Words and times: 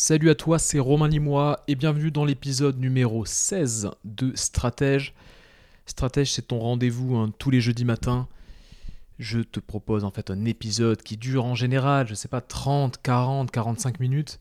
Salut 0.00 0.30
à 0.30 0.36
toi, 0.36 0.60
c'est 0.60 0.78
Romain 0.78 1.08
Limois 1.08 1.64
et 1.66 1.74
bienvenue 1.74 2.12
dans 2.12 2.24
l'épisode 2.24 2.78
numéro 2.78 3.24
16 3.24 3.90
de 4.04 4.30
Stratège. 4.36 5.12
Stratège, 5.86 6.32
c'est 6.32 6.46
ton 6.46 6.60
rendez-vous 6.60 7.16
hein, 7.16 7.32
tous 7.36 7.50
les 7.50 7.60
jeudis 7.60 7.84
matins. 7.84 8.28
Je 9.18 9.40
te 9.40 9.58
propose 9.58 10.04
en 10.04 10.12
fait 10.12 10.30
un 10.30 10.44
épisode 10.44 11.02
qui 11.02 11.16
dure 11.16 11.44
en 11.44 11.56
général, 11.56 12.06
je 12.06 12.14
sais 12.14 12.28
pas, 12.28 12.40
30, 12.40 13.02
40, 13.02 13.50
45 13.50 13.98
minutes. 13.98 14.38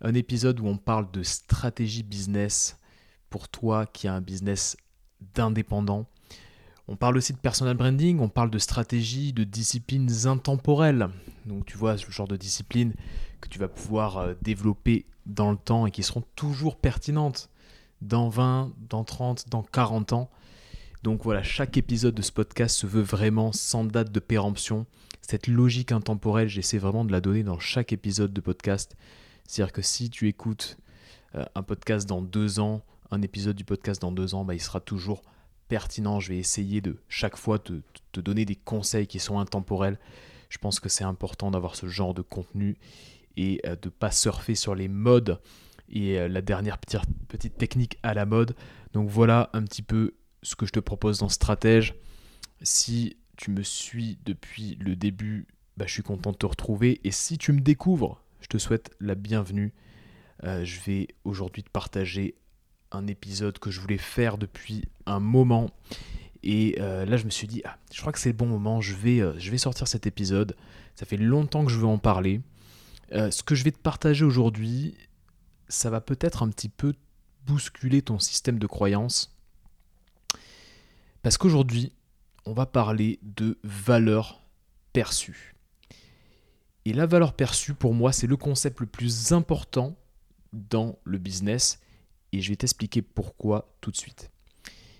Un 0.00 0.14
épisode 0.14 0.58
où 0.58 0.66
on 0.66 0.78
parle 0.78 1.08
de 1.12 1.22
stratégie 1.22 2.02
business 2.02 2.76
pour 3.30 3.48
toi 3.48 3.86
qui 3.86 4.08
as 4.08 4.14
un 4.14 4.20
business 4.20 4.76
d'indépendant. 5.36 6.06
On 6.88 6.96
parle 6.96 7.16
aussi 7.16 7.32
de 7.32 7.38
personal 7.38 7.76
branding, 7.76 8.18
on 8.18 8.28
parle 8.28 8.50
de 8.50 8.58
stratégie, 8.58 9.32
de 9.32 9.44
disciplines 9.44 10.10
intemporelles. 10.26 11.08
Donc 11.46 11.66
tu 11.66 11.78
vois, 11.78 11.96
ce 11.96 12.10
genre 12.10 12.26
de 12.26 12.36
discipline 12.36 12.94
que 13.42 13.48
tu 13.48 13.58
vas 13.58 13.68
pouvoir 13.68 14.16
euh, 14.16 14.34
développer 14.40 15.04
dans 15.26 15.50
le 15.50 15.58
temps 15.58 15.86
et 15.86 15.90
qui 15.90 16.02
seront 16.02 16.22
toujours 16.34 16.76
pertinentes 16.76 17.50
dans 18.00 18.28
20, 18.28 18.72
dans 18.88 19.04
30, 19.04 19.48
dans 19.50 19.62
40 19.62 20.14
ans. 20.14 20.30
Donc 21.02 21.24
voilà, 21.24 21.42
chaque 21.42 21.76
épisode 21.76 22.14
de 22.14 22.22
ce 22.22 22.32
podcast 22.32 22.76
se 22.76 22.86
veut 22.86 23.02
vraiment 23.02 23.52
sans 23.52 23.84
date 23.84 24.12
de 24.12 24.20
péremption. 24.20 24.86
Cette 25.20 25.46
logique 25.46 25.92
intemporelle, 25.92 26.48
j'essaie 26.48 26.78
vraiment 26.78 27.04
de 27.04 27.12
la 27.12 27.20
donner 27.20 27.42
dans 27.42 27.58
chaque 27.58 27.92
épisode 27.92 28.32
de 28.32 28.40
podcast. 28.40 28.96
C'est-à-dire 29.46 29.72
que 29.72 29.82
si 29.82 30.10
tu 30.10 30.28
écoutes 30.28 30.78
euh, 31.34 31.44
un 31.54 31.62
podcast 31.62 32.08
dans 32.08 32.22
deux 32.22 32.60
ans, 32.60 32.82
un 33.10 33.22
épisode 33.22 33.56
du 33.56 33.64
podcast 33.64 34.00
dans 34.00 34.12
deux 34.12 34.34
ans, 34.34 34.44
bah, 34.44 34.54
il 34.54 34.60
sera 34.60 34.80
toujours 34.80 35.22
pertinent. 35.68 36.20
Je 36.20 36.28
vais 36.28 36.38
essayer 36.38 36.80
de 36.80 36.96
chaque 37.08 37.36
fois 37.36 37.58
te, 37.58 37.74
te 38.12 38.20
donner 38.20 38.44
des 38.44 38.56
conseils 38.56 39.06
qui 39.06 39.18
sont 39.18 39.38
intemporels. 39.38 39.98
Je 40.48 40.58
pense 40.58 40.80
que 40.80 40.88
c'est 40.88 41.04
important 41.04 41.50
d'avoir 41.50 41.74
ce 41.74 41.86
genre 41.86 42.14
de 42.14 42.22
contenu 42.22 42.76
et 43.36 43.60
euh, 43.66 43.76
de 43.76 43.88
ne 43.88 43.90
pas 43.90 44.10
surfer 44.10 44.54
sur 44.54 44.74
les 44.74 44.88
modes 44.88 45.40
et 45.88 46.18
euh, 46.18 46.28
la 46.28 46.42
dernière 46.42 46.78
petite, 46.78 47.56
technique 47.58 47.98
à 48.02 48.14
la 48.14 48.26
mode. 48.26 48.54
Donc 48.92 49.08
voilà 49.08 49.50
un 49.52 49.62
petit 49.62 49.82
peu 49.82 50.14
ce 50.42 50.56
que 50.56 50.66
je 50.66 50.72
te 50.72 50.80
propose 50.80 51.18
dans 51.18 51.28
Stratège. 51.28 51.94
Si 52.62 53.16
tu 53.36 53.50
me 53.50 53.62
suis 53.62 54.18
depuis 54.24 54.76
le 54.80 54.96
début, 54.96 55.46
bah, 55.76 55.86
je 55.86 55.92
suis 55.92 56.02
content 56.02 56.32
de 56.32 56.36
te 56.36 56.46
retrouver. 56.46 57.00
Et 57.04 57.10
si 57.10 57.38
tu 57.38 57.52
me 57.52 57.60
découvres, 57.60 58.22
je 58.40 58.48
te 58.48 58.58
souhaite 58.58 58.90
la 59.00 59.14
bienvenue. 59.14 59.72
Euh, 60.44 60.64
je 60.64 60.80
vais 60.80 61.08
aujourd'hui 61.24 61.62
te 61.62 61.70
partager 61.70 62.34
un 62.90 63.06
épisode 63.06 63.58
que 63.58 63.70
je 63.70 63.80
voulais 63.80 63.98
faire 63.98 64.38
depuis 64.38 64.84
un 65.06 65.20
moment. 65.20 65.70
Et 66.44 66.74
là, 66.78 67.16
je 67.16 67.24
me 67.24 67.30
suis 67.30 67.46
dit, 67.46 67.62
ah, 67.64 67.78
je 67.92 68.00
crois 68.00 68.12
que 68.12 68.18
c'est 68.18 68.30
le 68.30 68.36
bon 68.36 68.46
moment, 68.46 68.80
je 68.80 68.94
vais, 68.94 69.20
je 69.38 69.50
vais 69.52 69.58
sortir 69.58 69.86
cet 69.86 70.08
épisode. 70.08 70.56
Ça 70.96 71.06
fait 71.06 71.16
longtemps 71.16 71.64
que 71.64 71.70
je 71.70 71.78
veux 71.78 71.86
en 71.86 71.98
parler. 71.98 72.40
Euh, 73.12 73.30
ce 73.30 73.42
que 73.42 73.54
je 73.54 73.64
vais 73.64 73.72
te 73.72 73.78
partager 73.78 74.24
aujourd'hui, 74.24 74.96
ça 75.68 75.90
va 75.90 76.00
peut-être 76.00 76.42
un 76.42 76.48
petit 76.48 76.68
peu 76.68 76.94
bousculer 77.46 78.02
ton 78.02 78.18
système 78.18 78.58
de 78.58 78.66
croyance. 78.66 79.36
Parce 81.22 81.36
qu'aujourd'hui, 81.36 81.92
on 82.46 82.52
va 82.52 82.66
parler 82.66 83.20
de 83.22 83.58
valeur 83.62 84.42
perçue. 84.92 85.54
Et 86.84 86.92
la 86.92 87.06
valeur 87.06 87.34
perçue, 87.34 87.74
pour 87.74 87.94
moi, 87.94 88.12
c'est 88.12 88.26
le 88.26 88.36
concept 88.36 88.80
le 88.80 88.86
plus 88.86 89.32
important 89.32 89.96
dans 90.52 90.98
le 91.04 91.18
business. 91.18 91.80
Et 92.32 92.40
je 92.40 92.48
vais 92.48 92.56
t'expliquer 92.56 93.02
pourquoi 93.02 93.76
tout 93.80 93.90
de 93.90 93.96
suite. 93.96 94.30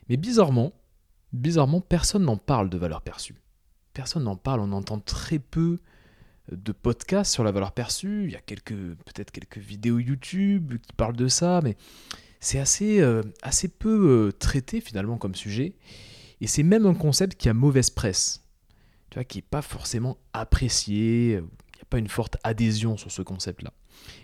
Mais 0.08 0.16
bizarrement, 0.16 0.72
bizarrement, 1.32 1.80
personne 1.80 2.24
n'en 2.24 2.36
parle 2.36 2.70
de 2.70 2.78
valeur 2.78 3.02
perçue. 3.02 3.40
Personne 3.94 4.24
n'en 4.24 4.36
parle, 4.36 4.60
on 4.60 4.72
entend 4.72 5.00
très 5.00 5.38
peu 5.38 5.78
de 6.56 6.72
podcasts 6.72 7.32
sur 7.32 7.44
la 7.44 7.52
valeur 7.52 7.72
perçue. 7.72 8.24
Il 8.24 8.32
y 8.32 8.36
a 8.36 8.40
peut-être 8.40 9.30
quelques 9.30 9.58
vidéos 9.58 9.98
YouTube 9.98 10.74
qui 10.80 10.92
parlent 10.92 11.16
de 11.16 11.28
ça, 11.28 11.60
mais 11.62 11.76
c'est 12.40 12.58
assez, 12.58 13.00
euh, 13.00 13.22
assez 13.42 13.68
peu 13.68 14.28
euh, 14.28 14.32
traité 14.32 14.80
finalement 14.80 15.16
comme 15.16 15.34
sujet. 15.34 15.74
Et 16.40 16.48
c'est 16.48 16.64
même 16.64 16.86
un 16.86 16.94
concept 16.94 17.40
qui 17.40 17.48
a 17.48 17.54
mauvaise 17.54 17.88
presse, 17.88 18.44
tu 19.10 19.14
vois, 19.14 19.24
qui 19.24 19.38
n'est 19.38 19.42
pas 19.48 19.62
forcément 19.62 20.18
apprécié. 20.32 21.34
Il 21.34 21.36
n'y 21.36 21.82
a 21.82 21.86
pas 21.88 21.98
une 21.98 22.08
forte 22.08 22.36
adhésion 22.42 22.96
sur 22.96 23.12
ce 23.12 23.22
concept-là. 23.22 23.72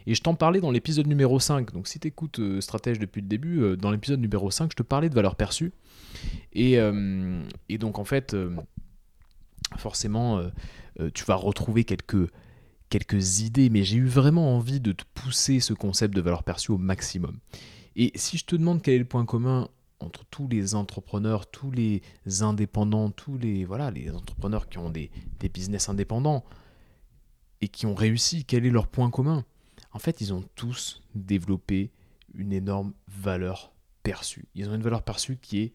Et 0.07 0.15
je 0.15 0.23
t'en 0.23 0.35
parlais 0.35 0.61
dans 0.61 0.73
l'épisode 0.73 1.07
numéro 1.07 1.39
5. 1.39 1.73
Donc 1.73 1.87
si 1.87 2.01
tu 2.01 2.09
écoutes 2.09 2.41
euh, 2.41 2.61
Stratège 2.61 2.99
depuis 2.99 3.21
le 3.21 3.29
début, 3.29 3.77
dans 3.77 3.93
l'épisode 3.93 4.21
numéro 4.21 4.51
5, 4.51 4.73
je 4.73 4.77
te 4.77 4.83
parlais 4.83 5.09
de 5.09 5.15
valeur 5.15 5.37
perçue. 5.37 5.73
Et, 6.55 6.79
et 7.69 7.79
donc 7.79 7.99
en 7.99 8.05
fait, 8.05 8.35
forcément, 9.77 10.39
euh, 10.39 11.11
tu 11.15 11.25
vas 11.25 11.35
retrouver 11.35 11.85
quelques, 11.85 12.31
quelques 12.89 13.41
idées, 13.41 13.71
mais 13.71 13.85
j'ai 13.85 13.97
eu 13.97 14.07
vraiment 14.07 14.57
envie 14.57 14.81
de 14.81 14.93
te 14.93 15.05
pousser 15.15 15.61
ce 15.61 15.75
concept 15.75 16.15
de 16.15 16.21
valeur 16.21 16.43
perçue 16.43 16.73
au 16.73 16.79
maximum. 16.79 17.39
Et 17.97 18.13
si 18.15 18.39
je 18.39 18.45
te 18.45 18.57
demande 18.57 18.83
quel 18.83 18.95
est 18.95 18.99
le 18.99 19.05
point 19.05 19.25
commun 19.25 19.69
entre 20.01 20.25
tous 20.27 20.47
les 20.49 20.75
entrepreneurs, 20.75 21.51
tous 21.51 21.71
les 21.71 22.03
indépendants, 22.41 23.11
tous 23.11 23.37
les 23.37 23.65
voilà, 23.65 23.91
les 23.91 24.11
entrepreneurs 24.11 24.69
qui 24.69 24.79
ont 24.79 24.91
des, 24.91 25.11
des 25.41 25.49
business 25.49 25.89
indépendants 25.89 26.45
et 27.61 27.69
qui 27.69 27.87
ont 27.87 27.95
réussi, 27.95 28.45
quel 28.45 28.65
est 28.65 28.71
leur 28.71 28.87
point 28.87 29.11
commun? 29.11 29.45
En 29.93 29.99
fait, 29.99 30.21
ils 30.21 30.33
ont 30.33 30.45
tous 30.55 31.03
développé 31.15 31.91
une 32.35 32.53
énorme 32.53 32.93
valeur 33.09 33.73
perçue. 34.03 34.47
Ils 34.55 34.69
ont 34.69 34.75
une 34.75 34.83
valeur 34.83 35.03
perçue 35.03 35.37
qui 35.37 35.61
est 35.61 35.73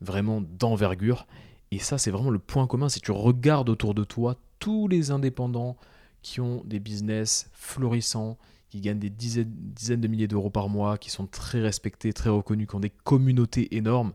vraiment 0.00 0.40
d'envergure. 0.40 1.26
Et 1.70 1.78
ça, 1.78 1.98
c'est 1.98 2.10
vraiment 2.10 2.30
le 2.30 2.38
point 2.38 2.66
commun. 2.66 2.88
Si 2.88 3.00
tu 3.00 3.10
regardes 3.10 3.68
autour 3.68 3.94
de 3.94 4.04
toi, 4.04 4.36
tous 4.58 4.88
les 4.88 5.10
indépendants 5.10 5.76
qui 6.22 6.40
ont 6.40 6.62
des 6.64 6.80
business 6.80 7.50
florissants, 7.52 8.38
qui 8.70 8.80
gagnent 8.80 8.98
des 8.98 9.10
dizaines, 9.10 10.00
de 10.00 10.08
milliers 10.08 10.28
d'euros 10.28 10.50
par 10.50 10.68
mois, 10.68 10.98
qui 10.98 11.10
sont 11.10 11.26
très 11.26 11.60
respectés, 11.60 12.12
très 12.12 12.30
reconnus, 12.30 12.66
qui 12.68 12.74
ont 12.74 12.80
des 12.80 12.90
communautés 12.90 13.76
énormes, 13.76 14.12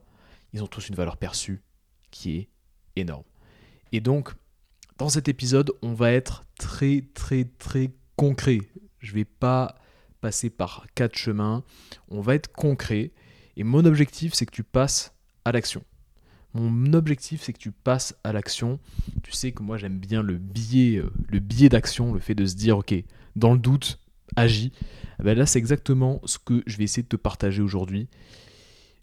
ils 0.53 0.63
ont 0.63 0.67
tous 0.67 0.89
une 0.89 0.95
valeur 0.95 1.17
perçue 1.17 1.61
qui 2.09 2.37
est 2.37 2.49
énorme. 2.95 3.23
Et 3.91 4.01
donc, 4.01 4.33
dans 4.97 5.09
cet 5.09 5.27
épisode, 5.27 5.71
on 5.81 5.93
va 5.93 6.11
être 6.11 6.45
très 6.59 7.01
très 7.13 7.45
très 7.45 7.91
concret. 8.17 8.59
Je 8.99 9.11
ne 9.11 9.15
vais 9.15 9.25
pas 9.25 9.75
passer 10.19 10.49
par 10.49 10.85
quatre 10.93 11.15
chemins, 11.17 11.63
on 12.09 12.21
va 12.21 12.35
être 12.35 12.51
concret. 12.51 13.11
Et 13.57 13.63
mon 13.63 13.85
objectif, 13.85 14.33
c'est 14.33 14.45
que 14.45 14.51
tu 14.51 14.63
passes 14.63 15.13
à 15.45 15.51
l'action. 15.51 15.83
Mon 16.53 16.93
objectif, 16.93 17.43
c'est 17.43 17.53
que 17.53 17.59
tu 17.59 17.71
passes 17.71 18.15
à 18.23 18.33
l'action. 18.33 18.79
Tu 19.23 19.31
sais 19.31 19.51
que 19.51 19.63
moi, 19.63 19.77
j'aime 19.77 19.97
bien 19.97 20.21
le 20.21 20.37
biais, 20.37 20.97
euh, 20.97 21.69
d'action, 21.69 22.13
le 22.13 22.19
fait 22.19 22.35
de 22.35 22.45
se 22.45 22.55
dire, 22.55 22.77
ok, 22.77 22.93
dans 23.35 23.53
le 23.53 23.59
doute, 23.59 23.99
agis. 24.35 24.71
Eh 25.19 25.23
ben 25.23 25.37
là, 25.37 25.45
c'est 25.45 25.59
exactement 25.59 26.21
ce 26.25 26.37
que 26.39 26.63
je 26.65 26.77
vais 26.77 26.83
essayer 26.83 27.03
de 27.03 27.07
te 27.07 27.15
partager 27.15 27.61
aujourd'hui. 27.61 28.07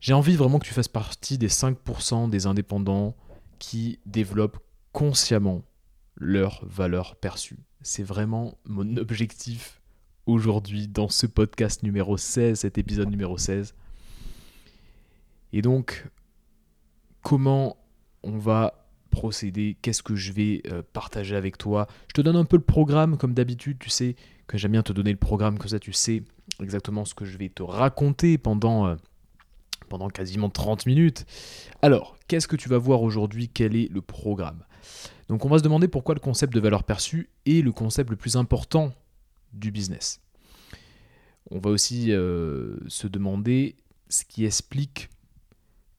J'ai 0.00 0.12
envie 0.12 0.36
vraiment 0.36 0.58
que 0.58 0.66
tu 0.66 0.74
fasses 0.74 0.88
partie 0.88 1.38
des 1.38 1.48
5% 1.48 2.30
des 2.30 2.46
indépendants 2.46 3.16
qui 3.58 3.98
développent 4.06 4.58
consciemment 4.92 5.64
leur 6.16 6.64
valeur 6.66 7.16
perçue. 7.16 7.58
C'est 7.82 8.02
vraiment 8.02 8.58
mon 8.64 8.96
objectif 8.96 9.80
aujourd'hui 10.26 10.88
dans 10.88 11.08
ce 11.08 11.26
podcast 11.26 11.82
numéro 11.82 12.16
16, 12.16 12.60
cet 12.60 12.78
épisode 12.78 13.10
numéro 13.10 13.38
16. 13.38 13.74
Et 15.52 15.62
donc, 15.62 16.06
comment 17.28 17.76
on 18.22 18.38
va 18.38 18.86
procéder, 19.10 19.76
qu'est-ce 19.82 20.02
que 20.02 20.16
je 20.16 20.32
vais 20.32 20.62
euh, 20.72 20.82
partager 20.94 21.36
avec 21.36 21.58
toi. 21.58 21.86
Je 22.08 22.14
te 22.14 22.22
donne 22.22 22.36
un 22.36 22.46
peu 22.46 22.56
le 22.56 22.62
programme 22.62 23.18
comme 23.18 23.34
d'habitude, 23.34 23.78
tu 23.78 23.90
sais 23.90 24.16
que 24.46 24.56
j'aime 24.56 24.72
bien 24.72 24.82
te 24.82 24.94
donner 24.94 25.10
le 25.10 25.18
programme, 25.18 25.58
comme 25.58 25.68
ça 25.68 25.78
tu 25.78 25.92
sais 25.92 26.22
exactement 26.58 27.04
ce 27.04 27.14
que 27.14 27.26
je 27.26 27.36
vais 27.36 27.50
te 27.50 27.62
raconter 27.62 28.38
pendant, 28.38 28.86
euh, 28.86 28.96
quasiment 30.14 30.48
30 30.48 30.86
minutes. 30.86 31.26
Alors, 31.82 32.16
qu'est-ce 32.28 32.48
que 32.48 32.56
tu 32.56 32.70
vas 32.70 32.78
voir 32.78 33.02
aujourd'hui? 33.02 33.50
Quel 33.52 33.76
est 33.76 33.92
le 33.92 34.00
programme? 34.00 34.64
Donc 35.28 35.44
on 35.44 35.50
va 35.50 35.58
se 35.58 35.62
demander 35.62 35.86
pourquoi 35.86 36.14
le 36.14 36.20
concept 36.20 36.54
de 36.54 36.60
valeur 36.60 36.82
perçue 36.82 37.28
est 37.44 37.62
le 37.62 37.72
concept 37.72 38.08
le 38.08 38.16
plus 38.16 38.36
important 38.36 38.94
du 39.52 39.70
business. 39.70 40.22
On 41.50 41.58
va 41.58 41.68
aussi 41.68 42.10
euh, 42.10 42.78
se 42.86 43.06
demander 43.06 43.76
ce 44.08 44.24
qui 44.24 44.46
explique 44.46 45.10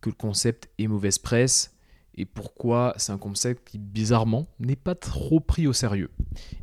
que 0.02 0.10
le 0.10 0.16
concept 0.16 0.70
est 0.78 0.88
mauvaise 0.88 1.18
presse 1.18 1.76
et 2.16 2.26
pourquoi 2.26 2.94
c'est 2.98 3.12
un 3.12 3.18
concept 3.18 3.70
qui, 3.70 3.78
bizarrement, 3.78 4.48
n'est 4.60 4.76
pas 4.76 4.96
trop 4.96 5.40
pris 5.40 5.68
au 5.68 5.74
sérieux. 5.74 6.12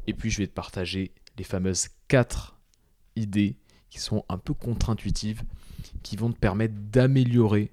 Et 0.06 0.12
puis, 0.12 0.31
je 0.31 0.38
vais 0.38 0.47
te 0.47 0.53
partager 0.53 1.15
les 1.38 1.44
fameuses 1.44 1.88
4 2.09 2.59
idées 3.17 3.56
qui 3.88 4.00
sont 4.00 4.25
un 4.29 4.38
peu 4.38 4.53
contre-intuitives, 4.53 5.43
qui 6.03 6.17
vont 6.17 6.31
te 6.31 6.38
permettre 6.38 6.75
d'améliorer 6.75 7.73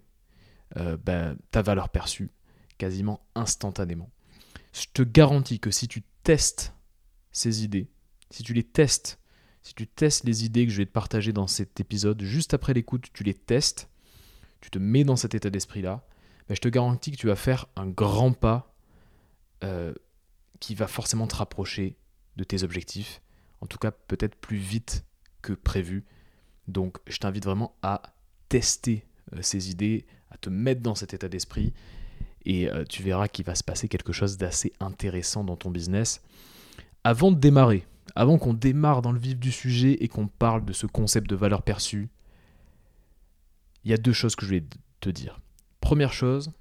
euh, 0.78 0.98
ben, 0.98 1.38
ta 1.52 1.62
valeur 1.62 1.90
perçue 1.90 2.32
quasiment 2.78 3.26
instantanément. 3.36 4.10
Je 4.72 4.86
te 4.94 5.04
garantis 5.04 5.60
que 5.60 5.72
si 5.72 5.88
tu 5.88 6.04
testes 6.24 6.74
ces 7.32 7.64
idées, 7.64 7.90
si 8.30 8.44
tu 8.44 8.54
les 8.54 8.64
testes, 8.64 9.20
si 9.62 9.74
tu 9.74 9.88
testes 9.88 10.24
les 10.24 10.46
idées 10.46 10.66
que 10.66 10.72
je 10.72 10.78
vais 10.78 10.86
te 10.86 10.92
partager 10.92 11.34
dans 11.34 11.48
cet 11.48 11.80
épisode, 11.80 12.22
juste 12.22 12.54
après 12.54 12.74
l'écoute, 12.74 13.08
tu 13.14 13.24
les 13.24 13.34
testes, 13.34 13.90
tu 14.64 14.70
te 14.70 14.80
mets 14.80 15.04
dans 15.04 15.18
cet 15.18 15.36
état 15.36 15.50
d'esprit-là, 15.50 16.06
ben, 16.48 16.56
je 16.56 16.62
te 16.62 16.70
garantis 16.70 17.12
que 17.12 17.18
tu 17.18 17.28
vas 17.28 17.36
faire 17.36 17.68
un 17.76 17.86
grand 17.86 18.32
pas 18.32 18.74
euh, 19.64 19.94
qui 20.62 20.74
va 20.74 20.88
forcément 20.88 21.28
te 21.28 21.36
rapprocher 21.36 21.98
de 22.38 22.46
tes 22.46 22.64
objectifs, 22.64 23.22
en 23.60 23.66
tout 23.66 23.78
cas 23.78 23.92
peut-être 23.92 24.36
plus 24.36 24.58
vite 24.58 25.06
que 25.42 25.52
prévu. 25.52 26.06
Donc 26.70 26.98
je 27.08 27.18
t'invite 27.18 27.44
vraiment 27.44 27.76
à 27.82 28.02
tester 28.48 29.06
euh, 29.34 29.42
ces 29.42 29.70
idées, 29.70 30.06
à 30.32 30.38
te 30.38 30.50
mettre 30.50 30.82
dans 30.82 30.96
cet 30.96 31.14
état 31.14 31.28
d'esprit 31.28 31.74
et 32.46 32.70
euh, 32.70 32.86
tu 32.88 33.04
verras 33.04 33.28
qu'il 33.28 33.44
va 33.44 33.56
se 33.56 33.66
passer 33.66 33.90
quelque 33.90 34.14
chose 34.14 34.38
d'assez 34.38 34.72
intéressant 34.80 35.44
dans 35.44 35.58
ton 35.58 35.72
business. 35.72 36.22
Avant 37.04 37.34
de 37.34 37.38
démarrer, 37.38 37.86
avant 38.16 38.38
qu'on 38.38 38.54
démarre 38.54 39.02
dans 39.02 39.12
le 39.12 39.20
vif 39.20 39.38
du 39.38 39.52
sujet 39.52 39.98
et 40.02 40.08
qu'on 40.08 40.28
parle 40.28 40.64
de 40.64 40.72
ce 40.72 40.86
concept 40.86 41.30
de 41.30 41.36
valeur 41.36 41.64
perçue, 41.64 42.10
il 43.84 43.92
y 43.92 43.94
a 43.94 43.98
deux 43.98 44.14
choses 44.14 44.36
que 44.36 44.46
je 44.46 44.52
vais 44.52 44.64
te 45.00 45.10
dire. 45.10 45.40
Première 45.82 46.14
chose, 46.14 46.52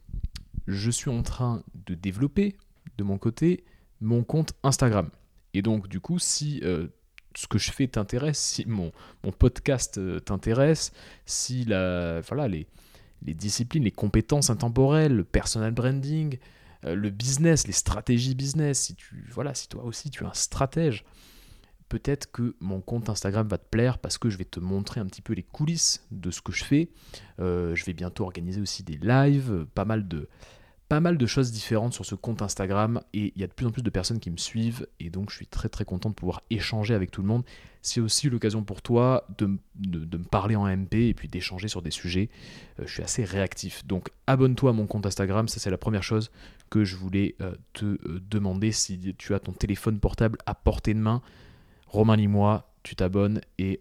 je 0.67 0.91
suis 0.91 1.11
en 1.11 1.23
train 1.23 1.63
de 1.75 1.95
développer 1.95 2.57
de 2.99 3.05
mon 3.05 3.19
côté 3.19 3.65
mon 4.01 4.25
compte 4.25 4.53
Instagram. 4.63 5.11
Et 5.55 5.63
donc 5.63 5.89
du 5.89 6.01
coup, 6.01 6.19
si 6.19 6.61
euh, 6.65 6.89
ce 7.37 7.47
que 7.47 7.59
je 7.59 7.71
fais 7.71 7.87
t'intéresse, 7.87 8.39
si 8.39 8.65
mon, 8.67 8.93
podcast 9.39 9.99
euh, 9.99 10.19
t'intéresse, 10.19 10.93
si 11.25 11.65
la, 11.65 12.21
voilà, 12.23 12.49
les, 12.49 12.67
les 13.23 13.35
disciplines, 13.35 13.85
les 13.85 13.91
compétences 13.91 14.51
intemporelles, 14.51 15.15
le 15.15 15.25
personal 15.25 15.73
branding, 15.73 16.39
euh, 16.85 16.95
le 16.95 17.11
business, 17.11 17.67
les 17.67 17.73
stratégies 17.73 18.35
business, 18.35 18.81
si 18.81 18.95
tu 18.95 19.25
voilà, 19.31 19.55
si 19.55 19.69
toi 19.69 19.85
aussi 19.85 20.11
tu 20.11 20.25
es 20.25 20.27
un 20.27 20.35
stratège, 20.35 21.05
peut-être 21.93 22.33
que 22.33 22.57
mon 22.59 22.81
compte 22.81 23.11
Instagram 23.11 23.47
va 23.47 23.59
te 23.59 23.69
plaire 23.69 23.99
parce 23.99 24.17
que 24.17 24.31
je 24.31 24.39
vais 24.39 24.47
te 24.47 24.61
montrer 24.61 24.99
un 24.99 25.05
petit 25.05 25.21
peu 25.21 25.35
les 25.35 25.43
coulisses 25.43 26.07
de 26.11 26.31
ce 26.31 26.41
que 26.41 26.51
je 26.51 26.65
fais. 26.65 26.89
Euh, 27.39 27.75
je 27.75 27.85
vais 27.85 27.93
bientôt 27.93 28.25
organiser 28.25 28.63
aussi 28.63 28.83
des 28.83 28.97
lives, 28.97 29.67
pas 29.75 29.85
mal 29.85 30.09
de 30.09 30.27
pas 30.89 31.01
mal 31.01 31.19
de 31.19 31.27
choses 31.27 31.53
différentes 31.53 31.93
sur 31.93 32.07
ce 32.07 32.15
compte 32.15 32.41
Instagram 32.41 33.03
et 33.13 33.33
il 33.35 33.41
y 33.41 33.45
a 33.45 33.47
de 33.47 33.53
plus 33.53 33.67
en 33.67 33.71
plus 33.71 33.83
de 33.83 33.91
personnes 33.91 34.21
qui 34.21 34.31
me 34.31 34.39
suivent 34.39 34.87
et 35.01 35.11
donc 35.11 35.31
je 35.31 35.37
suis 35.37 35.47
très 35.47 35.69
très 35.69 35.85
content 35.85 36.09
de 36.09 36.15
pouvoir 36.15 36.43
échanger 36.49 36.95
avec 36.95 37.11
tout 37.11 37.21
le 37.21 37.29
monde. 37.29 37.45
C'est 37.83 38.01
aussi 38.01 38.31
l'occasion 38.31 38.65
pour 38.65 38.81
toi 38.81 39.27
de, 39.37 39.47
me 39.47 40.29
parler 40.31 40.57
en 40.57 40.67
MP 40.67 40.95
et 41.09 41.15
puis 41.15 41.29
d'échanger 41.29 41.69
sur 41.69 41.83
des 41.83 41.91
sujets. 41.91 42.31
Euh, 42.79 42.85
je 42.87 42.93
suis 42.93 43.03
assez 43.03 43.25
réactif. 43.25 43.87
Donc 43.87 44.09
abonne-toi 44.27 44.71
à 44.71 44.73
mon 44.73 44.87
compte 44.87 45.05
Instagram, 45.05 45.47
ça 45.47 45.61
c'est 45.61 45.71
la 45.71 45.79
première 45.79 46.03
chose 46.03 46.31
que 46.71 46.85
je 46.85 46.97
voulais 46.97 47.37
euh, 47.43 47.55
te 47.75 47.85
euh, 47.85 48.23
demander 48.31 48.73
si 48.73 49.15
tu 49.19 49.35
as 49.35 49.41
ton 49.41 49.53
téléphone 49.53 50.01
portable 50.01 50.39
à 50.47 50.55
portée 50.55 50.95
de 50.95 51.01
main. 51.01 51.21
Romain 51.93 52.17
Limois, 52.17 52.73
tu 52.83 52.97
t'abonnes 52.97 53.43
et 53.59 53.81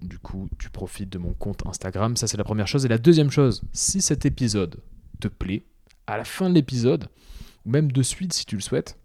du 0.00 0.18
coup 0.18 0.48
tu 0.58 0.70
profites 0.70 1.10
de 1.10 1.18
mon 1.18 1.34
compte 1.34 1.66
Instagram. 1.66 2.16
Ça 2.16 2.28
c'est 2.28 2.36
la 2.36 2.44
première 2.44 2.68
chose. 2.68 2.84
Et 2.84 2.88
la 2.88 2.98
deuxième 2.98 3.30
chose, 3.30 3.62
si 3.72 4.00
cet 4.00 4.24
épisode 4.24 4.80
te 5.20 5.26
plaît, 5.26 5.64
à 6.06 6.16
la 6.16 6.24
fin 6.24 6.48
de 6.48 6.54
l'épisode, 6.54 7.08
ou 7.66 7.70
même 7.70 7.90
de 7.90 8.02
suite 8.02 8.32
si 8.32 8.46
tu 8.46 8.54
le 8.54 8.62
souhaites, 8.62 8.96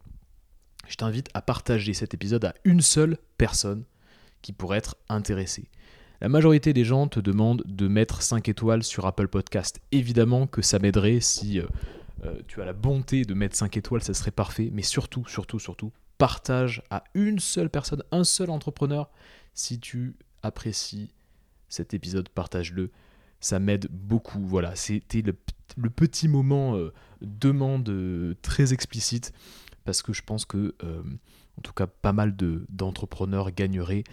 je 0.87 0.95
t'invite 0.95 1.29
à 1.33 1.41
partager 1.41 1.93
cet 1.93 2.13
épisode 2.13 2.45
à 2.45 2.53
une 2.63 2.81
seule 2.81 3.17
personne 3.37 3.83
qui 4.41 4.53
pourrait 4.53 4.77
être 4.77 4.95
intéressée. 5.09 5.69
La 6.21 6.29
majorité 6.29 6.73
des 6.73 6.85
gens 6.85 7.07
te 7.07 7.19
demandent 7.19 7.63
de 7.65 7.87
mettre 7.87 8.21
5 8.21 8.47
étoiles 8.49 8.83
sur 8.83 9.05
Apple 9.05 9.27
Podcast. 9.27 9.79
Évidemment 9.91 10.47
que 10.47 10.61
ça 10.61 10.79
m'aiderait 10.79 11.19
si 11.19 11.59
euh, 11.59 11.65
euh, 12.23 12.39
tu 12.47 12.61
as 12.61 12.65
la 12.65 12.73
bonté 12.73 13.23
de 13.23 13.33
mettre 13.33 13.55
5 13.55 13.77
étoiles, 13.77 14.01
ça 14.01 14.13
serait 14.13 14.31
parfait. 14.31 14.69
Mais 14.71 14.81
surtout, 14.81 15.25
surtout, 15.27 15.59
surtout, 15.59 15.91
partage 16.17 16.81
à 16.89 17.03
une 17.13 17.39
seule 17.39 17.69
personne, 17.69 18.03
un 18.11 18.23
seul 18.23 18.49
entrepreneur. 18.49 19.09
Si 19.53 19.79
tu 19.79 20.15
apprécies 20.43 21.13
cet 21.69 21.93
épisode, 21.93 22.29
partage-le. 22.29 22.91
Ça 23.39 23.59
m'aide 23.59 23.87
beaucoup. 23.91 24.45
Voilà, 24.45 24.75
c'était 24.75 25.21
le 25.21 25.89
petit 25.89 26.27
moment 26.27 26.75
euh, 26.75 26.93
demande 27.21 27.87
euh, 27.89 28.35
très 28.41 28.73
explicite, 28.73 29.31
parce 29.85 30.01
que 30.01 30.13
je 30.13 30.23
pense 30.23 30.45
que, 30.45 30.75
euh, 30.83 31.03
en 31.57 31.61
tout 31.61 31.73
cas, 31.73 31.87
pas 31.87 32.13
mal 32.13 32.35
d'entrepreneurs 32.69 33.51
gagneraient 33.51 34.03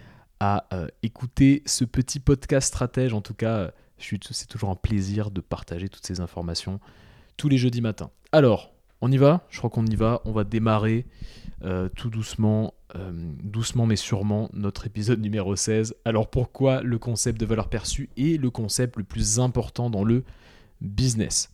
à 0.40 0.66
écouter 1.02 1.62
ce 1.64 1.86
petit 1.86 2.20
podcast 2.20 2.68
stratège. 2.68 3.14
En 3.14 3.22
tout 3.22 3.32
cas, 3.32 3.70
c'est 3.98 4.48
toujours 4.48 4.68
un 4.68 4.76
plaisir 4.76 5.30
de 5.30 5.40
partager 5.40 5.88
toutes 5.88 6.04
ces 6.04 6.20
informations 6.20 6.80
tous 7.36 7.48
les 7.48 7.58
jeudis 7.58 7.80
matins. 7.80 8.10
Alors, 8.32 8.73
on 9.00 9.10
y 9.12 9.16
va? 9.16 9.46
Je 9.50 9.58
crois 9.58 9.70
qu'on 9.70 9.86
y 9.86 9.96
va. 9.96 10.22
On 10.24 10.32
va 10.32 10.44
démarrer 10.44 11.06
tout 11.96 12.10
doucement, 12.10 12.74
doucement 13.42 13.86
mais 13.86 13.96
sûrement, 13.96 14.50
notre 14.52 14.86
épisode 14.86 15.20
numéro 15.20 15.56
16. 15.56 15.94
Alors 16.04 16.28
pourquoi 16.28 16.82
le 16.82 16.98
concept 16.98 17.40
de 17.40 17.46
valeur 17.46 17.68
perçue 17.68 18.10
est 18.16 18.38
le 18.38 18.50
concept 18.50 18.96
le 18.96 19.04
plus 19.04 19.40
important 19.40 19.88
dans 19.88 20.04
le 20.04 20.24
business? 20.82 21.50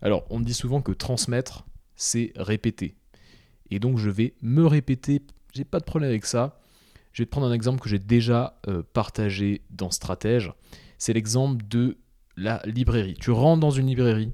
Alors, 0.00 0.24
on 0.30 0.40
dit 0.40 0.54
souvent 0.54 0.82
que 0.82 0.92
transmettre, 0.92 1.64
c'est 1.96 2.32
répéter. 2.36 2.96
Et 3.70 3.78
donc, 3.78 3.98
je 3.98 4.10
vais 4.10 4.34
me 4.42 4.66
répéter, 4.66 5.22
j'ai 5.54 5.64
pas 5.64 5.78
de 5.78 5.84
problème 5.84 6.10
avec 6.10 6.26
ça. 6.26 6.60
Je 7.12 7.22
vais 7.22 7.26
te 7.26 7.30
prendre 7.30 7.46
un 7.46 7.52
exemple 7.52 7.80
que 7.80 7.88
j'ai 7.88 7.98
déjà 7.98 8.58
euh, 8.68 8.82
partagé 8.92 9.62
dans 9.70 9.90
Stratège. 9.90 10.52
C'est 10.98 11.12
l'exemple 11.12 11.64
de 11.68 11.98
la 12.36 12.62
librairie. 12.64 13.14
Tu 13.14 13.30
rentres 13.30 13.60
dans 13.60 13.70
une 13.70 13.86
librairie, 13.86 14.32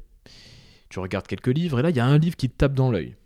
tu 0.88 0.98
regardes 0.98 1.26
quelques 1.26 1.48
livres, 1.48 1.78
et 1.78 1.82
là, 1.82 1.90
il 1.90 1.96
y 1.96 2.00
a 2.00 2.06
un 2.06 2.18
livre 2.18 2.36
qui 2.36 2.48
te 2.48 2.56
tape 2.56 2.74
dans 2.74 2.90
l'œil. 2.90 3.16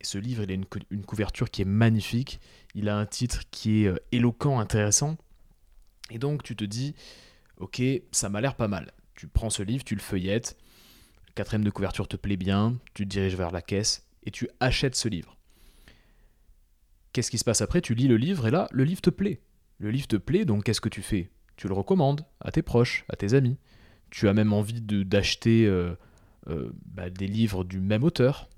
Et 0.00 0.04
ce 0.04 0.18
livre, 0.18 0.42
il 0.42 0.50
a 0.50 0.54
une, 0.54 1.04
couverture 1.04 1.50
qui 1.50 1.62
est 1.62 1.66
magnifique, 1.66 2.40
il 2.74 2.88
a 2.88 2.96
un 2.96 3.06
titre 3.06 3.42
qui 3.50 3.84
est 3.84 3.88
euh, 3.88 3.96
éloquent, 4.12 4.58
intéressant. 4.58 5.18
Et 6.10 6.18
donc, 6.18 6.42
tu 6.42 6.56
te 6.56 6.64
dis, 6.64 6.94
ok, 7.58 7.82
ça 8.12 8.28
m'a 8.30 8.40
l'air 8.40 8.54
pas 8.54 8.68
mal 8.68 8.92
tu 9.20 9.28
prends 9.28 9.50
ce 9.50 9.62
livre, 9.62 9.84
tu 9.84 9.94
le 9.94 10.00
feuillettes, 10.00 10.56
le 11.28 11.34
quatrième 11.34 11.62
de 11.62 11.68
couverture 11.68 12.08
te 12.08 12.16
plaît 12.16 12.38
bien, 12.38 12.78
tu 12.94 13.04
te 13.04 13.08
diriges 13.10 13.36
vers 13.36 13.50
la 13.50 13.60
caisse 13.60 14.08
et 14.22 14.30
tu 14.30 14.48
achètes 14.60 14.96
ce 14.96 15.10
livre. 15.10 15.36
Qu'est-ce 17.12 17.30
qui 17.30 17.36
se 17.36 17.44
passe 17.44 17.60
après? 17.60 17.82
Tu 17.82 17.94
lis 17.94 18.08
le 18.08 18.16
livre 18.16 18.46
et 18.46 18.50
là, 18.50 18.66
le 18.72 18.82
livre 18.82 19.02
te 19.02 19.10
plaît. 19.10 19.42
Le 19.76 19.90
livre 19.90 20.06
te 20.06 20.16
plaît, 20.16 20.46
donc 20.46 20.64
qu'est-ce 20.64 20.80
que 20.80 20.88
tu 20.88 21.02
fais? 21.02 21.30
Tu 21.56 21.68
le 21.68 21.74
recommandes 21.74 22.24
à 22.40 22.50
tes 22.50 22.62
proches, 22.62 23.04
à 23.10 23.16
tes 23.16 23.34
amis. 23.34 23.58
Tu 24.08 24.26
as 24.26 24.32
même 24.32 24.54
envie 24.54 24.80
d'acheter 24.80 25.66
euh, 25.66 25.94
bah, 26.46 27.10
des 27.10 27.26
livres 27.26 27.64
du 27.64 27.80
même 27.80 28.04
auteur. 28.04 28.48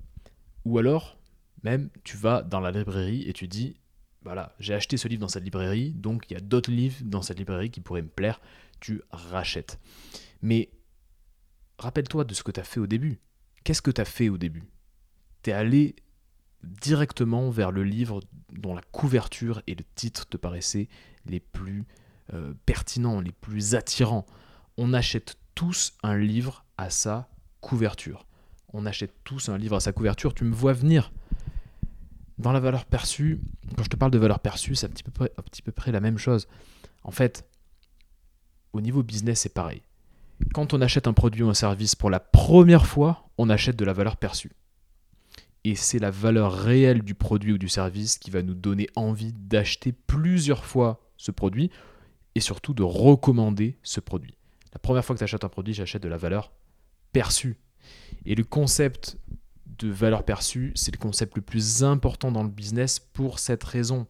Ou 0.65 0.77
alors, 0.77 1.17
même, 1.63 1.89
tu 2.03 2.17
vas 2.17 2.41
dans 2.41 2.59
la 2.59 2.71
librairie 2.71 3.23
et 3.27 3.33
tu 3.33 3.47
dis, 3.47 3.75
voilà, 4.23 4.55
j'ai 4.59 4.73
acheté 4.73 4.97
ce 4.97 5.07
livre 5.07 5.21
dans 5.21 5.27
cette 5.27 5.43
librairie, 5.43 5.91
donc 5.91 6.25
il 6.29 6.33
y 6.33 6.37
a 6.37 6.39
d'autres 6.39 6.71
livres 6.71 6.97
dans 7.03 7.21
cette 7.21 7.39
librairie 7.39 7.69
qui 7.69 7.81
pourraient 7.81 8.01
me 8.01 8.07
plaire, 8.07 8.39
tu 8.79 9.01
rachètes. 9.11 9.79
Mais 10.41 10.71
rappelle-toi 11.77 12.23
de 12.23 12.33
ce 12.33 12.43
que 12.43 12.51
tu 12.51 12.59
as 12.59 12.63
fait 12.63 12.79
au 12.79 12.87
début. 12.87 13.19
Qu'est-ce 13.63 13.81
que 13.81 13.91
tu 13.91 14.01
as 14.01 14.05
fait 14.05 14.29
au 14.29 14.37
début? 14.37 14.63
Tu 15.41 15.49
es 15.49 15.53
allé 15.53 15.95
directement 16.63 17.49
vers 17.49 17.71
le 17.71 17.83
livre 17.83 18.21
dont 18.53 18.73
la 18.73 18.81
couverture 18.81 19.61
et 19.67 19.75
le 19.75 19.83
titre 19.95 20.27
te 20.27 20.37
paraissaient 20.37 20.87
les 21.25 21.39
plus 21.39 21.85
euh, 22.33 22.53
pertinents, 22.65 23.19
les 23.19 23.31
plus 23.33 23.75
attirants. 23.75 24.25
On 24.77 24.93
achète 24.93 25.37
tous 25.55 25.93
un 26.03 26.17
livre 26.17 26.65
à 26.77 26.89
sa 26.89 27.29
couverture. 27.63 28.27
On 28.73 28.85
achète 28.85 29.13
tous 29.23 29.49
un 29.49 29.57
livre 29.57 29.77
à 29.77 29.79
sa 29.79 29.93
couverture. 29.93 30.35
Tu 30.35 30.43
me 30.43 30.53
vois 30.53 30.73
venir. 30.73 31.11
Dans 32.37 32.51
la 32.51 32.59
valeur 32.59 32.85
perçue, 32.85 33.39
quand 33.75 33.83
je 33.83 33.89
te 33.89 33.95
parle 33.95 34.11
de 34.11 34.17
valeur 34.17 34.39
perçue, 34.39 34.75
c'est 34.75 34.87
un 34.87 34.89
petit 34.89 35.03
peu, 35.03 35.29
un 35.37 35.41
petit 35.41 35.61
peu 35.61 35.71
près 35.71 35.91
la 35.91 35.99
même 35.99 36.17
chose. 36.17 36.47
En 37.03 37.11
fait, 37.11 37.45
au 38.73 38.81
niveau 38.81 39.01
business, 39.01 39.41
c'est 39.41 39.53
pareil. 39.53 39.81
Quand 40.53 40.73
on 40.73 40.81
achète 40.81 41.07
un 41.07 41.13
produit 41.13 41.43
ou 41.43 41.49
un 41.49 41.53
service 41.53 41.95
pour 41.95 42.09
la 42.09 42.19
première 42.19 42.85
fois, 42.85 43.29
on 43.37 43.49
achète 43.49 43.75
de 43.75 43.85
la 43.85 43.93
valeur 43.93 44.17
perçue. 44.17 44.51
Et 45.63 45.75
c'est 45.75 45.99
la 45.99 46.11
valeur 46.11 46.51
réelle 46.51 47.03
du 47.03 47.15
produit 47.15 47.53
ou 47.53 47.57
du 47.57 47.69
service 47.69 48.17
qui 48.17 48.31
va 48.31 48.41
nous 48.41 48.55
donner 48.55 48.89
envie 48.95 49.31
d'acheter 49.31 49.93
plusieurs 49.93 50.65
fois 50.65 50.99
ce 51.17 51.31
produit 51.31 51.71
et 52.35 52.41
surtout 52.41 52.73
de 52.73 52.83
recommander 52.83 53.77
ce 53.83 54.01
produit. 54.01 54.35
La 54.73 54.79
première 54.79 55.05
fois 55.05 55.15
que 55.15 55.19
tu 55.19 55.23
achètes 55.23 55.45
un 55.45 55.49
produit, 55.49 55.73
j'achète 55.73 56.03
de 56.03 56.09
la 56.09 56.17
valeur 56.17 56.51
perçue. 57.13 57.55
Et 58.25 58.35
le 58.35 58.43
concept 58.43 59.17
de 59.65 59.89
valeur 59.89 60.23
perçue, 60.23 60.73
c'est 60.75 60.93
le 60.93 60.99
concept 60.99 61.35
le 61.37 61.41
plus 61.41 61.83
important 61.83 62.31
dans 62.31 62.43
le 62.43 62.49
business 62.49 62.99
pour 62.99 63.39
cette 63.39 63.63
raison 63.63 64.07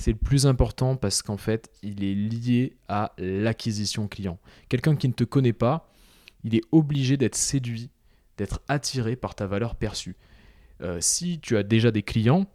c'est 0.00 0.12
le 0.12 0.18
plus 0.18 0.46
important 0.46 0.96
parce 0.96 1.22
qu'en 1.22 1.36
fait, 1.36 1.70
il 1.82 2.02
est 2.02 2.14
lié 2.14 2.76
à 2.88 3.12
l'acquisition 3.18 4.08
client. 4.08 4.38
Quelqu'un 4.68 4.96
qui 4.96 5.08
ne 5.08 5.12
te 5.12 5.24
connaît 5.24 5.52
pas, 5.52 5.92
il 6.42 6.54
est 6.54 6.62
obligé 6.72 7.16
d'être 7.16 7.34
séduit, 7.34 7.90
d'être 8.38 8.60
attiré 8.66 9.14
par 9.14 9.34
ta 9.34 9.46
valeur 9.46 9.76
perçue. 9.76 10.16
Euh, 10.80 10.98
si 11.00 11.38
tu 11.40 11.56
as 11.56 11.62
déjà 11.62 11.90
des 11.90 12.02
clients 12.02 12.46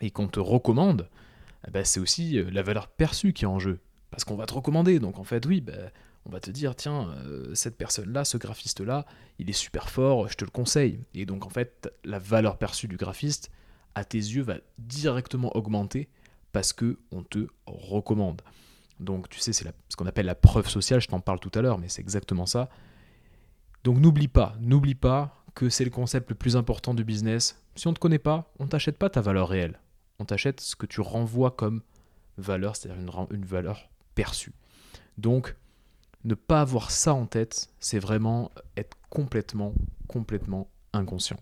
et 0.00 0.10
qu'on 0.10 0.28
te 0.28 0.40
recommande, 0.40 1.10
eh 1.68 1.70
ben, 1.70 1.84
c'est 1.84 2.00
aussi 2.00 2.38
euh, 2.38 2.48
la 2.50 2.62
valeur 2.62 2.88
perçue 2.88 3.34
qui 3.34 3.44
est 3.44 3.48
en 3.48 3.58
jeu. 3.58 3.80
Parce 4.10 4.24
qu'on 4.24 4.36
va 4.36 4.46
te 4.46 4.54
recommander. 4.54 4.98
Donc 4.98 5.18
en 5.18 5.24
fait, 5.24 5.44
oui, 5.44 5.60
ben, 5.60 5.90
on 6.26 6.30
va 6.30 6.40
te 6.40 6.50
dire, 6.50 6.74
tiens, 6.74 7.10
euh, 7.24 7.54
cette 7.54 7.76
personne-là, 7.76 8.24
ce 8.24 8.36
graphiste-là, 8.36 9.06
il 9.38 9.48
est 9.48 9.54
super 9.54 9.88
fort, 9.88 10.28
je 10.28 10.36
te 10.36 10.44
le 10.44 10.50
conseille. 10.50 11.00
Et 11.14 11.24
donc 11.24 11.46
en 11.46 11.50
fait, 11.50 11.92
la 12.04 12.18
valeur 12.18 12.58
perçue 12.58 12.88
du 12.88 12.96
graphiste, 12.96 13.50
à 13.94 14.04
tes 14.04 14.18
yeux, 14.18 14.42
va 14.42 14.56
directement 14.78 15.56
augmenter 15.56 16.08
parce 16.52 16.72
que 16.72 16.98
on 17.12 17.22
te 17.22 17.46
recommande. 17.66 18.42
Donc 18.98 19.28
tu 19.28 19.38
sais, 19.38 19.52
c'est 19.52 19.64
ce 19.88 19.96
qu'on 19.96 20.06
appelle 20.06 20.26
la 20.26 20.34
preuve 20.34 20.68
sociale, 20.68 21.00
je 21.00 21.06
t'en 21.06 21.20
parle 21.20 21.38
tout 21.38 21.52
à 21.54 21.62
l'heure, 21.62 21.78
mais 21.78 21.88
c'est 21.88 22.02
exactement 22.02 22.46
ça. 22.46 22.70
Donc 23.84 23.98
n'oublie 23.98 24.28
pas, 24.28 24.56
n'oublie 24.60 24.96
pas 24.96 25.44
que 25.54 25.68
c'est 25.68 25.84
le 25.84 25.90
concept 25.90 26.28
le 26.30 26.34
plus 26.34 26.56
important 26.56 26.92
du 26.92 27.04
business. 27.04 27.62
Si 27.76 27.86
on 27.86 27.90
ne 27.90 27.94
te 27.94 28.00
connaît 28.00 28.18
pas, 28.18 28.52
on 28.58 28.66
t'achète 28.66 28.98
pas 28.98 29.10
ta 29.10 29.20
valeur 29.20 29.48
réelle. 29.48 29.78
On 30.18 30.24
t'achète 30.24 30.60
ce 30.60 30.74
que 30.74 30.86
tu 30.86 31.00
renvoies 31.00 31.52
comme 31.52 31.82
valeur, 32.36 32.74
c'est-à-dire 32.74 33.26
une 33.30 33.44
valeur 33.44 33.88
perçue. 34.14 34.52
Donc, 35.18 35.56
ne 36.26 36.34
pas 36.34 36.60
avoir 36.60 36.90
ça 36.90 37.14
en 37.14 37.26
tête, 37.26 37.70
c'est 37.78 37.98
vraiment 37.98 38.50
être 38.76 38.96
complètement, 39.10 39.74
complètement 40.08 40.68
inconscient. 40.92 41.38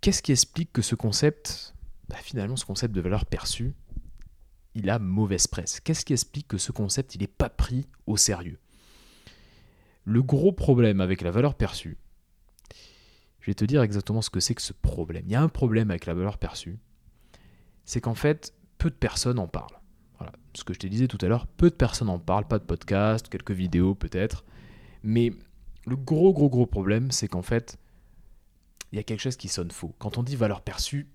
Qu'est-ce 0.00 0.22
qui 0.22 0.32
explique 0.32 0.72
que 0.72 0.82
ce 0.82 0.94
concept, 0.94 1.74
bah, 2.08 2.16
finalement 2.16 2.56
ce 2.56 2.64
concept 2.64 2.94
de 2.94 3.00
valeur 3.00 3.26
perçue, 3.26 3.74
il 4.74 4.88
a 4.88 4.98
mauvaise 4.98 5.46
presse? 5.46 5.80
Qu'est-ce 5.80 6.04
qui 6.04 6.14
explique 6.14 6.48
que 6.48 6.58
ce 6.58 6.72
concept, 6.72 7.14
il 7.14 7.20
n'est 7.20 7.26
pas 7.26 7.50
pris 7.50 7.86
au 8.06 8.16
sérieux? 8.16 8.58
Le 10.04 10.22
gros 10.22 10.52
problème 10.52 11.02
avec 11.02 11.20
la 11.20 11.30
valeur 11.30 11.54
perçue, 11.54 11.98
je 13.40 13.46
vais 13.46 13.54
te 13.54 13.64
dire 13.64 13.82
exactement 13.82 14.22
ce 14.22 14.30
que 14.30 14.40
c'est 14.40 14.54
que 14.54 14.62
ce 14.62 14.72
problème. 14.72 15.24
Il 15.26 15.32
y 15.32 15.34
a 15.34 15.42
un 15.42 15.48
problème 15.48 15.90
avec 15.90 16.06
la 16.06 16.14
valeur 16.14 16.38
perçue, 16.38 16.78
c'est 17.84 18.00
qu'en 18.00 18.14
fait, 18.14 18.54
peu 18.78 18.88
de 18.88 18.94
personnes 18.94 19.38
en 19.38 19.48
parlent. 19.48 19.79
Voilà, 20.20 20.32
ce 20.54 20.64
que 20.64 20.74
je 20.74 20.78
te 20.78 20.86
disais 20.86 21.08
tout 21.08 21.18
à 21.22 21.26
l'heure, 21.28 21.46
peu 21.46 21.70
de 21.70 21.74
personnes 21.74 22.10
en 22.10 22.18
parlent, 22.18 22.46
pas 22.46 22.58
de 22.58 22.64
podcast, 22.64 23.28
quelques 23.28 23.52
vidéos 23.52 23.94
peut-être, 23.94 24.44
mais 25.02 25.32
le 25.86 25.96
gros 25.96 26.32
gros 26.32 26.50
gros 26.50 26.66
problème, 26.66 27.10
c'est 27.10 27.26
qu'en 27.26 27.42
fait, 27.42 27.78
il 28.92 28.96
y 28.96 28.98
a 28.98 29.02
quelque 29.02 29.20
chose 29.20 29.36
qui 29.36 29.48
sonne 29.48 29.70
faux. 29.70 29.94
Quand 29.98 30.18
on 30.18 30.22
dit 30.22 30.36
valeur 30.36 30.60
perçue, 30.60 31.08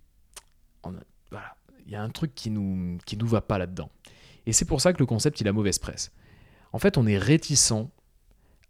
voilà, 1.32 1.56
il 1.86 1.92
y 1.92 1.96
a 1.96 2.02
un 2.02 2.10
truc 2.10 2.34
qui 2.34 2.50
nous 2.50 2.98
qui 3.06 3.16
nous 3.18 3.28
va 3.28 3.42
pas 3.42 3.58
là-dedans. 3.58 3.90
Et 4.46 4.54
c'est 4.54 4.66
pour 4.66 4.82
ça 4.82 4.94
que 4.94 5.00
le 5.00 5.06
concept 5.06 5.40
il 5.42 5.48
a 5.48 5.54
mauvaise 5.54 5.80
presse. 5.80 6.12
En 6.74 6.80
fait, 6.80 6.98
on 6.98 7.06
est 7.06 7.18
réticent 7.18 7.90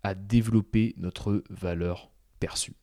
à 0.04 0.16
développer 0.16 0.94
notre 0.98 1.44
valeur 1.50 2.12
perçue. 2.40 2.76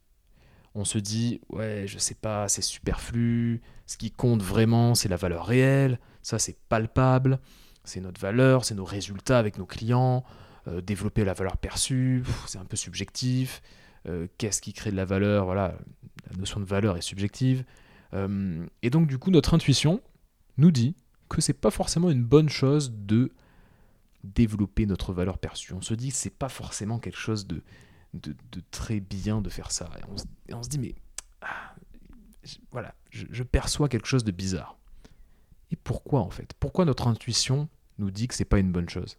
On 0.74 0.84
se 0.84 0.98
dit 0.98 1.40
ouais, 1.50 1.84
je 1.86 1.98
sais 1.98 2.14
pas, 2.14 2.48
c'est 2.48 2.62
superflu, 2.62 3.60
ce 3.86 3.96
qui 3.96 4.10
compte 4.10 4.42
vraiment, 4.42 4.94
c'est 4.94 5.08
la 5.08 5.16
valeur 5.16 5.46
réelle, 5.46 5.98
ça 6.22 6.38
c'est 6.38 6.56
palpable, 6.68 7.38
c'est 7.84 8.00
notre 8.00 8.20
valeur, 8.20 8.64
c'est 8.64 8.74
nos 8.74 8.84
résultats 8.84 9.38
avec 9.38 9.58
nos 9.58 9.66
clients, 9.66 10.24
euh, 10.68 10.80
développer 10.80 11.24
la 11.24 11.34
valeur 11.34 11.56
perçue, 11.56 12.22
c'est 12.46 12.58
un 12.58 12.64
peu 12.64 12.76
subjectif. 12.76 13.62
Euh, 14.08 14.26
qu'est-ce 14.38 14.60
qui 14.60 14.72
crée 14.72 14.90
de 14.90 14.96
la 14.96 15.04
valeur? 15.04 15.44
Voilà, 15.44 15.76
la 16.30 16.36
notion 16.36 16.60
de 16.60 16.64
valeur 16.64 16.96
est 16.96 17.02
subjective. 17.02 17.64
Euh, 18.14 18.66
et 18.82 18.90
donc, 18.90 19.06
du 19.06 19.18
coup, 19.18 19.30
notre 19.30 19.54
intuition 19.54 20.00
nous 20.58 20.70
dit 20.70 20.94
que 21.28 21.40
c'est 21.40 21.52
pas 21.52 21.70
forcément 21.70 22.10
une 22.10 22.24
bonne 22.24 22.48
chose 22.48 22.92
de 22.92 23.32
développer 24.24 24.86
notre 24.86 25.12
valeur 25.12 25.38
perçue. 25.38 25.72
On 25.74 25.80
se 25.80 25.94
dit 25.94 26.10
que 26.10 26.16
c'est 26.16 26.30
pas 26.30 26.48
forcément 26.48 26.98
quelque 26.98 27.18
chose 27.18 27.46
de, 27.46 27.62
très 28.70 29.00
bien 29.00 29.40
de 29.40 29.48
faire 29.48 29.70
ça. 29.70 29.88
Et 29.98 30.54
on, 30.54 30.62
se 30.62 30.68
dit, 30.68 30.78
mais 30.78 30.94
ah, 31.40 31.74
voilà, 32.70 32.94
je, 33.10 33.42
perçois 33.42 33.88
quelque 33.88 34.06
chose 34.06 34.24
de 34.24 34.30
bizarre. 34.30 34.76
Et 35.72 35.76
pourquoi 35.76 36.20
en 36.20 36.30
fait? 36.30 36.52
Pourquoi 36.60 36.84
notre 36.84 37.08
intuition 37.08 37.68
nous 37.98 38.10
dit 38.10 38.28
que 38.28 38.34
c'est 38.34 38.44
pas 38.44 38.58
une 38.58 38.70
bonne 38.70 38.88
chose? 38.88 39.16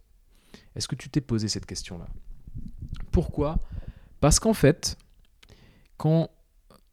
Est-ce 0.76 0.88
que 0.88 0.96
tu 0.96 1.10
t'es 1.10 1.22
posé 1.22 1.48
cette 1.48 1.66
question-là? 1.66 2.08
Pourquoi? 3.12 3.60
Parce 4.22 4.40
qu'en 4.40 4.54
fait, 4.54 4.98
quand 5.98 6.30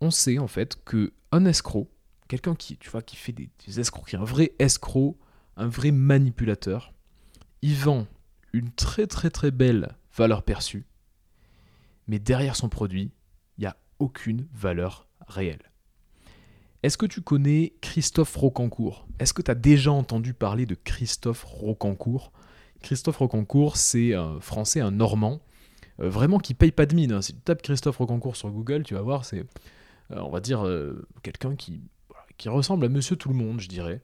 on 0.00 0.10
sait 0.10 0.38
en 0.38 0.48
fait 0.48 0.82
que 0.84 1.12
un 1.30 1.44
escroc, 1.44 1.88
quelqu'un 2.26 2.54
qui, 2.54 2.76
tu 2.78 2.90
vois, 2.90 3.02
qui 3.02 3.16
fait 3.16 3.32
des, 3.32 3.50
des 3.66 3.80
escroqueries, 3.80 4.16
un 4.16 4.24
vrai 4.24 4.52
escroc, 4.58 5.18
un 5.56 5.68
vrai 5.68 5.90
manipulateur, 5.90 6.94
il 7.62 7.76
vend 7.76 8.06
une 8.52 8.70
très 8.72 9.06
très 9.06 9.30
très 9.30 9.50
belle 9.50 9.94
valeur 10.16 10.42
perçue, 10.42 10.86
mais 12.08 12.18
derrière 12.18 12.56
son 12.56 12.68
produit, 12.68 13.12
il 13.58 13.60
n'y 13.60 13.66
a 13.66 13.76
aucune 13.98 14.48
valeur 14.52 15.06
réelle. 15.28 15.69
Est-ce 16.82 16.96
que 16.96 17.06
tu 17.06 17.20
connais 17.20 17.74
Christophe 17.82 18.34
Rocancourt 18.36 19.06
Est-ce 19.18 19.34
que 19.34 19.42
tu 19.42 19.50
as 19.50 19.54
déjà 19.54 19.92
entendu 19.92 20.32
parler 20.32 20.64
de 20.64 20.74
Christophe 20.74 21.44
Rocancourt 21.44 22.32
Christophe 22.80 23.18
Rocancourt, 23.18 23.76
c'est 23.76 24.14
un 24.14 24.40
Français, 24.40 24.80
un 24.80 24.90
Normand, 24.90 25.40
euh, 26.00 26.08
vraiment 26.08 26.38
qui 26.38 26.54
paye 26.54 26.72
pas 26.72 26.86
de 26.86 26.94
mine. 26.94 27.12
Hein. 27.12 27.20
Si 27.20 27.34
tu 27.34 27.40
tapes 27.40 27.60
Christophe 27.60 27.98
Rocancourt 27.98 28.36
sur 28.36 28.50
Google, 28.50 28.82
tu 28.82 28.94
vas 28.94 29.02
voir, 29.02 29.26
c'est, 29.26 29.40
euh, 29.40 30.20
on 30.20 30.30
va 30.30 30.40
dire, 30.40 30.66
euh, 30.66 31.06
quelqu'un 31.22 31.54
qui, 31.54 31.82
qui 32.38 32.48
ressemble 32.48 32.86
à 32.86 32.88
Monsieur 32.88 33.16
Tout 33.16 33.28
le 33.28 33.34
Monde, 33.34 33.60
je 33.60 33.68
dirais, 33.68 34.00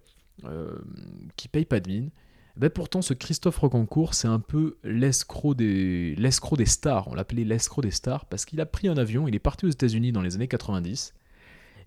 qui 1.37 1.49
paye 1.49 1.65
pas 1.65 1.81
de 1.81 1.89
mine. 1.89 2.11
Eh 2.59 2.61
ben 2.61 2.69
pourtant, 2.69 3.01
ce 3.01 3.15
Christophe 3.15 3.57
Rocancourt, 3.57 4.13
c'est 4.13 4.29
un 4.29 4.39
peu 4.39 4.77
l'escroc 4.85 5.55
des, 5.55 6.15
l'escroc 6.17 6.57
des 6.59 6.67
stars. 6.67 7.09
On 7.09 7.15
l'appelait 7.15 7.45
l'escroc 7.45 7.81
des 7.81 7.91
stars 7.91 8.27
parce 8.27 8.45
qu'il 8.45 8.61
a 8.61 8.67
pris 8.67 8.89
un 8.89 8.99
avion, 8.99 9.27
il 9.29 9.35
est 9.35 9.39
parti 9.39 9.65
aux 9.65 9.71
États-Unis 9.71 10.13
dans 10.13 10.21
les 10.21 10.35
années 10.35 10.49
90 10.49 11.15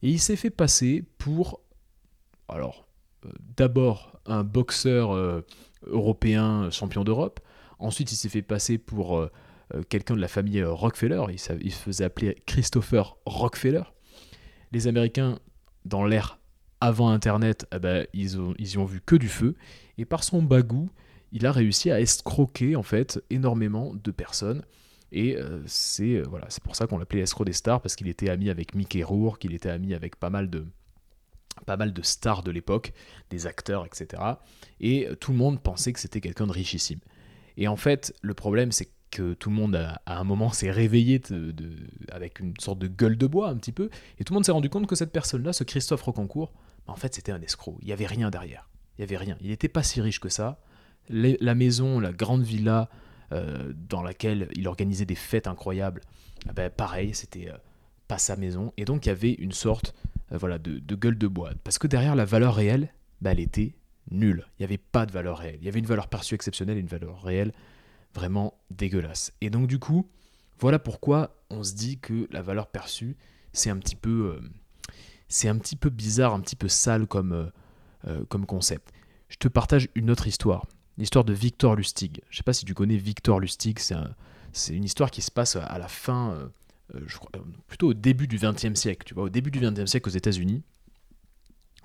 et 0.02 0.10
il 0.10 0.20
s'est 0.20 0.36
fait 0.36 0.50
passer 0.50 1.04
pour, 1.18 1.62
alors, 2.48 2.88
euh, 3.26 3.30
d'abord 3.58 4.20
un 4.26 4.44
boxeur 4.44 5.12
euh, 5.12 5.46
européen 5.84 6.70
champion 6.72 7.04
d'Europe. 7.04 7.40
Ensuite, 7.80 8.12
il 8.12 8.16
s'est 8.16 8.30
fait 8.30 8.42
passer 8.42 8.78
pour 8.78 9.18
euh, 9.18 9.30
quelqu'un 9.90 10.16
de 10.16 10.22
la 10.22 10.28
famille 10.28 10.64
Rockefeller. 10.64 11.24
Il, 11.30 11.40
se 11.40 11.54
faisait 11.54 12.04
appeler 12.04 12.36
Christopher 12.46 13.18
Rockefeller. 13.26 13.84
Les 14.72 14.88
Américains, 14.88 15.40
dans 15.86 16.06
l'ère 16.06 16.40
avant 16.82 17.10
Internet, 17.10 17.66
eh 17.74 17.80
ben, 17.80 18.06
ils, 18.14 18.40
ont, 18.40 18.54
ils 18.58 18.74
y 18.74 18.78
ont 18.78 18.86
vu 18.86 19.02
que 19.02 19.16
du 19.16 19.28
feu. 19.28 19.56
Et 19.98 20.06
par 20.06 20.24
son 20.24 20.42
bagou, 20.42 20.90
il 21.32 21.46
a 21.46 21.52
réussi 21.52 21.92
à 21.92 22.00
escroquer 22.00 22.76
en 22.76 22.84
fait 22.84 23.22
énormément 23.30 23.94
de 23.94 24.12
personnes. 24.12 24.64
Et 25.12 25.36
euh, 25.36 25.62
c'est 25.66 26.16
euh, 26.16 26.24
voilà, 26.30 26.46
c'est 26.50 26.64
pour 26.64 26.76
ça 26.76 26.88
qu'on 26.88 26.98
l'appelait 26.98 27.20
l'escroc 27.20 27.46
des 27.46 27.54
stars, 27.54 27.82
parce 27.82 27.96
qu'il 27.96 28.08
était 28.08 28.30
ami 28.30 28.50
avec 28.50 28.76
Mickey 28.76 29.04
Rourke, 29.04 29.42
qu'il 29.42 29.54
était 29.54 29.70
ami 29.70 29.94
avec 29.94 30.16
pas 30.16 30.30
mal 30.30 30.50
de, 30.50 30.66
pas 31.66 31.78
mal 31.78 31.94
de 31.94 32.02
stars 32.02 32.44
de 32.44 32.52
l'époque, 32.52 32.94
des 33.30 33.48
acteurs, 33.48 33.86
etc. 33.86 34.22
Et 34.80 35.08
euh, 35.08 35.16
tout 35.16 35.32
le 35.32 35.38
monde 35.38 35.62
pensait 35.62 35.94
que 35.94 36.00
c'était 36.00 36.22
quelqu'un 36.22 36.48
de 36.48 36.52
richissime. 36.52 37.00
Et 37.58 37.68
en 37.68 37.76
fait, 37.76 38.14
le 38.22 38.34
problème, 38.34 38.72
c'est 38.72 38.90
que 39.12 39.34
tout 39.34 39.50
le 39.50 39.56
monde, 39.56 39.76
à, 39.76 40.20
un 40.20 40.24
moment, 40.24 40.52
s'est 40.52 40.70
réveillé 40.70 41.18
de, 41.18 41.54
avec 42.12 42.40
une 42.40 42.54
sorte 42.60 42.78
de 42.78 42.88
gueule 42.88 43.18
de 43.18 43.26
bois, 43.26 43.50
un 43.50 43.56
petit 43.56 43.72
peu, 43.72 43.90
et 44.20 44.24
tout 44.24 44.34
le 44.34 44.36
monde 44.36 44.46
s'est 44.46 44.52
rendu 44.52 44.70
compte 44.70 44.86
que 44.86 44.96
cette 44.96 45.12
personne-là, 45.12 45.52
ce 45.52 45.64
Christophe 45.64 46.04
Rocancourt, 46.04 46.54
bah, 46.86 46.94
en 46.94 46.96
fait, 46.96 47.16
c'était 47.16 47.32
un 47.32 47.42
escroc. 47.42 47.78
Il 47.82 47.88
n'y 47.88 47.94
avait 47.94 48.06
rien 48.06 48.30
derrière. 48.30 48.70
Il 48.98 49.02
n'y 49.02 49.06
avait 49.06 49.18
rien. 49.18 49.36
Il 49.42 49.50
n'était 49.50 49.68
pas 49.68 49.82
si 49.82 50.00
riche 50.00 50.20
que 50.20 50.30
ça. 50.30 50.60
la 51.10 51.56
maison, 51.56 52.00
la 52.00 52.14
grande 52.14 52.44
villa, 52.44 52.90
euh, 53.32 53.74
dans 53.88 54.02
laquelle 54.02 54.50
il 54.56 54.68
organisait 54.68 55.06
des 55.06 55.16
fêtes 55.16 55.48
incroyables, 55.48 56.02
ah 56.48 56.54
ben, 56.54 56.70
pareil, 56.70 57.14
c'était 57.14 57.50
euh, 57.50 57.58
pas 58.08 58.18
sa 58.18 58.36
maison. 58.36 58.74
Et 58.78 58.86
donc 58.86 59.06
il 59.06 59.10
y 59.10 59.12
avait 59.12 59.34
une 59.34 59.52
sorte 59.52 59.94
euh, 60.32 60.38
voilà, 60.38 60.58
de, 60.58 60.96
gueule 60.96 61.18
de 61.18 61.28
bois. 61.28 61.52
Parce 61.64 61.78
que 61.78 61.88
derrière 61.88 62.16
la 62.16 62.26
valeur 62.26 62.56
réelle, 62.56 62.94
bah, 63.22 63.32
elle 63.32 63.40
était 63.40 63.76
nulle. 64.10 64.46
Il 64.58 64.62
n'y 64.62 64.66
avait 64.66 64.80
pas 64.80 65.06
de 65.06 65.12
valeur 65.12 65.38
réelle. 65.38 65.58
Il 65.62 65.66
y 65.66 65.70
avait 65.70 65.80
une 65.80 65.86
valeur 65.86 66.08
perçue 66.08 66.36
exceptionnelle 66.36 66.78
et 66.78 66.82
une 66.82 66.88
valeur 66.88 67.22
réelle 67.22 67.54
vraiment 68.16 68.56
dégueulasse. 68.72 69.32
Et 69.42 69.52
donc 69.52 69.68
du 69.68 69.78
coup, 69.78 70.10
voilà 70.60 70.80
pourquoi 70.80 71.36
on 71.52 71.64
se 71.64 71.76
dit 71.76 72.00
que 72.00 72.28
la 72.32 72.42
valeur 72.42 72.68
perçue, 72.68 73.16
c'est 73.54 73.70
un 73.70 73.78
petit 73.78 73.96
peu, 73.96 74.40
bizarre, 75.92 76.34
un 76.34 76.40
petit 76.40 76.56
peu 76.56 76.68
sale 76.68 77.06
comme 77.06 77.52
concept. 78.48 78.92
Je 79.30 79.38
te 79.38 79.48
partage 79.48 79.88
une 79.94 80.10
autre 80.10 80.26
histoire 80.28 80.66
l'histoire 81.00 81.26
de 81.26 81.34
Victor 81.34 81.76
Lustig. 81.76 82.22
Je 82.30 82.36
ne 82.36 82.38
sais 82.38 82.44
pas 82.44 82.54
si 82.54 82.66
tu 82.66 82.74
connais 82.74 82.98
Victor 82.98 83.40
Lustig, 83.40 83.80
c'est 83.80 84.76
une 84.76 84.84
histoire 84.84 85.10
qui 85.10 85.22
se 85.22 85.32
passe 85.32 85.56
à 85.56 85.80
la 85.80 85.88
fin, 85.88 86.34
euh, 86.34 86.48
euh, 86.96 87.08
euh, 87.36 87.40
plutôt 87.68 87.90
au 87.90 87.94
début 87.94 88.28
du 88.28 88.38
XXe 88.38 88.76
siècle, 88.76 89.06
tu 89.06 89.14
vois, 89.14 89.24
au 89.24 89.30
début 89.30 89.50
du 89.50 89.60
XXe 89.60 89.90
siècle 89.90 90.10
aux 90.10 90.14
États-Unis. 90.14 90.62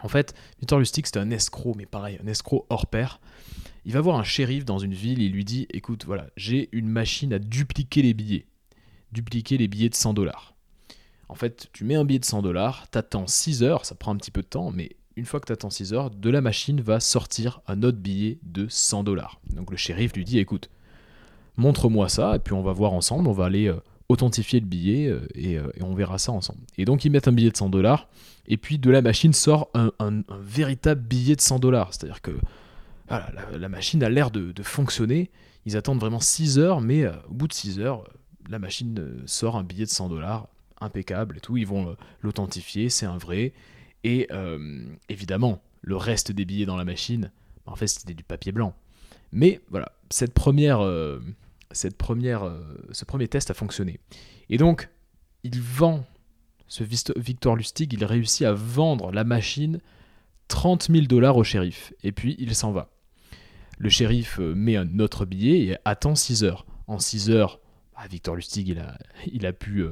En 0.02 0.08
fait, 0.08 0.34
Victor 0.58 0.80
Lustig, 0.80 1.06
c'était 1.06 1.20
un 1.20 1.30
escroc, 1.30 1.74
mais 1.76 1.86
pareil, 1.86 2.18
un 2.22 2.26
escroc 2.26 2.66
hors 2.68 2.86
pair. 2.86 3.20
Il 3.84 3.92
va 3.92 4.00
voir 4.00 4.18
un 4.18 4.24
shérif 4.24 4.64
dans 4.64 4.78
une 4.78 4.94
ville 4.94 5.22
et 5.22 5.26
il 5.26 5.32
lui 5.32 5.44
dit 5.44 5.66
Écoute, 5.70 6.04
voilà, 6.04 6.26
j'ai 6.36 6.68
une 6.72 6.88
machine 6.88 7.32
à 7.32 7.38
dupliquer 7.38 8.02
les 8.02 8.14
billets. 8.14 8.46
Dupliquer 9.12 9.56
les 9.58 9.68
billets 9.68 9.90
de 9.90 9.94
100 9.94 10.14
dollars. 10.14 10.54
En 11.28 11.36
fait, 11.36 11.68
tu 11.72 11.84
mets 11.84 11.94
un 11.94 12.04
billet 12.04 12.18
de 12.18 12.24
100 12.24 12.42
dollars, 12.42 12.88
t'attends 12.90 13.26
6 13.26 13.62
heures, 13.62 13.86
ça 13.86 13.94
prend 13.94 14.12
un 14.12 14.16
petit 14.16 14.30
peu 14.30 14.42
de 14.42 14.46
temps, 14.46 14.72
mais 14.72 14.96
une 15.16 15.24
fois 15.24 15.40
que 15.40 15.46
tu 15.46 15.52
attends 15.52 15.70
6 15.70 15.92
heures, 15.92 16.10
de 16.10 16.30
la 16.30 16.40
machine 16.40 16.80
va 16.80 17.00
sortir 17.00 17.60
un 17.66 17.82
autre 17.82 17.98
billet 17.98 18.38
de 18.42 18.66
100 18.68 19.04
dollars. 19.04 19.40
Donc 19.54 19.70
le 19.70 19.76
shérif 19.76 20.14
lui 20.14 20.24
dit 20.24 20.38
écoute, 20.38 20.70
montre-moi 21.56 22.08
ça, 22.08 22.36
et 22.36 22.38
puis 22.38 22.52
on 22.52 22.62
va 22.62 22.72
voir 22.72 22.92
ensemble, 22.92 23.28
on 23.28 23.32
va 23.32 23.46
aller 23.46 23.68
euh, 23.68 23.80
authentifier 24.08 24.60
le 24.60 24.66
billet, 24.66 25.08
euh, 25.08 25.26
euh, 25.36 25.70
et, 25.74 25.82
on 25.82 25.94
verra 25.94 26.18
ça 26.18 26.32
ensemble. 26.32 26.60
Et 26.78 26.84
donc 26.84 27.04
ils 27.04 27.10
mettent 27.10 27.28
un 27.28 27.32
billet 27.32 27.50
de 27.50 27.56
100 27.56 27.70
dollars, 27.70 28.08
et 28.46 28.56
puis 28.56 28.78
de 28.78 28.90
la 28.90 29.02
machine 29.02 29.32
sort 29.32 29.70
un, 29.74 30.22
véritable 30.40 31.00
billet 31.00 31.36
de 31.36 31.40
100 31.40 31.60
dollars. 31.60 31.94
C'est-à-dire 31.94 32.20
que 32.20 32.32
la, 33.08 33.68
machine 33.68 34.02
a 34.02 34.08
l'air 34.08 34.30
de, 34.30 34.52
fonctionner, 34.62 35.30
ils 35.66 35.76
attendent 35.76 36.00
vraiment 36.00 36.20
6 36.20 36.58
heures, 36.58 36.80
mais 36.80 37.06
au 37.06 37.34
bout 37.34 37.48
de 37.48 37.54
6 37.54 37.80
heures, 37.80 38.04
la 38.50 38.58
machine 38.58 39.22
sort 39.24 39.56
un 39.56 39.62
billet 39.62 39.86
de 39.86 39.90
100 39.90 40.08
dollars, 40.10 40.48
impeccable 40.80 41.38
et 41.38 41.40
tout, 41.40 41.56
ils 41.56 41.66
vont 41.66 41.96
l'authentifier, 42.20 42.90
c'est 42.90 43.06
un 43.06 43.16
vrai, 43.16 43.54
et 44.04 44.28
euh, 44.30 44.84
évidemment, 45.08 45.62
le 45.80 45.96
reste 45.96 46.30
des 46.30 46.44
billets 46.44 46.66
dans 46.66 46.76
la 46.76 46.84
machine, 46.84 47.32
bah, 47.66 47.72
en 47.72 47.76
fait, 47.76 47.86
c'était 47.86 48.14
du 48.14 48.22
papier 48.22 48.52
blanc. 48.52 48.74
Mais 49.32 49.60
voilà, 49.70 49.92
cette 50.10 50.34
première, 50.34 50.80
euh, 50.80 51.18
cette 51.72 51.96
première, 51.96 52.44
euh, 52.44 52.60
ce 52.92 53.04
premier 53.06 53.26
test 53.26 53.50
a 53.50 53.54
fonctionné. 53.54 53.98
Et 54.50 54.58
donc, 54.58 54.90
il 55.42 55.60
vend, 55.60 56.04
ce 56.68 56.84
Victor 57.16 57.56
Lustig, 57.56 57.92
il 57.92 58.04
réussit 58.04 58.46
à 58.46 58.52
vendre 58.52 59.10
la 59.10 59.24
machine 59.24 59.80
30 60.48 60.90
000 60.90 61.06
dollars 61.06 61.36
au 61.38 61.44
shérif, 61.44 61.94
et 62.02 62.12
puis 62.12 62.36
il 62.38 62.54
s'en 62.54 62.70
va. 62.70 62.90
Le 63.78 63.88
shérif 63.88 64.38
met 64.38 64.76
un 64.76 64.98
autre 65.00 65.24
billet 65.24 65.64
et 65.64 65.76
attend 65.84 66.14
6 66.14 66.44
heures. 66.44 66.66
En 66.86 66.98
6 66.98 67.30
heures, 67.30 67.58
bah, 67.94 68.02
Victor 68.08 68.36
Lustig, 68.36 68.68
il 68.68 68.78
a, 68.78 68.98
il 69.32 69.46
a 69.46 69.54
pu, 69.54 69.84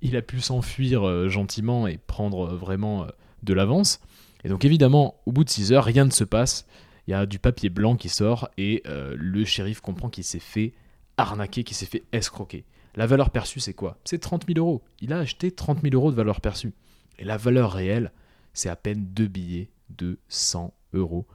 il 0.00 0.16
a 0.16 0.22
pu 0.22 0.40
s'enfuir 0.40 1.28
gentiment 1.28 1.88
et 1.88 1.98
prendre 1.98 2.54
vraiment 2.54 3.06
de 3.42 3.54
l'avance. 3.54 4.00
Et 4.44 4.48
donc 4.48 4.64
évidemment, 4.64 5.20
au 5.26 5.32
bout 5.32 5.44
de 5.44 5.50
6 5.50 5.72
heures, 5.72 5.84
rien 5.84 6.04
ne 6.04 6.10
se 6.10 6.24
passe. 6.24 6.66
Il 7.06 7.12
y 7.12 7.14
a 7.14 7.26
du 7.26 7.38
papier 7.38 7.70
blanc 7.70 7.96
qui 7.96 8.08
sort 8.08 8.48
et 8.58 8.82
le 8.86 9.44
shérif 9.44 9.80
comprend 9.80 10.08
qu'il 10.08 10.24
s'est 10.24 10.38
fait 10.38 10.72
arnaquer, 11.16 11.64
qu'il 11.64 11.76
s'est 11.76 11.86
fait 11.86 12.04
escroquer. 12.12 12.64
La 12.94 13.06
valeur 13.06 13.30
perçue, 13.30 13.60
c'est 13.60 13.74
quoi? 13.74 13.98
C'est 14.04 14.18
30 14.18 14.46
000 14.46 14.58
euros. 14.58 14.82
Il 15.00 15.12
a 15.12 15.18
acheté 15.18 15.50
30 15.50 15.82
000 15.82 15.94
euros 15.94 16.10
de 16.10 16.16
valeur 16.16 16.40
perçue. 16.40 16.72
Et 17.18 17.24
la 17.24 17.36
valeur 17.36 17.72
réelle, 17.72 18.12
c'est 18.54 18.68
à 18.68 18.76
peine 18.76 19.06
deux 19.06 19.28
billets 19.28 19.70
de 19.90 20.18
100 20.28 20.74
euros. 20.94 21.26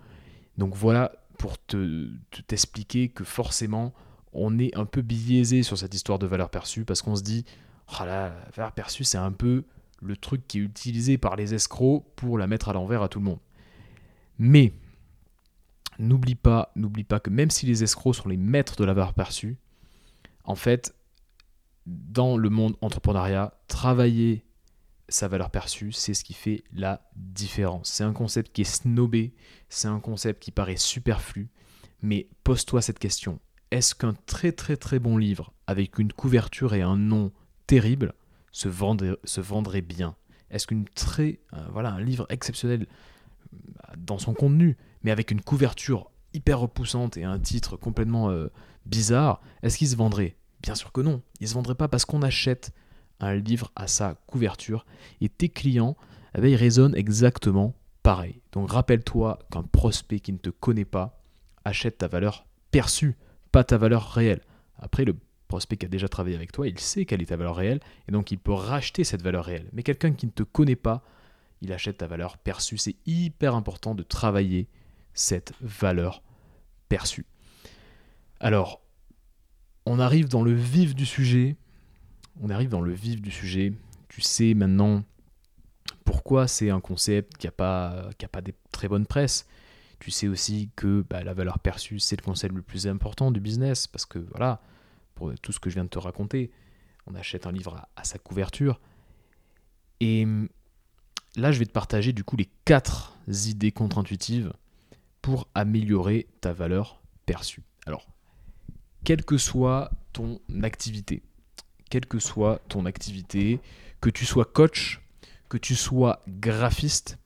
Donc 0.57 0.75
voilà 0.75 1.11
pour 1.37 1.57
te 1.63 2.09
t'expliquer 2.47 3.09
que 3.09 3.23
forcément 3.23 3.93
on 4.33 4.59
est 4.59 4.75
un 4.77 4.85
peu 4.85 5.01
biaisé 5.01 5.63
sur 5.63 5.77
cette 5.77 5.93
histoire 5.93 6.19
de 6.19 6.27
valeur 6.27 6.49
perçue 6.49 6.85
parce 6.85 7.01
qu'on 7.01 7.15
se 7.15 7.23
dit 7.23 7.45
oh 7.89 8.05
la 8.05 8.33
valeur 8.55 8.71
perçue 8.73 9.03
c'est 9.03 9.17
un 9.17 9.31
peu 9.31 9.63
le 10.01 10.17
truc 10.17 10.47
qui 10.47 10.59
est 10.59 10.61
utilisé 10.61 11.17
par 11.17 11.35
les 11.35 11.53
escrocs 11.53 12.03
pour 12.15 12.37
la 12.37 12.47
mettre 12.47 12.69
à 12.69 12.73
l'envers 12.73 13.03
à 13.03 13.09
tout 13.09 13.19
le 13.19 13.25
monde. 13.25 13.39
Mais 14.39 14.73
n'oublie 15.99 16.35
pas, 16.35 16.71
n'oublie 16.75 17.03
pas 17.03 17.19
que 17.19 17.29
même 17.29 17.51
si 17.51 17.65
les 17.65 17.83
escrocs 17.83 18.15
sont 18.15 18.29
les 18.29 18.37
maîtres 18.37 18.75
de 18.75 18.83
la 18.83 18.93
valeur 18.93 19.13
perçue, 19.13 19.57
en 20.43 20.55
fait, 20.55 20.95
dans 21.85 22.37
le 22.37 22.49
monde 22.49 22.75
entrepreneuriat, 22.81 23.53
travailler 23.67 24.45
sa 25.09 25.27
valeur 25.27 25.49
perçue, 25.49 25.91
c'est 25.91 26.13
ce 26.13 26.23
qui 26.23 26.33
fait 26.33 26.63
la 26.73 27.09
différence. 27.15 27.89
C'est 27.89 28.03
un 28.03 28.13
concept 28.13 28.53
qui 28.53 28.61
est 28.61 28.65
snobé, 28.65 29.33
c'est 29.69 29.87
un 29.87 29.99
concept 29.99 30.41
qui 30.41 30.51
paraît 30.51 30.77
superflu, 30.77 31.49
mais 32.01 32.29
pose-toi 32.43 32.81
cette 32.81 32.99
question. 32.99 33.39
Est-ce 33.71 33.93
qu'un 33.93 34.13
très 34.25 34.51
très 34.51 34.77
très 34.77 34.99
bon 34.99 35.17
livre 35.17 35.53
avec 35.67 35.99
une 35.99 36.11
couverture 36.11 36.73
et 36.73 36.81
un 36.81 36.97
nom 36.97 37.31
terrible 37.67 38.13
se 38.51 38.67
vendrait, 38.69 39.81
bien 39.81 40.15
Est-ce 40.49 40.67
qu'une 40.67 40.85
très 40.85 41.39
euh, 41.53 41.65
voilà 41.71 41.91
un 41.91 42.01
livre 42.01 42.25
exceptionnel 42.29 42.87
euh, 43.53 43.57
dans 43.97 44.17
son 44.17 44.33
contenu, 44.33 44.77
mais 45.03 45.11
avec 45.11 45.31
une 45.31 45.41
couverture 45.41 46.11
hyper 46.33 46.59
repoussante 46.59 47.17
et 47.17 47.23
un 47.23 47.39
titre 47.39 47.77
complètement 47.77 48.29
euh, 48.29 48.47
bizarre, 48.85 49.41
est-ce 49.63 49.77
qu'il 49.77 49.87
se 49.87 49.95
vendrait? 49.95 50.35
Bien 50.61 50.75
sûr 50.75 50.91
que 50.91 51.01
non. 51.01 51.21
Il 51.39 51.47
se 51.47 51.53
vendrait 51.53 51.75
pas 51.75 51.87
parce 51.87 52.05
qu'on 52.05 52.21
achète 52.21 52.71
un 53.19 53.35
livre 53.35 53.71
à 53.75 53.87
sa 53.87 54.15
couverture 54.27 54.85
et 55.19 55.29
tes 55.29 55.49
clients, 55.49 55.95
eh 56.35 56.41
ben, 56.41 56.49
ils 56.49 56.55
résonnent 56.55 56.95
exactement 56.95 57.75
pareil. 58.03 58.41
Donc 58.51 58.71
rappelle-toi 58.71 59.39
qu'un 59.51 59.63
prospect 59.63 60.19
qui 60.19 60.33
ne 60.33 60.37
te 60.37 60.49
connaît 60.49 60.85
pas 60.85 61.21
achète 61.65 61.99
ta 61.99 62.07
valeur 62.07 62.45
perçue, 62.71 63.17
pas 63.51 63.63
ta 63.63 63.77
valeur 63.77 64.09
réelle. 64.11 64.41
Après, 64.77 65.05
le 65.05 65.15
prospect 65.51 65.77
qui 65.77 65.85
a 65.85 65.89
déjà 65.89 66.07
travaillé 66.07 66.35
avec 66.35 66.51
toi, 66.51 66.67
il 66.67 66.79
sait 66.79 67.05
quelle 67.05 67.21
est 67.21 67.27
ta 67.27 67.35
valeur 67.35 67.55
réelle 67.55 67.79
et 68.07 68.11
donc 68.11 68.31
il 68.31 68.37
peut 68.37 68.53
racheter 68.53 69.03
cette 69.03 69.21
valeur 69.21 69.45
réelle. 69.45 69.69
Mais 69.73 69.83
quelqu'un 69.83 70.13
qui 70.13 70.25
ne 70.25 70.31
te 70.31 70.43
connaît 70.43 70.75
pas, 70.75 71.03
il 71.61 71.71
achète 71.73 71.97
ta 71.97 72.07
valeur 72.07 72.37
perçue. 72.37 72.77
C'est 72.77 72.95
hyper 73.05 73.55
important 73.55 73.93
de 73.93 74.03
travailler 74.03 74.67
cette 75.13 75.53
valeur 75.61 76.23
perçue. 76.89 77.25
Alors, 78.39 78.81
on 79.85 79.99
arrive 79.99 80.27
dans 80.27 80.43
le 80.43 80.53
vif 80.53 80.95
du 80.95 81.05
sujet 81.05 81.57
on 82.39 82.49
arrive 82.49 82.69
dans 82.69 82.81
le 82.81 82.93
vif 82.93 83.21
du 83.21 83.31
sujet. 83.31 83.73
Tu 84.09 84.21
sais 84.21 84.53
maintenant 84.53 85.03
pourquoi 86.05 86.47
c'est 86.47 86.69
un 86.69 86.79
concept 86.79 87.37
qui 87.37 87.47
n'a 87.47 87.51
pas, 87.51 88.09
a 88.09 88.27
pas 88.27 88.41
des 88.41 88.53
très 88.71 88.87
bonnes 88.87 89.05
presses. 89.05 89.47
Tu 89.99 90.11
sais 90.11 90.27
aussi 90.27 90.69
que 90.75 91.05
bah, 91.09 91.23
la 91.23 91.33
valeur 91.33 91.59
perçue, 91.59 91.99
c'est 91.99 92.15
le 92.15 92.23
concept 92.23 92.55
le 92.55 92.61
plus 92.61 92.87
important 92.87 93.31
du 93.31 93.39
business, 93.39 93.85
parce 93.85 94.05
que 94.05 94.17
voilà, 94.17 94.61
tout 95.41 95.51
ce 95.51 95.59
que 95.59 95.69
je 95.69 95.75
viens 95.75 95.83
de 95.83 95.89
te 95.89 95.99
raconter, 95.99 96.51
on 97.07 97.15
achète 97.15 97.47
un 97.47 97.51
livre 97.51 97.87
à, 97.95 98.03
sa 98.03 98.19
couverture. 98.19 98.79
Et 99.99 100.25
là, 101.35 101.51
je 101.51 101.59
vais 101.59 101.65
te 101.65 101.71
partager 101.71 102.13
du 102.13 102.23
coup 102.23 102.37
les 102.37 102.49
quatre 102.65 103.17
idées 103.27 103.71
contre-intuitives 103.71 104.53
pour 105.21 105.47
améliorer 105.55 106.27
ta 106.41 106.53
valeur 106.53 107.01
perçue. 107.25 107.63
Alors, 107.85 108.07
quelle 109.03 109.23
que 109.23 109.37
soit 109.37 109.91
ton 110.13 110.39
activité, 110.63 111.23
quelle 111.89 112.05
que 112.05 112.19
soit 112.19 112.59
ton 112.67 112.85
activité, 112.85 113.59
que 113.99 114.09
tu 114.09 114.25
sois 114.25 114.45
coach, 114.45 115.01
que 115.49 115.57
tu 115.57 115.75
sois 115.75 116.23
graphiste, 116.27 117.17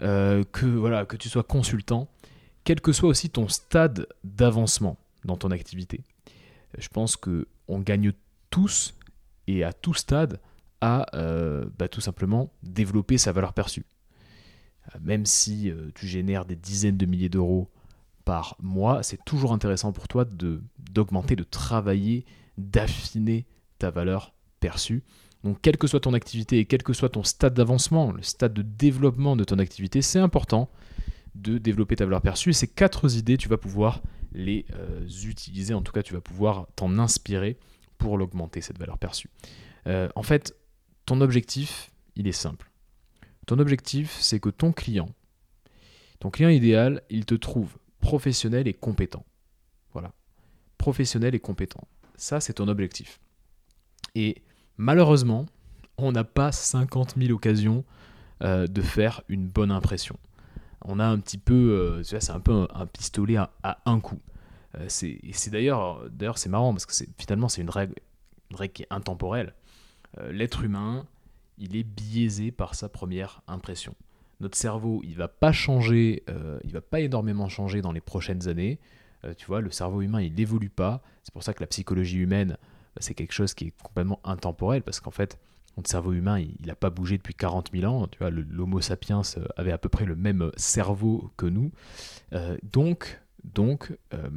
euh, 0.00 0.42
que, 0.52 0.66
voilà, 0.66 1.04
que 1.04 1.16
tu 1.16 1.28
sois 1.28 1.42
consultant, 1.42 2.08
quel 2.64 2.80
que 2.80 2.92
soit 2.92 3.08
aussi 3.08 3.30
ton 3.30 3.48
stade 3.48 4.06
d'avancement 4.24 4.96
dans 5.24 5.36
ton 5.36 5.50
activité. 5.50 6.02
Je 6.80 6.88
pense 6.88 7.16
que 7.16 7.46
on 7.68 7.78
gagne 7.78 8.12
tous 8.50 8.94
et 9.46 9.64
à 9.64 9.72
tout 9.72 9.94
stade 9.94 10.40
à 10.80 11.06
euh, 11.14 11.66
bah, 11.78 11.88
tout 11.88 12.00
simplement 12.00 12.52
développer 12.62 13.18
sa 13.18 13.32
valeur 13.32 13.52
perçue. 13.52 13.84
Euh, 14.94 14.98
même 15.02 15.26
si 15.26 15.72
tu 15.94 16.06
génères 16.06 16.44
des 16.44 16.56
dizaines 16.56 16.96
de 16.96 17.06
milliers 17.06 17.28
d'euros 17.28 17.70
par 18.24 18.56
mois, 18.60 19.02
c'est 19.02 19.22
toujours 19.24 19.52
intéressant 19.52 19.92
pour 19.92 20.08
toi 20.08 20.24
d'augmenter, 20.24 21.36
de 21.36 21.44
travailler, 21.44 22.24
d'affiner 22.58 23.46
ta 23.78 23.90
valeur 23.90 24.34
perçue. 24.60 25.02
Donc 25.44 25.60
quelle 25.62 25.78
que 25.78 25.86
soit 25.86 26.00
ton 26.00 26.14
activité 26.14 26.58
et 26.58 26.64
quel 26.66 26.82
que 26.82 26.92
soit 26.92 27.08
ton 27.08 27.22
stade 27.22 27.54
d'avancement, 27.54 28.12
le 28.12 28.22
stade 28.22 28.52
de 28.52 28.62
développement 28.62 29.36
de 29.36 29.44
ton 29.44 29.58
activité, 29.58 30.02
c'est 30.02 30.18
important 30.18 30.68
de 31.34 31.58
développer 31.58 31.96
ta 31.96 32.04
valeur 32.04 32.20
perçue. 32.20 32.50
Et 32.50 32.54
ces 32.54 32.68
quatre 32.68 33.16
idées, 33.16 33.38
tu 33.38 33.48
vas 33.48 33.56
pouvoir 33.56 34.02
les 34.32 34.66
euh, 34.74 35.06
utiliser, 35.24 35.74
en 35.74 35.82
tout 35.82 35.92
cas 35.92 36.02
tu 36.02 36.14
vas 36.14 36.20
pouvoir 36.20 36.66
t'en 36.76 36.98
inspirer 36.98 37.58
pour 37.98 38.16
l'augmenter, 38.18 38.60
cette 38.60 38.78
valeur 38.78 38.98
perçue. 38.98 39.30
Euh, 39.86 40.08
en 40.14 40.22
fait, 40.22 40.56
ton 41.06 41.20
objectif, 41.20 41.90
il 42.16 42.26
est 42.26 42.32
simple. 42.32 42.70
Ton 43.46 43.58
objectif, 43.58 44.16
c'est 44.20 44.40
que 44.40 44.48
ton 44.48 44.72
client, 44.72 45.08
ton 46.18 46.30
client 46.30 46.50
idéal, 46.50 47.02
il 47.10 47.24
te 47.24 47.34
trouve 47.34 47.76
professionnel 48.00 48.68
et 48.68 48.74
compétent. 48.74 49.24
Voilà. 49.92 50.12
Professionnel 50.78 51.34
et 51.34 51.40
compétent. 51.40 51.86
Ça, 52.16 52.40
c'est 52.40 52.54
ton 52.54 52.68
objectif. 52.68 53.20
Et 54.14 54.42
malheureusement, 54.76 55.46
on 55.98 56.12
n'a 56.12 56.24
pas 56.24 56.52
50 56.52 57.14
000 57.18 57.32
occasions 57.32 57.84
euh, 58.42 58.66
de 58.66 58.82
faire 58.82 59.22
une 59.28 59.46
bonne 59.46 59.70
impression. 59.70 60.18
On 60.84 60.98
a 60.98 61.04
un 61.04 61.18
petit 61.18 61.38
peu, 61.38 61.54
euh, 61.54 62.02
c'est 62.02 62.30
un 62.30 62.40
peu 62.40 62.66
un, 62.72 62.86
pistolet 62.86 63.36
à, 63.36 63.50
un 63.84 64.00
coup. 64.00 64.20
Euh, 64.76 64.86
c'est 64.88 65.50
d'ailleurs, 65.50 66.08
d'ailleurs 66.10 66.38
c'est 66.38 66.48
marrant 66.48 66.72
parce 66.72 66.86
que 66.86 66.94
finalement 67.18 67.48
c'est 67.48 67.60
une 67.60 67.70
règle, 67.70 67.94
une 68.50 68.56
règle 68.56 68.72
qui 68.72 68.82
est 68.82 68.88
intemporelle. 68.90 69.54
L'être 70.30 70.64
humain, 70.64 71.06
il 71.56 71.76
est 71.76 71.84
biaisé 71.84 72.50
par 72.50 72.74
sa 72.74 72.88
première 72.88 73.42
impression. 73.46 73.94
Notre 74.40 74.58
cerveau, 74.58 75.00
il 75.04 75.14
va 75.14 75.28
pas 75.28 75.52
changer, 75.52 76.24
il 76.64 76.72
va 76.72 76.80
pas 76.80 76.98
énormément 76.98 77.48
changer 77.48 77.80
dans 77.80 77.92
les 77.92 78.00
prochaines 78.00 78.48
années. 78.48 78.80
tu 79.36 79.46
vois, 79.46 79.60
le 79.60 79.70
cerveau 79.70 80.02
humain, 80.02 80.20
il 80.20 80.34
n'évolue 80.34 80.68
pas. 80.68 81.00
C'est 81.22 81.32
pour 81.32 81.44
ça 81.44 81.54
que 81.54 81.60
la 81.60 81.68
psychologie 81.68 82.18
humaine 82.18 82.56
bah, 82.94 83.00
c'est 83.00 83.14
quelque 83.14 83.32
chose 83.32 83.54
qui 83.54 83.68
est 83.68 83.82
complètement 83.82 84.20
intemporel 84.24 84.82
parce 84.82 85.00
qu'en 85.00 85.10
fait, 85.10 85.38
notre 85.76 85.90
cerveau 85.90 86.12
humain, 86.12 86.38
il 86.38 86.66
n'a 86.66 86.74
pas 86.74 86.90
bougé 86.90 87.16
depuis 87.16 87.34
40 87.34 87.70
000 87.72 87.90
ans. 87.92 88.06
Tu 88.08 88.18
vois, 88.18 88.30
l'Homo 88.30 88.80
sapiens 88.80 89.22
euh, 89.36 89.46
avait 89.56 89.72
à 89.72 89.78
peu 89.78 89.88
près 89.88 90.04
le 90.04 90.16
même 90.16 90.50
cerveau 90.56 91.30
que 91.36 91.46
nous. 91.46 91.70
Euh, 92.32 92.56
donc, 92.62 93.20
donc 93.44 93.96
euh, 94.14 94.28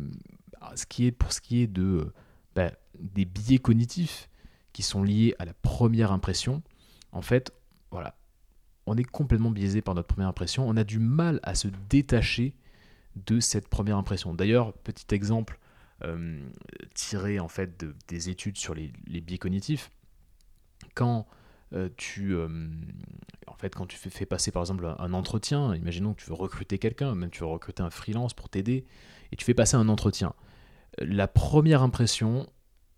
ce 0.75 0.85
qui 0.85 1.11
pour 1.11 1.33
ce 1.33 1.41
qui 1.41 1.61
est 1.61 1.67
de, 1.67 2.13
bah, 2.55 2.71
des 2.99 3.25
biais 3.25 3.57
cognitifs 3.57 4.29
qui 4.71 4.83
sont 4.83 5.03
liés 5.03 5.35
à 5.39 5.45
la 5.45 5.53
première 5.53 6.11
impression, 6.11 6.61
en 7.11 7.21
fait, 7.21 7.53
voilà, 7.91 8.15
on 8.85 8.97
est 8.97 9.03
complètement 9.03 9.51
biaisé 9.51 9.81
par 9.81 9.95
notre 9.95 10.07
première 10.07 10.27
impression. 10.27 10.67
On 10.67 10.77
a 10.77 10.83
du 10.83 10.99
mal 10.99 11.39
à 11.43 11.55
se 11.55 11.67
détacher 11.89 12.55
de 13.15 13.39
cette 13.39 13.67
première 13.67 13.97
impression. 13.97 14.33
D'ailleurs, 14.33 14.73
petit 14.73 15.13
exemple 15.13 15.59
euh, 16.03 16.39
tiré 16.95 17.39
en 17.39 17.47
fait 17.47 17.85
des 18.07 18.29
études 18.29 18.57
sur 18.57 18.75
les, 18.75 18.91
biais 19.21 19.37
cognitifs. 19.37 19.91
Quand 20.93 21.27
euh, 21.73 21.89
tu, 21.97 22.35
euh, 22.35 22.47
en 23.47 23.55
fait, 23.55 23.73
quand 23.75 23.85
tu 23.85 23.97
fais, 23.97 24.25
passer 24.25 24.51
par 24.51 24.61
exemple 24.61 24.93
un 24.97 25.13
entretien, 25.13 25.75
imaginons 25.75 26.13
que 26.13 26.21
tu 26.21 26.29
veux 26.29 26.35
recruter 26.35 26.77
quelqu'un, 26.77 27.15
même 27.15 27.29
tu 27.29 27.41
veux 27.41 27.47
recruter 27.47 27.81
un 27.81 27.89
freelance 27.89 28.33
pour 28.33 28.49
t'aider, 28.49 28.85
et 29.31 29.35
tu 29.35 29.45
fais 29.45 29.53
passer 29.53 29.75
un 29.75 29.89
entretien. 29.89 30.33
La 30.99 31.27
première 31.27 31.81
impression, 31.81 32.47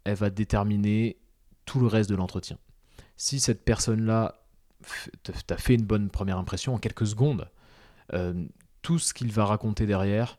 elle 0.03 0.15
va 0.15 0.29
déterminer 0.29 1.17
tout 1.65 1.79
le 1.79 1.87
reste 1.87 2.09
de 2.09 2.15
l'entretien. 2.15 2.57
Si 3.17 3.39
cette 3.39 3.63
personne-là 3.63 4.41
t'a 5.47 5.57
fait 5.57 5.75
une 5.75 5.85
bonne 5.85 6.09
première 6.09 6.37
impression 6.37 6.75
en 6.75 6.77
quelques 6.77 7.07
secondes, 7.07 7.49
tout 8.81 8.99
ce 8.99 9.13
qu'il 9.13 9.31
va 9.31 9.45
raconter 9.45 9.85
derrière, 9.85 10.37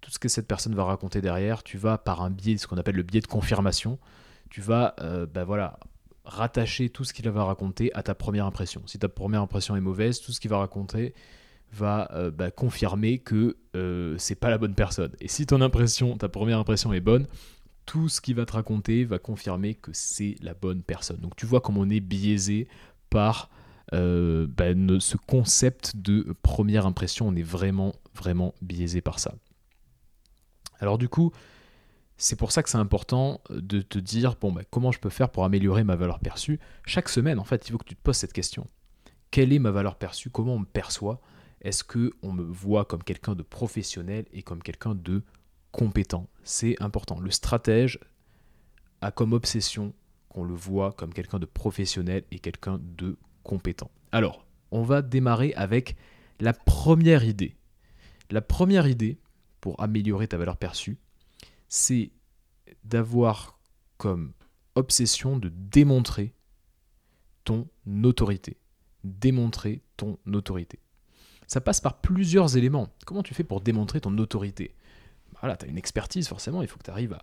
tout 0.00 0.10
ce 0.10 0.18
que 0.18 0.28
cette 0.28 0.46
personne 0.46 0.74
va 0.74 0.84
raconter 0.84 1.20
derrière, 1.20 1.62
tu 1.62 1.78
vas 1.78 1.98
par 1.98 2.22
un 2.22 2.30
biais, 2.30 2.56
ce 2.56 2.66
qu'on 2.66 2.78
appelle 2.78 2.96
le 2.96 3.02
biais 3.02 3.20
de 3.20 3.26
confirmation, 3.26 3.98
tu 4.50 4.60
vas 4.60 4.94
euh, 5.00 5.26
bah 5.26 5.44
voilà, 5.44 5.78
rattacher 6.28 6.90
tout 6.90 7.04
ce 7.04 7.12
qu'il 7.12 7.28
va 7.28 7.44
raconter 7.44 7.92
à 7.94 8.02
ta 8.02 8.14
première 8.14 8.46
impression. 8.46 8.82
Si 8.86 8.98
ta 8.98 9.08
première 9.08 9.42
impression 9.42 9.74
est 9.76 9.80
mauvaise, 9.80 10.20
tout 10.20 10.32
ce 10.32 10.40
qu'il 10.40 10.50
va 10.50 10.58
raconter 10.58 11.14
va 11.72 12.10
euh, 12.12 12.30
bah, 12.30 12.50
confirmer 12.50 13.18
que 13.18 13.56
euh, 13.74 14.14
c'est 14.18 14.34
pas 14.34 14.50
la 14.50 14.58
bonne 14.58 14.74
personne. 14.74 15.12
Et 15.20 15.28
si 15.28 15.46
ton 15.46 15.60
impression, 15.60 16.16
ta 16.16 16.28
première 16.28 16.58
impression 16.58 16.92
est 16.92 17.00
bonne, 17.00 17.26
tout 17.86 18.08
ce 18.08 18.20
qu'il 18.20 18.34
va 18.34 18.44
te 18.44 18.52
raconter 18.52 19.04
va 19.04 19.18
confirmer 19.18 19.74
que 19.74 19.90
c'est 19.94 20.36
la 20.42 20.54
bonne 20.54 20.82
personne. 20.82 21.18
Donc 21.18 21.34
tu 21.36 21.46
vois 21.46 21.60
comme 21.60 21.78
on 21.78 21.88
est 21.88 22.00
biaisé 22.00 22.68
par 23.10 23.50
euh, 23.94 24.46
bah, 24.46 24.74
ce 25.00 25.16
concept 25.16 25.96
de 25.96 26.34
première 26.42 26.86
impression, 26.86 27.26
on 27.26 27.34
est 27.34 27.42
vraiment, 27.42 27.94
vraiment 28.14 28.54
biaisé 28.60 29.00
par 29.00 29.18
ça. 29.18 29.34
Alors 30.80 30.98
du 30.98 31.08
coup, 31.08 31.32
c'est 32.18 32.36
pour 32.36 32.50
ça 32.50 32.64
que 32.64 32.68
c'est 32.68 32.78
important 32.78 33.40
de 33.48 33.80
te 33.80 33.98
dire, 33.98 34.34
bah, 34.42 34.62
comment 34.70 34.90
je 34.90 34.98
peux 34.98 35.08
faire 35.08 35.30
pour 35.30 35.44
améliorer 35.44 35.84
ma 35.84 35.94
valeur 35.94 36.18
perçue 36.18 36.58
Chaque 36.84 37.08
semaine, 37.08 37.38
en 37.38 37.44
fait, 37.44 37.68
il 37.68 37.72
faut 37.72 37.78
que 37.78 37.84
tu 37.84 37.94
te 37.94 38.02
poses 38.02 38.16
cette 38.16 38.32
question. 38.32 38.66
Quelle 39.30 39.52
est 39.52 39.60
ma 39.60 39.70
valeur 39.70 39.94
perçue? 39.94 40.28
Comment 40.28 40.54
on 40.54 40.58
me 40.58 40.64
perçoit? 40.64 41.20
Est-ce 41.60 41.84
qu'on 41.84 42.32
me 42.32 42.42
voit 42.42 42.84
comme 42.84 43.04
quelqu'un 43.04 43.36
de 43.36 43.42
professionnel 43.42 44.26
et 44.32 44.42
comme 44.42 44.62
quelqu'un 44.62 44.96
de 44.96 45.22
compétent? 45.70 46.28
C'est 46.42 46.80
important. 46.82 47.20
Le 47.20 47.30
stratège 47.30 48.00
a 49.00 49.12
comme 49.12 49.32
obsession 49.32 49.94
qu'on 50.28 50.42
le 50.42 50.54
voit 50.54 50.92
comme 50.92 51.14
quelqu'un 51.14 51.38
de 51.38 51.46
professionnel 51.46 52.24
et 52.32 52.40
quelqu'un 52.40 52.80
de 52.82 53.16
compétent. 53.44 53.90
Alors, 54.10 54.44
on 54.72 54.82
va 54.82 55.02
démarrer 55.02 55.54
avec 55.54 55.96
la 56.40 56.52
première 56.52 57.24
idée. 57.24 57.56
La 58.30 58.40
première 58.40 58.88
idée 58.88 59.18
pour 59.60 59.80
améliorer 59.80 60.26
ta 60.26 60.36
valeur 60.36 60.56
perçue, 60.56 60.98
c'est 61.68 62.10
d'avoir 62.84 63.58
comme 63.96 64.32
obsession 64.74 65.38
de 65.38 65.48
démontrer 65.48 66.34
ton 67.44 67.68
autorité. 68.04 68.56
Démontrer 69.04 69.82
ton 69.96 70.18
autorité. 70.32 70.80
Ça 71.46 71.60
passe 71.60 71.80
par 71.80 72.00
plusieurs 72.00 72.56
éléments. 72.56 72.88
Comment 73.06 73.22
tu 73.22 73.34
fais 73.34 73.44
pour 73.44 73.60
démontrer 73.60 74.00
ton 74.00 74.16
autorité? 74.18 74.74
Voilà, 75.40 75.56
tu 75.56 75.64
as 75.64 75.68
une 75.68 75.78
expertise 75.78 76.28
forcément, 76.28 76.62
il 76.62 76.68
faut 76.68 76.78
que 76.78 76.84
tu 76.84 76.90
arrives 76.90 77.16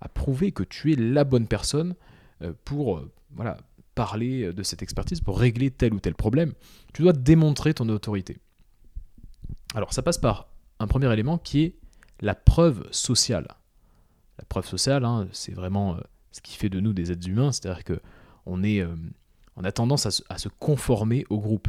à, 0.00 0.08
prouver 0.08 0.52
que 0.52 0.62
tu 0.62 0.92
es 0.92 0.96
la 0.96 1.24
bonne 1.24 1.46
personne 1.46 1.94
euh, 2.42 2.52
pour 2.64 2.98
euh, 2.98 3.12
voilà, 3.32 3.58
parler 3.94 4.44
euh, 4.44 4.52
de 4.52 4.62
cette 4.62 4.82
expertise 4.82 5.20
pour 5.20 5.38
régler 5.38 5.70
tel 5.70 5.94
ou 5.94 6.00
tel 6.00 6.14
problème, 6.14 6.54
tu 6.92 7.02
dois 7.02 7.12
démontrer 7.12 7.74
ton 7.74 7.88
autorité. 7.88 8.38
Alors 9.74 9.92
ça 9.92 10.02
passe 10.02 10.18
par 10.18 10.48
un 10.78 10.86
premier 10.86 11.12
élément 11.12 11.38
qui 11.38 11.62
est 11.62 11.74
la 12.20 12.34
preuve 12.34 12.86
sociale. 12.90 13.46
La 14.40 14.44
preuve 14.48 14.66
sociale, 14.66 15.04
hein, 15.04 15.28
c'est 15.32 15.52
vraiment 15.52 15.94
euh, 15.94 16.00
ce 16.32 16.40
qui 16.40 16.56
fait 16.56 16.68
de 16.68 16.80
nous 16.80 16.92
des 16.92 17.12
êtres 17.12 17.28
humains, 17.28 17.52
c'est-à-dire 17.52 17.84
que 17.84 18.00
on, 18.46 18.62
est, 18.62 18.80
euh, 18.80 18.94
on 19.56 19.64
a 19.64 19.70
tendance 19.70 20.06
à 20.06 20.38
se, 20.38 20.48
conformer 20.48 21.24
au 21.30 21.38
groupe. 21.38 21.68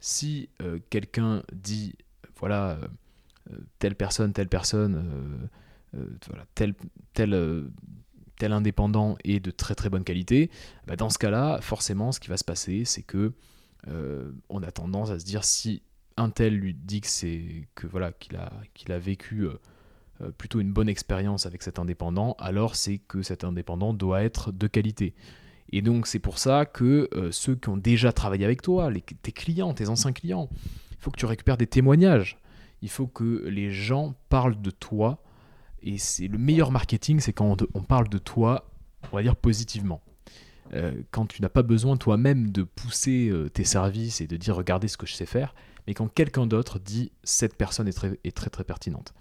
Si 0.00 0.48
quelqu'un 0.90 1.44
dit, 1.52 1.94
voilà, 2.36 2.76
telle 3.78 3.94
personne, 3.94 4.32
telle 4.32 4.48
personne, 4.48 5.48
voilà, 5.92 6.44
tel, 6.56 6.74
tel 7.14 7.70
tel 8.42 8.52
indépendant 8.52 9.16
est 9.22 9.38
de 9.38 9.52
très 9.52 9.76
très 9.76 9.88
bonne 9.88 10.02
qualité, 10.02 10.50
bah, 10.88 10.96
dans 10.96 11.10
ce 11.10 11.18
cas-là, 11.18 11.60
forcément, 11.60 12.10
ce 12.10 12.18
qui 12.18 12.28
va 12.28 12.36
se 12.36 12.42
passer, 12.42 12.84
c'est 12.84 13.04
que 13.04 13.32
euh, 13.86 14.32
on 14.48 14.64
a 14.64 14.72
tendance 14.72 15.10
à 15.10 15.20
se 15.20 15.24
dire 15.24 15.44
si 15.44 15.82
un 16.16 16.28
tel 16.28 16.56
lui 16.56 16.74
dit 16.74 17.00
que 17.00 17.06
c'est 17.06 17.68
que 17.76 17.86
voilà 17.86 18.10
qu'il 18.10 18.36
a 18.36 18.50
a 18.88 18.98
vécu 18.98 19.42
euh, 19.42 19.50
euh, 19.50 19.58
plutôt 20.38 20.60
une 20.60 20.72
bonne 20.72 20.88
expérience 20.88 21.46
avec 21.46 21.62
cet 21.62 21.78
indépendant, 21.78 22.36
alors 22.38 22.76
c'est 22.76 22.98
que 22.98 23.22
cet 23.22 23.44
indépendant 23.44 23.92
doit 23.92 24.22
être 24.22 24.52
de 24.52 24.66
qualité. 24.66 25.14
Et 25.72 25.82
donc 25.82 26.06
c'est 26.06 26.18
pour 26.18 26.38
ça 26.38 26.64
que 26.64 27.08
ceux 27.32 27.56
qui 27.56 27.68
ont 27.68 27.76
déjà 27.76 28.12
travaillé 28.12 28.44
avec 28.44 28.62
toi, 28.62 28.90
tes 29.22 29.32
clients, 29.32 29.74
tes 29.74 29.88
anciens 29.88 30.12
clients, 30.12 30.48
il 30.92 30.96
faut 30.98 31.10
que 31.10 31.18
tu 31.18 31.26
récupères 31.26 31.56
des 31.56 31.66
témoignages. 31.66 32.38
Il 32.82 32.90
faut 32.90 33.06
que 33.08 33.44
les 33.48 33.70
gens 33.72 34.14
parlent 34.28 34.60
de 34.60 34.70
toi 34.70 35.22
et 35.82 35.98
c'est 35.98 36.28
le 36.28 36.38
meilleur 36.38 36.70
marketing, 36.70 37.20
c'est 37.20 37.32
quand 37.32 37.62
on, 37.74 37.82
parle 37.82 38.08
de 38.08 38.18
toi, 38.18 38.70
on 39.10 39.16
va 39.16 39.22
dire 39.22 39.36
positivement. 39.36 40.00
Euh, 40.74 41.02
quand 41.10 41.26
tu 41.26 41.42
n'as 41.42 41.48
pas 41.48 41.62
besoin 41.62 41.96
toi-même 41.96 42.50
de 42.50 42.62
pousser 42.62 43.28
euh, 43.28 43.48
tes 43.48 43.64
services 43.64 44.20
et 44.20 44.26
de 44.26 44.36
dire 44.36 44.56
regardez 44.56 44.88
ce 44.88 44.96
que 44.96 45.06
je 45.06 45.14
sais 45.14 45.26
faire, 45.26 45.54
mais 45.86 45.94
quand 45.94 46.06
quelqu'un 46.08 46.46
d'autre 46.46 46.78
dit 46.78 47.10
cette 47.24 47.56
personne 47.56 47.88
est 47.88 48.06
est 48.24 48.36
très 48.36 48.48
très 48.48 48.64
pertinente. 48.64 49.12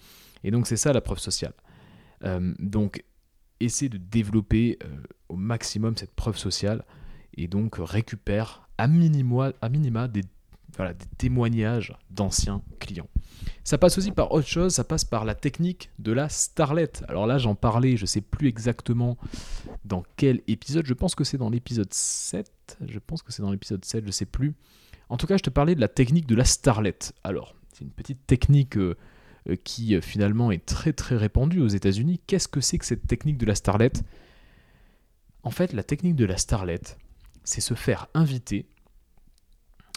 Et 0.44 0.52
donc 0.52 0.68
c'est 0.68 0.78
ça 0.78 0.94
la 0.94 1.02
preuve 1.02 1.20
sociale. 1.20 1.54
Euh, 2.24 2.54
donc 2.60 3.04
essaie 3.60 3.90
de 3.90 3.98
développer 3.98 4.80
au 5.30 5.36
maximum 5.36 5.96
cette 5.96 6.16
preuve 6.16 6.38
sociale 6.38 6.84
et 7.36 7.48
donc 7.48 7.76
récupère 7.78 8.68
à 8.78 8.88
minima, 8.88 9.52
des, 10.08 10.24
voilà, 10.76 10.94
des 10.94 11.06
témoignages 11.18 11.94
d'anciens 12.10 12.62
clients. 12.80 13.08
Ça 13.64 13.78
passe 13.78 13.98
aussi 13.98 14.12
par 14.12 14.32
autre 14.32 14.48
chose, 14.48 14.74
ça 14.74 14.84
passe 14.84 15.06
par 15.06 15.26
la 15.26 15.36
technique 15.36 15.92
de 16.00 16.12
la 16.12 16.30
starlet. 16.30 16.92
Alors 17.08 17.28
là, 17.28 17.38
j'en 17.38 17.56
parlais, 17.56 17.98
je 17.98 18.06
sais 18.06 18.22
plus 18.22 18.48
exactement 18.48 19.18
dans 19.86 20.04
quel 20.16 20.42
épisode, 20.48 20.86
je 20.86 20.94
pense 20.94 21.16
que 21.16 21.24
c'est 21.24 21.38
dans 21.38 21.50
l'épisode 21.50 21.94
7, 21.94 22.80
je 22.88 23.00
pense 23.00 23.22
que 23.22 23.32
c'est 23.32 23.44
dans 23.44 23.52
l'épisode 23.52 23.86
7, 23.86 24.06
je 24.06 24.12
sais 24.12 24.26
plus. 24.26 24.56
En 25.10 25.18
tout 25.18 25.28
cas, 25.28 25.38
je 25.38 25.44
te 25.44 25.50
parlais 25.50 25.76
de 25.76 25.82
la 25.82 25.90
technique 25.90 26.26
de 26.26 26.36
la 26.36 26.46
starlet. 26.46 26.98
Alors, 27.24 27.56
c'est 27.74 27.84
une 27.84 27.92
petite 27.92 28.26
technique 28.26 28.78
euh, 28.78 28.92
euh, 28.92 28.96
qui 29.64 29.96
euh, 29.96 30.02
finalement 30.02 30.52
est 30.52 30.66
très 30.66 30.94
très 30.94 31.16
répandue 31.16 31.62
aux 31.62 31.68
États-Unis. 31.68 32.20
Qu'est-ce 32.28 32.48
que 32.48 32.62
c'est 32.62 32.78
que 32.78 32.86
cette 32.86 33.08
technique 33.08 33.38
de 33.38 33.46
la 33.46 33.56
starlet 33.56 33.92
En 35.44 35.52
fait, 35.52 35.74
la 35.74 35.84
technique 35.84 36.16
de 36.16 36.26
la 36.26 36.38
starlet, 36.38 36.82
c'est 37.44 37.62
se 37.62 37.74
faire 37.74 38.08
inviter 38.14 38.68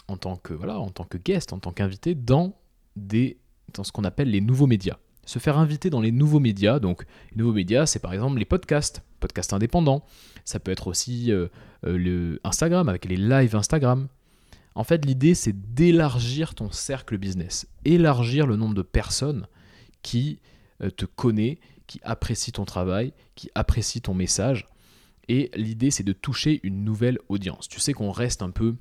en 0.07 0.17
tant 0.17 0.35
que 0.35 0.53
voilà, 0.53 0.79
en 0.79 0.89
tant 0.89 1.03
que 1.03 1.17
guest, 1.17 1.53
en 1.53 1.59
tant 1.59 1.71
qu'invité 1.71 2.15
dans 2.15 2.55
des 2.95 3.37
dans 3.73 3.83
ce 3.83 3.91
qu'on 3.91 4.03
appelle 4.03 4.29
les 4.29 4.41
nouveaux 4.41 4.67
médias. 4.67 4.97
Se 5.25 5.39
faire 5.39 5.57
inviter 5.57 5.89
dans 5.89 6.01
les 6.01 6.11
nouveaux 6.11 6.39
médias, 6.39 6.79
donc 6.79 7.05
les 7.31 7.37
nouveaux 7.37 7.53
médias, 7.53 7.87
c'est 7.87 7.99
par 7.99 8.13
exemple 8.13 8.37
les 8.37 8.45
podcasts, 8.45 9.03
podcasts 9.19 9.53
indépendants. 9.53 10.05
Ça 10.43 10.59
peut 10.59 10.71
être 10.71 10.87
aussi 10.87 11.31
euh, 11.31 11.47
euh, 11.85 11.97
le 11.97 12.39
Instagram 12.43 12.89
avec 12.89 13.05
les 13.05 13.17
lives 13.17 13.55
Instagram. 13.55 14.07
En 14.75 14.83
fait, 14.83 15.05
l'idée, 15.05 15.35
c'est 15.35 15.73
d'élargir 15.73 16.53
ton 16.53 16.69
cercle 16.69 17.17
business, 17.17 17.67
élargir 17.85 18.45
le 18.45 18.57
nombre 18.57 18.75
de 18.75 18.81
personnes 18.81 19.47
qui 20.01 20.39
euh, 20.81 20.89
te 20.89 21.05
connaissent, 21.05 21.57
qui 21.87 21.99
apprécient 22.03 22.51
ton 22.51 22.65
travail, 22.65 23.13
qui 23.35 23.49
apprécient 23.55 24.01
ton 24.01 24.13
message. 24.13 24.67
Et 25.27 25.49
l'idée, 25.55 25.91
c'est 25.91 26.03
de 26.03 26.13
toucher 26.13 26.59
une 26.63 26.83
nouvelle 26.83 27.19
audience. 27.29 27.67
Tu 27.67 27.79
sais 27.79 27.93
qu'on 27.93 28.11
reste 28.11 28.41
un 28.41 28.51
peu 28.51 28.75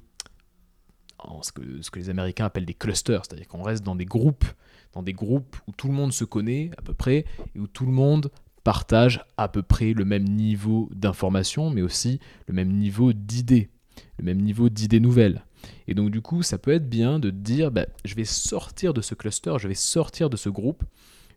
ce 1.42 1.52
que, 1.52 1.80
ce 1.80 1.90
que 1.90 1.98
les 1.98 2.10
Américains 2.10 2.46
appellent 2.46 2.66
des 2.66 2.74
clusters, 2.74 3.24
c'est-à-dire 3.24 3.48
qu'on 3.48 3.62
reste 3.62 3.84
dans 3.84 3.96
des 3.96 4.04
groupes, 4.04 4.44
dans 4.92 5.02
des 5.02 5.12
groupes 5.12 5.56
où 5.66 5.72
tout 5.72 5.88
le 5.88 5.94
monde 5.94 6.12
se 6.12 6.24
connaît 6.24 6.70
à 6.76 6.82
peu 6.82 6.92
près 6.92 7.24
et 7.54 7.60
où 7.60 7.66
tout 7.66 7.86
le 7.86 7.92
monde 7.92 8.30
partage 8.62 9.24
à 9.36 9.48
peu 9.48 9.62
près 9.62 9.92
le 9.92 10.04
même 10.04 10.24
niveau 10.24 10.90
d'information, 10.94 11.70
mais 11.70 11.82
aussi 11.82 12.18
le 12.46 12.54
même 12.54 12.72
niveau 12.72 13.12
d'idées, 13.12 13.70
le 14.18 14.24
même 14.24 14.40
niveau 14.40 14.68
d'idées 14.68 15.00
nouvelles. 15.00 15.44
Et 15.88 15.94
donc 15.94 16.10
du 16.10 16.20
coup, 16.20 16.42
ça 16.42 16.58
peut 16.58 16.72
être 16.72 16.88
bien 16.88 17.18
de 17.18 17.30
dire, 17.30 17.70
bah, 17.70 17.86
je 18.04 18.14
vais 18.14 18.24
sortir 18.24 18.94
de 18.94 19.00
ce 19.00 19.14
cluster, 19.14 19.54
je 19.58 19.68
vais 19.68 19.74
sortir 19.74 20.30
de 20.30 20.36
ce 20.36 20.48
groupe, 20.48 20.84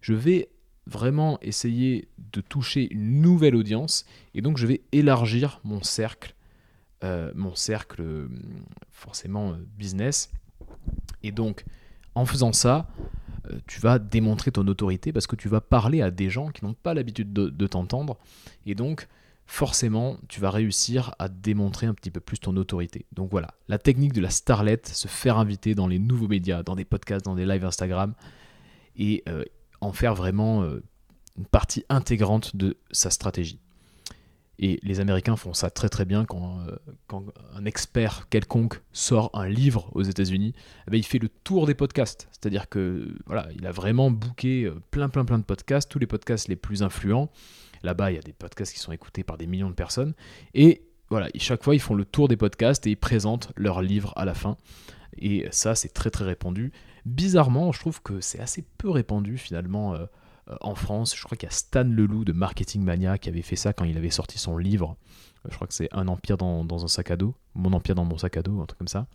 je 0.02 0.14
vais 0.14 0.50
vraiment 0.86 1.38
essayer 1.42 2.08
de 2.32 2.40
toucher 2.42 2.88
une 2.92 3.22
nouvelle 3.22 3.56
audience, 3.56 4.06
et 4.34 4.42
donc 4.42 4.58
je 4.58 4.66
vais 4.68 4.82
élargir 4.92 5.60
mon 5.64 5.84
cercle 5.84 6.34
euh, 7.04 7.32
mon 7.36 7.54
cercle 7.54 8.02
euh, 8.02 8.28
forcément 8.90 9.52
euh, 9.52 9.56
business. 9.78 10.32
Et 11.22 11.32
donc, 11.32 11.64
en 12.16 12.26
faisant 12.26 12.54
ça, 12.54 12.88
tu 13.68 13.80
vas 13.80 14.00
démontrer 14.00 14.52
ton 14.52 14.68
autorité 14.68 15.14
parce 15.14 15.28
que 15.28 15.36
tu 15.36 15.48
vas 15.48 15.62
parler 15.62 16.02
à 16.02 16.10
des 16.12 16.30
gens 16.30 16.50
qui 16.50 16.66
n'ont 16.66 16.74
pas 16.74 16.94
l'habitude 16.94 17.32
de, 17.32 17.68
t'entendre. 17.68 18.18
Et 18.66 18.76
donc, 18.76 19.08
forcément, 19.48 20.18
tu 20.28 20.40
vas 20.40 20.52
réussir 20.52 21.16
à 21.18 21.30
démontrer 21.30 21.88
un 21.88 21.94
petit 21.94 22.12
peu 22.12 22.20
plus 22.20 22.38
ton 22.40 22.56
autorité. 22.58 23.06
Donc 23.14 23.32
voilà, 23.32 23.56
la 23.68 23.80
technique 23.80 24.14
de 24.14 24.22
la 24.22 24.30
starlet, 24.30 24.82
se 24.86 25.08
faire 25.08 25.38
inviter 25.38 25.74
dans 25.74 25.88
les 25.88 26.00
nouveaux 26.00 26.28
médias, 26.28 26.62
dans 26.62 26.76
des 26.76 26.86
podcasts, 26.86 27.26
dans 27.26 27.36
des 27.36 27.46
lives 27.46 27.66
Instagram, 27.66 28.14
et 28.98 29.24
en 29.82 29.94
faire 29.94 30.16
vraiment 30.16 30.64
une 30.64 31.46
partie 31.46 31.86
intégrante 31.90 32.56
de 32.56 32.78
sa 32.92 33.10
stratégie. 33.10 33.60
Et 34.60 34.80
les 34.82 35.00
Américains 35.00 35.36
font 35.36 35.54
ça 35.54 35.70
très 35.70 35.90
très 35.90 36.06
bien 36.06 36.26
quand, 36.26 36.60
euh, 36.68 37.20
un 37.54 37.66
expert 37.66 38.28
quelconque 38.30 38.82
sort 38.92 39.30
un 39.34 39.48
livre 39.48 39.92
aux 39.94 40.02
États-Unis, 40.02 40.54
eh 40.88 40.92
ben, 40.92 40.98
il 40.98 41.06
fait 41.06 41.20
le 41.20 41.30
tour 41.30 41.68
des 41.68 41.76
podcasts. 41.76 42.28
C'est-à-dire 42.32 42.68
que 42.68 43.08
voilà, 43.28 43.50
il 43.56 43.68
a 43.68 43.72
vraiment 43.72 44.10
booké 44.10 44.66
euh, 44.66 44.82
plein 44.90 45.10
plein 45.10 45.26
plein 45.26 45.38
de 45.38 45.44
podcasts, 45.44 45.92
tous 45.92 46.00
les 46.00 46.08
podcasts 46.08 46.48
les 46.48 46.56
plus 46.56 46.82
influents. 46.82 47.30
Là-bas, 47.88 48.12
il 48.12 48.16
y 48.16 48.20
a 48.20 48.22
des 48.22 48.34
podcasts 48.34 48.74
qui 48.74 48.80
sont 48.80 48.92
écoutés 48.92 49.24
par 49.24 49.38
des 49.38 49.48
millions 49.48 49.70
de 49.70 49.76
personnes. 49.76 50.14
Et 50.54 50.84
voilà, 51.10 51.30
chaque 51.38 51.64
fois, 51.64 51.74
ils 51.74 51.80
font 51.80 51.96
le 51.96 52.04
tour 52.04 52.28
des 52.28 52.36
podcasts 52.36 52.86
et 52.86 52.90
ils 52.90 52.98
présentent 52.98 53.54
leur 53.56 53.82
livre 53.82 54.12
à 54.18 54.26
la 54.26 54.34
fin. 54.34 54.58
Et 55.18 55.48
ça, 55.52 55.74
c'est 55.74 55.94
très 55.94 56.10
très 56.10 56.26
répandu. 56.26 56.74
Bizarrement, 57.06 57.72
je 57.72 57.80
trouve 57.80 58.02
que 58.02 58.20
c'est 58.20 58.42
assez 58.42 58.66
peu 58.78 58.90
répandu 58.90 59.38
finalement. 59.38 59.96
Euh, 59.96 60.06
en 60.62 60.76
France. 60.76 61.14
Je 61.14 61.22
crois 61.24 61.38
qu'il 61.38 61.48
y 61.48 61.52
a 61.52 61.56
Stan 61.56 61.84
Leloup 61.84 62.24
de 62.24 62.32
Marketing 62.32 62.82
Mania 62.82 63.18
qui 63.18 63.28
avait 63.28 63.42
fait 63.42 63.58
ça 63.58 63.74
quand 63.74 63.84
il 63.84 63.98
avait 63.98 64.10
sorti 64.10 64.40
son 64.40 64.58
livre. 64.58 64.96
Je 65.50 65.56
crois 65.56 65.68
que 65.68 65.74
c'est 65.74 65.90
Un 65.92 66.08
empire 66.08 66.38
dans, 66.38 66.84
un 66.84 66.88
sac 66.88 67.12
à 67.12 67.18
dos, 67.18 67.36
Mon 67.56 67.74
empire 67.74 67.96
dans 67.96 68.06
mon 68.06 68.18
sac 68.18 68.38
à 68.38 68.42
dos, 68.42 68.62
un 68.62 68.66
truc 68.66 68.78
comme 68.78 68.88
ça. 68.88 69.08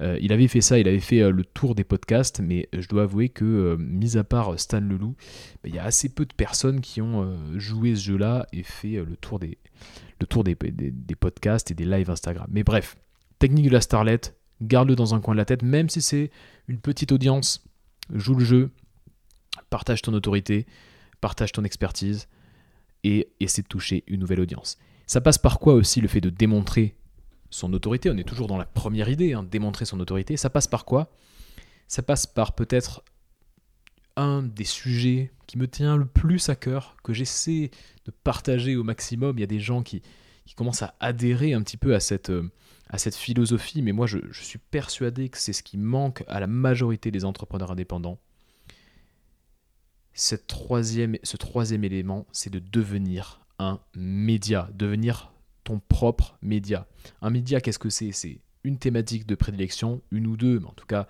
Euh, 0.00 0.18
il 0.20 0.32
avait 0.32 0.48
fait 0.48 0.60
ça, 0.60 0.78
il 0.78 0.88
avait 0.88 1.00
fait 1.00 1.20
euh, 1.20 1.30
le 1.30 1.44
tour 1.44 1.74
des 1.74 1.84
podcasts, 1.84 2.40
mais 2.40 2.68
je 2.72 2.88
dois 2.88 3.04
avouer 3.04 3.28
que, 3.28 3.44
euh, 3.44 3.76
mis 3.78 4.16
à 4.16 4.24
part 4.24 4.58
Stan 4.58 4.80
Leloup, 4.80 5.14
bah, 5.62 5.68
il 5.68 5.74
y 5.74 5.78
a 5.78 5.84
assez 5.84 6.08
peu 6.08 6.24
de 6.24 6.34
personnes 6.34 6.80
qui 6.80 7.00
ont 7.00 7.36
joué 7.56 7.94
ce 7.94 8.02
jeu-là 8.02 8.46
et 8.52 8.62
fait 8.62 8.96
le 8.96 9.16
tour, 9.16 9.38
des, 9.38 9.58
le 10.20 10.26
tour 10.26 10.44
des, 10.44 10.54
des, 10.54 11.14
podcasts 11.14 11.70
et 11.70 11.74
des 11.74 11.84
lives 11.84 12.10
Instagram. 12.10 12.46
Mais 12.50 12.64
bref, 12.64 12.96
technique 13.38 13.66
de 13.66 13.72
la 13.72 13.80
starlet, 13.80 14.20
garde-le 14.62 14.96
dans 14.96 15.14
un 15.14 15.20
coin 15.20 15.34
de 15.34 15.38
la 15.38 15.44
tête, 15.44 15.62
même 15.62 15.88
si 15.88 16.02
c'est 16.02 16.30
une 16.66 16.78
petite 16.78 17.12
audience, 17.12 17.64
joue 18.12 18.34
le 18.34 18.44
jeu, 18.44 18.70
partage 19.70 20.02
ton 20.02 20.12
autorité, 20.12 20.66
partage 21.20 21.52
ton 21.52 21.64
expertise 21.64 22.28
et 23.04 23.28
essaie 23.40 23.62
de 23.62 23.68
toucher 23.68 24.02
une 24.06 24.20
nouvelle 24.20 24.40
audience. 24.40 24.78
Ça 25.06 25.20
passe 25.20 25.38
par 25.38 25.58
quoi 25.58 25.74
aussi 25.74 26.00
le 26.00 26.08
fait 26.08 26.20
de 26.20 26.30
démontrer 26.30 26.96
son 27.50 27.72
autorité, 27.72 28.10
on 28.10 28.16
est 28.16 28.24
toujours 28.24 28.48
dans 28.48 28.56
la 28.56 28.64
première 28.64 29.08
idée, 29.08 29.32
hein, 29.32 29.44
démontrer 29.44 29.84
son 29.84 30.00
autorité, 30.00 30.36
ça 30.36 30.50
passe 30.50 30.66
par 30.66 30.84
quoi? 30.84 31.12
Ça 31.86 32.02
passe 32.02 32.26
par 32.26 32.54
peut-être 32.54 33.04
un 34.16 34.42
des 34.42 34.64
sujets 34.64 35.30
qui 35.46 35.58
me 35.58 35.68
tient 35.68 35.96
le 35.96 36.06
plus 36.06 36.48
à 36.48 36.56
cœur, 36.56 36.96
que 37.04 37.12
j'essaie 37.12 37.70
de 38.06 38.10
partager 38.10 38.76
au 38.76 38.82
maximum. 38.82 39.38
Il 39.38 39.40
y 39.40 39.44
a 39.44 39.48
des 39.48 39.60
gens 39.60 39.82
qui, 39.82 40.02
commencent 40.56 40.82
à 40.82 40.94
adhérer 41.00 41.52
un 41.52 41.62
petit 41.62 41.76
peu 41.76 41.94
à 41.94 42.00
cette, 42.00 42.30
euh, 42.30 42.50
philosophie, 43.12 43.82
mais 43.82 43.92
moi 43.92 44.06
je, 44.06 44.18
suis 44.32 44.58
persuadé 44.58 45.28
que 45.28 45.38
c'est 45.38 45.52
ce 45.52 45.62
qui 45.62 45.78
manque 45.78 46.24
à 46.28 46.40
la 46.40 46.46
majorité 46.46 47.10
des 47.10 47.24
entrepreneurs 47.24 47.70
indépendants. 47.70 48.18
Cette 50.12 50.46
troisième, 50.46 51.18
ce 51.22 51.36
troisième 51.36 51.82
élément, 51.82 52.26
c'est 52.30 52.50
de 52.50 52.60
devenir 52.60 53.43
un 53.58 53.80
média, 53.94 54.68
devenir 54.74 55.32
ton 55.64 55.80
propre 55.80 56.36
média. 56.42 56.86
Un 57.22 57.30
média, 57.30 57.60
qu'est-ce 57.60 57.78
que 57.78 57.90
c'est? 57.90 58.12
C'est 58.12 58.40
une 58.64 58.78
thématique 58.78 59.26
de 59.26 59.34
prédilection, 59.34 60.02
une 60.10 60.26
ou 60.26 60.36
deux, 60.36 60.60
mais 60.60 60.66
en 60.66 60.72
tout 60.72 60.86
cas 60.86 61.06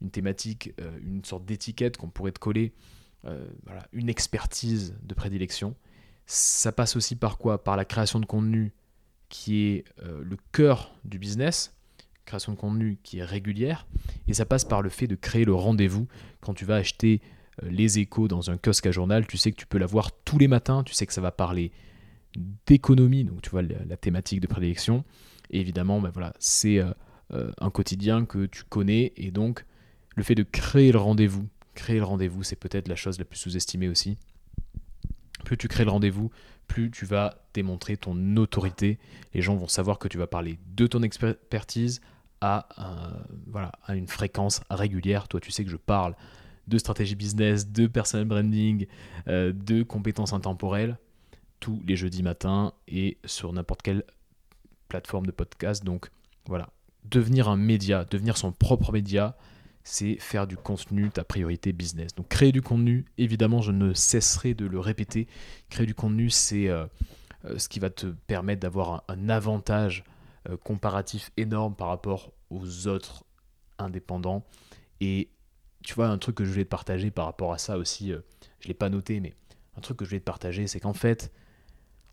une 0.00 0.10
thématique, 0.10 0.72
euh, 0.80 0.98
une 1.02 1.24
sorte 1.24 1.44
d'étiquette 1.44 1.96
qu'on 1.96 2.08
pourrait 2.08 2.32
te 2.32 2.38
coller, 2.38 2.72
euh, 3.24 3.48
une 3.92 4.08
expertise 4.08 4.96
de 5.02 5.14
prédilection. 5.14 5.74
Ça 6.26 6.72
passe 6.72 6.94
aussi 6.96 7.16
par 7.16 7.38
quoi? 7.38 7.64
Par 7.64 7.76
la 7.76 7.84
création 7.84 8.20
de 8.20 8.26
contenu 8.26 8.72
qui 9.28 9.64
est 9.64 9.84
euh, 10.02 10.22
le 10.22 10.36
cœur 10.52 10.94
du 11.04 11.18
business, 11.18 11.74
création 12.24 12.52
de 12.52 12.58
contenu 12.58 12.98
qui 13.02 13.18
est 13.18 13.24
régulière, 13.24 13.86
et 14.28 14.34
ça 14.34 14.44
passe 14.44 14.64
par 14.64 14.82
le 14.82 14.88
fait 14.88 15.06
de 15.06 15.16
créer 15.16 15.44
le 15.44 15.54
rendez-vous. 15.54 16.06
Quand 16.40 16.54
tu 16.54 16.64
vas 16.64 16.76
acheter 16.76 17.20
les 17.62 17.98
échos 17.98 18.28
dans 18.28 18.50
un 18.50 18.56
kiosque 18.56 18.86
à 18.86 18.90
journal, 18.90 19.26
tu 19.26 19.36
sais 19.36 19.50
que 19.50 19.56
tu 19.56 19.66
peux 19.66 19.78
l'avoir 19.78 20.12
tous 20.24 20.38
les 20.38 20.48
matins, 20.48 20.82
tu 20.84 20.94
sais 20.94 21.06
que 21.06 21.12
ça 21.12 21.20
va 21.20 21.30
parler 21.30 21.72
d'économie, 22.66 23.24
donc 23.24 23.42
tu 23.42 23.50
vois 23.50 23.62
la, 23.62 23.96
thématique 23.96 24.40
de 24.40 24.46
prédilection. 24.46 25.04
Évidemment, 25.50 26.00
ben 26.00 26.10
voilà, 26.10 26.34
c'est 26.38 26.78
euh, 26.78 26.92
euh, 27.32 27.50
un 27.58 27.70
quotidien 27.70 28.24
que 28.24 28.46
tu 28.46 28.64
connais, 28.64 29.12
et 29.16 29.30
donc 29.30 29.64
le 30.16 30.22
fait 30.22 30.34
de 30.34 30.42
créer 30.42 30.92
le 30.92 30.98
rendez-vous, 30.98 31.48
créer 31.74 31.98
le 31.98 32.04
rendez-vous, 32.04 32.42
c'est 32.42 32.56
peut-être 32.56 32.88
la 32.88 32.96
chose 32.96 33.18
la 33.18 33.24
plus 33.24 33.38
sous-estimée 33.38 33.88
aussi. 33.88 34.18
Plus 35.44 35.56
tu 35.56 35.68
crées 35.68 35.84
le 35.84 35.90
rendez-vous, 35.90 36.30
plus 36.66 36.90
tu 36.90 37.06
vas 37.06 37.42
démontrer 37.54 37.96
ton 37.96 38.36
autorité. 38.36 38.98
Les 39.32 39.40
gens 39.40 39.56
vont 39.56 39.68
savoir 39.68 39.98
que 39.98 40.08
tu 40.08 40.18
vas 40.18 40.26
parler 40.26 40.58
de 40.74 40.86
ton 40.86 41.02
expertise 41.02 42.00
à, 42.40 42.68
voilà, 43.46 43.72
à 43.84 43.94
une 43.94 44.08
fréquence 44.08 44.60
régulière. 44.70 45.28
Toi, 45.28 45.40
tu 45.40 45.50
sais 45.50 45.64
que 45.64 45.70
je 45.70 45.76
parle 45.76 46.14
de 46.68 46.78
stratégie 46.78 47.16
business, 47.16 47.70
de 47.70 47.86
personal 47.86 48.26
branding, 48.26 48.86
euh, 49.26 49.52
de 49.52 49.82
compétences 49.82 50.32
intemporelles 50.32 50.98
tous 51.60 51.82
les 51.86 51.96
jeudis 51.96 52.22
matins 52.22 52.72
et 52.86 53.18
sur 53.24 53.52
n'importe 53.52 53.82
quelle 53.82 54.04
plateforme 54.88 55.26
de 55.26 55.32
podcast. 55.32 55.84
Donc 55.84 56.10
voilà, 56.46 56.68
devenir 57.04 57.48
un 57.48 57.56
média, 57.56 58.04
devenir 58.04 58.36
son 58.36 58.52
propre 58.52 58.92
média, 58.92 59.36
c'est 59.82 60.16
faire 60.20 60.46
du 60.46 60.56
contenu 60.56 61.10
ta 61.10 61.24
priorité 61.24 61.72
business. 61.72 62.14
Donc 62.14 62.28
créer 62.28 62.52
du 62.52 62.62
contenu, 62.62 63.06
évidemment, 63.16 63.60
je 63.60 63.72
ne 63.72 63.94
cesserai 63.94 64.54
de 64.54 64.66
le 64.66 64.78
répéter. 64.78 65.26
Créer 65.70 65.86
du 65.86 65.94
contenu, 65.94 66.30
c'est 66.30 66.68
euh, 66.68 66.86
euh, 67.46 67.58
ce 67.58 67.68
qui 67.68 67.80
va 67.80 67.90
te 67.90 68.06
permettre 68.06 68.60
d'avoir 68.60 69.04
un, 69.08 69.28
avantage 69.28 70.04
comparatif 70.64 71.30
énorme 71.36 71.74
par 71.74 71.88
rapport 71.88 72.32
aux 72.48 72.86
autres 72.86 73.24
indépendants. 73.78 74.46
Et 75.00 75.28
tu 75.88 75.94
vois, 75.94 76.08
un 76.08 76.18
truc 76.18 76.36
que 76.36 76.44
je 76.44 76.50
voulais 76.50 76.66
te 76.66 76.68
partager 76.68 77.10
par 77.10 77.24
rapport 77.24 77.54
à 77.54 77.56
ça 77.56 77.78
aussi, 77.78 78.08
je 78.10 78.16
ne 78.16 78.20
l'ai 78.66 78.74
pas 78.74 78.90
noté, 78.90 79.20
mais 79.20 79.34
un 79.74 79.80
truc 79.80 79.96
que 79.96 80.04
je 80.04 80.10
voulais 80.10 80.20
te 80.20 80.24
partager, 80.24 80.66
c'est 80.66 80.80
qu'en 80.80 80.92
fait, 80.92 81.32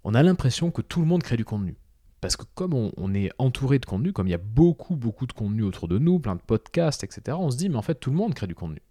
on 0.06 0.14
a 0.14 0.24
l'impression 0.24 0.72
que 0.72 0.82
tout 0.82 1.02
le 1.02 1.06
monde 1.06 1.22
crée 1.22 1.36
du 1.36 1.44
contenu. 1.44 1.76
Parce 2.22 2.38
que 2.38 2.46
comme 2.56 2.74
on, 2.74 3.14
est 3.14 3.32
entouré 3.38 3.80
de 3.80 3.86
contenu, 3.86 4.14
comme 4.14 4.28
il 4.28 4.32
y 4.32 4.34
a 4.34 4.38
beaucoup, 4.38 4.96
beaucoup 4.96 5.28
de 5.28 5.34
contenu 5.34 5.64
autour 5.64 5.90
de 5.90 6.00
nous, 6.00 6.20
plein 6.20 6.38
de 6.38 6.42
podcasts, 6.42 7.04
etc., 7.04 7.36
on 7.38 7.52
se 7.52 7.58
dit, 7.58 7.68
mais 7.68 7.76
en 7.76 7.82
fait, 7.82 7.96
tout 7.96 8.12
le 8.12 8.16
monde 8.16 8.34
crée 8.34 8.48
du 8.48 8.56
contenu. 8.56 8.82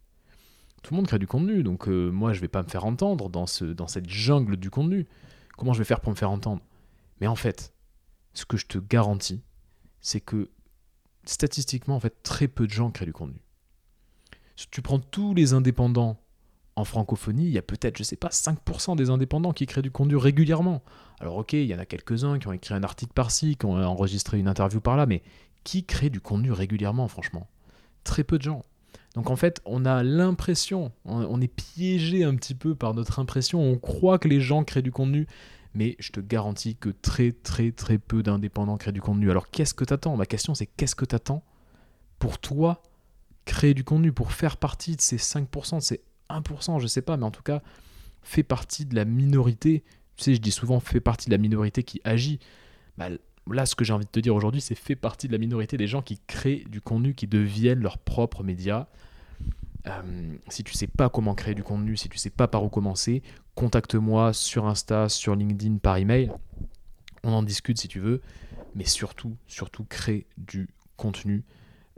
Tout 0.83 0.93
le 0.93 0.99
monde 0.99 1.07
crée 1.07 1.19
du 1.19 1.27
contenu, 1.27 1.63
donc 1.63 1.89
euh, 1.89 2.11
moi, 2.11 2.35
je 2.35 2.41
ne 2.41 2.43
vais 2.43 2.49
pas 2.49 2.63
me 2.63 2.69
faire 2.69 2.85
entendre 2.85 3.31
dans, 3.31 3.47
dans 3.75 3.89
cette 3.89 4.11
jungle 4.11 4.59
du 4.59 4.69
contenu. 4.69 5.07
Comment 5.57 5.73
je 5.73 5.79
vais 5.79 5.87
faire 5.87 6.01
pour 6.01 6.13
me 6.13 6.17
faire 6.17 6.31
entendre? 6.31 6.61
Mais 7.23 7.27
en 7.27 7.37
fait, 7.37 7.73
ce 8.35 8.45
que 8.45 8.59
je 8.59 8.67
te 8.67 8.77
garantis, 8.77 9.41
c'est 10.03 10.21
que 10.21 10.51
statistiquement, 11.25 11.97
en 11.97 12.01
fait, 12.01 12.23
très 12.23 12.49
peu 12.49 12.67
de 12.67 12.73
gens 12.73 12.91
créent 12.91 13.07
du 13.07 13.15
contenu. 13.15 13.41
Si 14.57 14.69
tu 14.71 14.83
prends 14.83 14.99
tous 14.99 15.35
les 15.35 15.53
indépendants 15.53 16.17
en 16.77 16.85
francophonie, 16.85 17.45
il 17.45 17.53
y 17.53 17.59
a 17.59 17.63
peut-être, 17.63 17.97
je 17.97 18.03
sais 18.03 18.17
pas, 18.17 18.29
5% 18.29 18.97
des 18.97 19.11
indépendants 19.11 19.53
qui 19.53 19.67
créent 19.67 19.83
du 19.83 19.91
contenu 19.91 20.17
régulièrement. 20.17 20.83
Alors 21.21 21.37
ok, 21.37 21.53
il 21.53 21.67
y 21.67 21.75
en 21.75 21.79
a 21.79 21.87
quelques-uns 21.87 22.39
qui 22.39 22.49
ont 22.49 22.53
écrit 22.53 22.75
un 22.75 22.83
article 22.83 23.13
par-ci, 23.13 23.57
qui 23.57 23.67
ont 23.67 23.77
enregistré 23.77 24.39
une 24.39 24.49
interview 24.49 24.81
par-là, 24.81 25.07
mais 25.07 25.23
qui 25.63 25.85
crée 25.85 26.11
du 26.11 26.21
contenu 26.21 26.53
régulièrement, 26.53 27.09
franchement? 27.09 27.49
Très 28.03 28.25
peu 28.25 28.39
de 28.39 28.43
gens. 28.43 28.63
Donc 29.15 29.31
en 29.31 29.37
fait, 29.37 29.61
on 29.65 29.85
a 29.85 30.03
l'impression, 30.03 30.91
on 31.05 31.41
est 31.41 31.49
piégé 31.49 32.25
un 32.25 32.35
petit 32.35 32.55
peu 32.55 32.75
par 32.75 32.95
notre 32.95 33.21
impression, 33.21 33.61
on 33.63 33.79
croit 33.79 34.19
que 34.19 34.27
les 34.27 34.41
gens 34.41 34.65
créent 34.65 34.83
du 34.83 34.91
contenu, 34.91 35.29
mais 35.73 35.95
je 36.01 36.11
te 36.11 36.19
garantis 36.19 36.77
que 36.77 36.89
très 36.91 37.31
très 37.31 37.71
très 37.71 37.99
peu 37.99 38.25
d'indépendants 38.25 38.77
créent 38.77 38.93
du 38.93 39.01
contenu. 39.01 39.31
Alors 39.31 39.51
qu'est-ce 39.51 39.75
que 39.75 39.85
t'attends? 39.85 40.17
Ma 40.17 40.27
question 40.27 40.55
c'est 40.55 40.67
qu'est-ce 40.67 40.97
que 40.97 41.05
t'attends 41.05 41.45
pour 42.19 42.39
toi 42.39 42.83
créer 43.45 43.75
du 43.75 43.85
contenu, 43.85 44.13
pour 44.13 44.33
faire 44.33 44.57
partie 44.57 44.97
de 44.97 45.01
ces 45.01 45.17
5%, 45.17 45.77
de 45.77 45.81
ces 45.81 46.01
1%, 46.31 46.81
je 46.81 46.87
sais 46.87 47.03
pas, 47.03 47.17
mais 47.17 47.25
en 47.25 47.31
tout 47.31 47.43
cas, 47.43 47.63
fait 48.23 48.43
partie 48.43 48.87
de 48.87 48.95
la 48.95 49.05
minorité. 49.05 49.85
Tu 50.17 50.25
sais, 50.25 50.35
je 50.35 50.41
dis 50.41 50.51
souvent 50.51 50.81
fait 50.81 51.01
partie 51.01 51.27
de 51.27 51.35
la 51.35 51.39
minorité 51.39 51.83
qui 51.83 52.01
agit. 52.05 52.39
Bah, 52.97 53.09
là, 53.51 53.67
ce 53.67 53.75
que 53.75 53.85
j'ai 53.85 53.93
envie 53.93 54.07
de 54.07 54.11
te 54.11 54.21
dire 54.21 54.35
aujourd'hui, 54.35 54.61
c'est 54.61 54.75
fait 54.75 54.97
partie 54.97 55.27
de 55.29 55.33
la 55.33 55.39
minorité 55.39 55.77
des 55.77 55.87
gens 55.87 56.03
qui 56.03 56.21
créent 56.27 56.65
du 56.69 56.81
contenu, 56.81 57.15
qui 57.15 57.27
deviennent 57.27 57.81
leurs 57.81 57.99
propres 57.99 58.43
médias. 58.43 58.87
Euh, 59.87 60.37
si 60.49 60.65
tu 60.65 60.73
sais 60.73 60.87
pas 60.87 61.11
comment 61.11 61.35
créer 61.35 61.55
du 61.55 61.63
contenu, 61.63 61.97
si 61.97 62.09
tu 62.09 62.17
sais 62.17 62.31
pas 62.31 62.49
par 62.49 62.65
où 62.65 62.71
commencer, 62.71 63.23
contacte-moi 63.55 64.33
sur 64.33 64.67
Insta, 64.67 65.09
sur 65.09 65.35
LinkedIn, 65.35 65.77
par 65.77 65.99
email. 65.99 66.33
On 67.23 67.33
en 67.33 67.43
discute 67.43 67.79
si 67.79 67.89
tu 67.89 68.01
veux. 68.01 68.21
Mais 68.75 68.85
surtout, 68.85 69.37
surtout, 69.47 69.85
crée 69.85 70.27
du 70.39 70.69
contenu. 70.97 71.45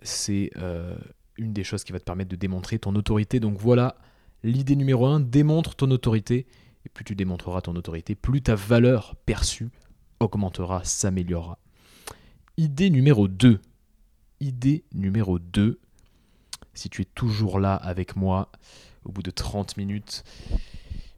C'est 0.02 0.50
euh, 0.56 0.96
une 1.38 1.52
des 1.52 1.64
choses 1.64 1.84
qui 1.84 1.92
va 1.92 1.98
te 1.98 2.04
permettre 2.04 2.30
de 2.30 2.36
démontrer 2.36 2.78
ton 2.78 2.94
autorité. 2.94 3.40
Donc 3.40 3.58
voilà 3.58 3.96
L'idée 4.42 4.76
numéro 4.76 5.06
1, 5.06 5.20
démontre 5.20 5.74
ton 5.74 5.90
autorité. 5.90 6.46
Et 6.84 6.88
plus 6.88 7.04
tu 7.04 7.16
démontreras 7.16 7.62
ton 7.62 7.74
autorité, 7.74 8.14
plus 8.14 8.42
ta 8.42 8.54
valeur 8.54 9.16
perçue 9.26 9.70
augmentera, 10.20 10.84
s'améliorera. 10.84 11.58
Idée 12.56 12.90
numéro 12.90 13.26
2. 13.26 13.60
Idée 14.40 14.84
numéro 14.94 15.40
2. 15.40 15.80
Si 16.74 16.88
tu 16.90 17.02
es 17.02 17.06
toujours 17.06 17.58
là 17.58 17.74
avec 17.74 18.14
moi, 18.14 18.52
au 19.04 19.10
bout 19.10 19.22
de 19.22 19.32
30 19.32 19.76
minutes, 19.76 20.22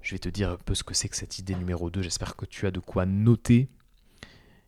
je 0.00 0.14
vais 0.14 0.18
te 0.18 0.30
dire 0.30 0.52
un 0.52 0.56
peu 0.56 0.74
ce 0.74 0.84
que 0.84 0.94
c'est 0.94 1.10
que 1.10 1.16
cette 1.16 1.38
idée 1.38 1.54
numéro 1.54 1.90
2. 1.90 2.00
J'espère 2.00 2.34
que 2.34 2.46
tu 2.46 2.66
as 2.66 2.70
de 2.70 2.80
quoi 2.80 3.04
noter. 3.04 3.68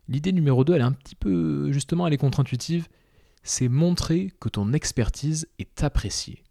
L'idée 0.08 0.32
numéro 0.32 0.64
2, 0.64 0.74
elle 0.74 0.80
est 0.82 0.84
un 0.84 0.92
petit 0.92 1.14
peu, 1.14 1.72
justement, 1.72 2.06
elle 2.06 2.12
est 2.12 2.18
contre-intuitive. 2.18 2.88
C'est 3.42 3.68
montrer 3.68 4.33
que 4.40 4.48
ton 4.48 4.72
expertise 4.72 5.48
est 5.59 5.83
appréciée. 5.83 6.44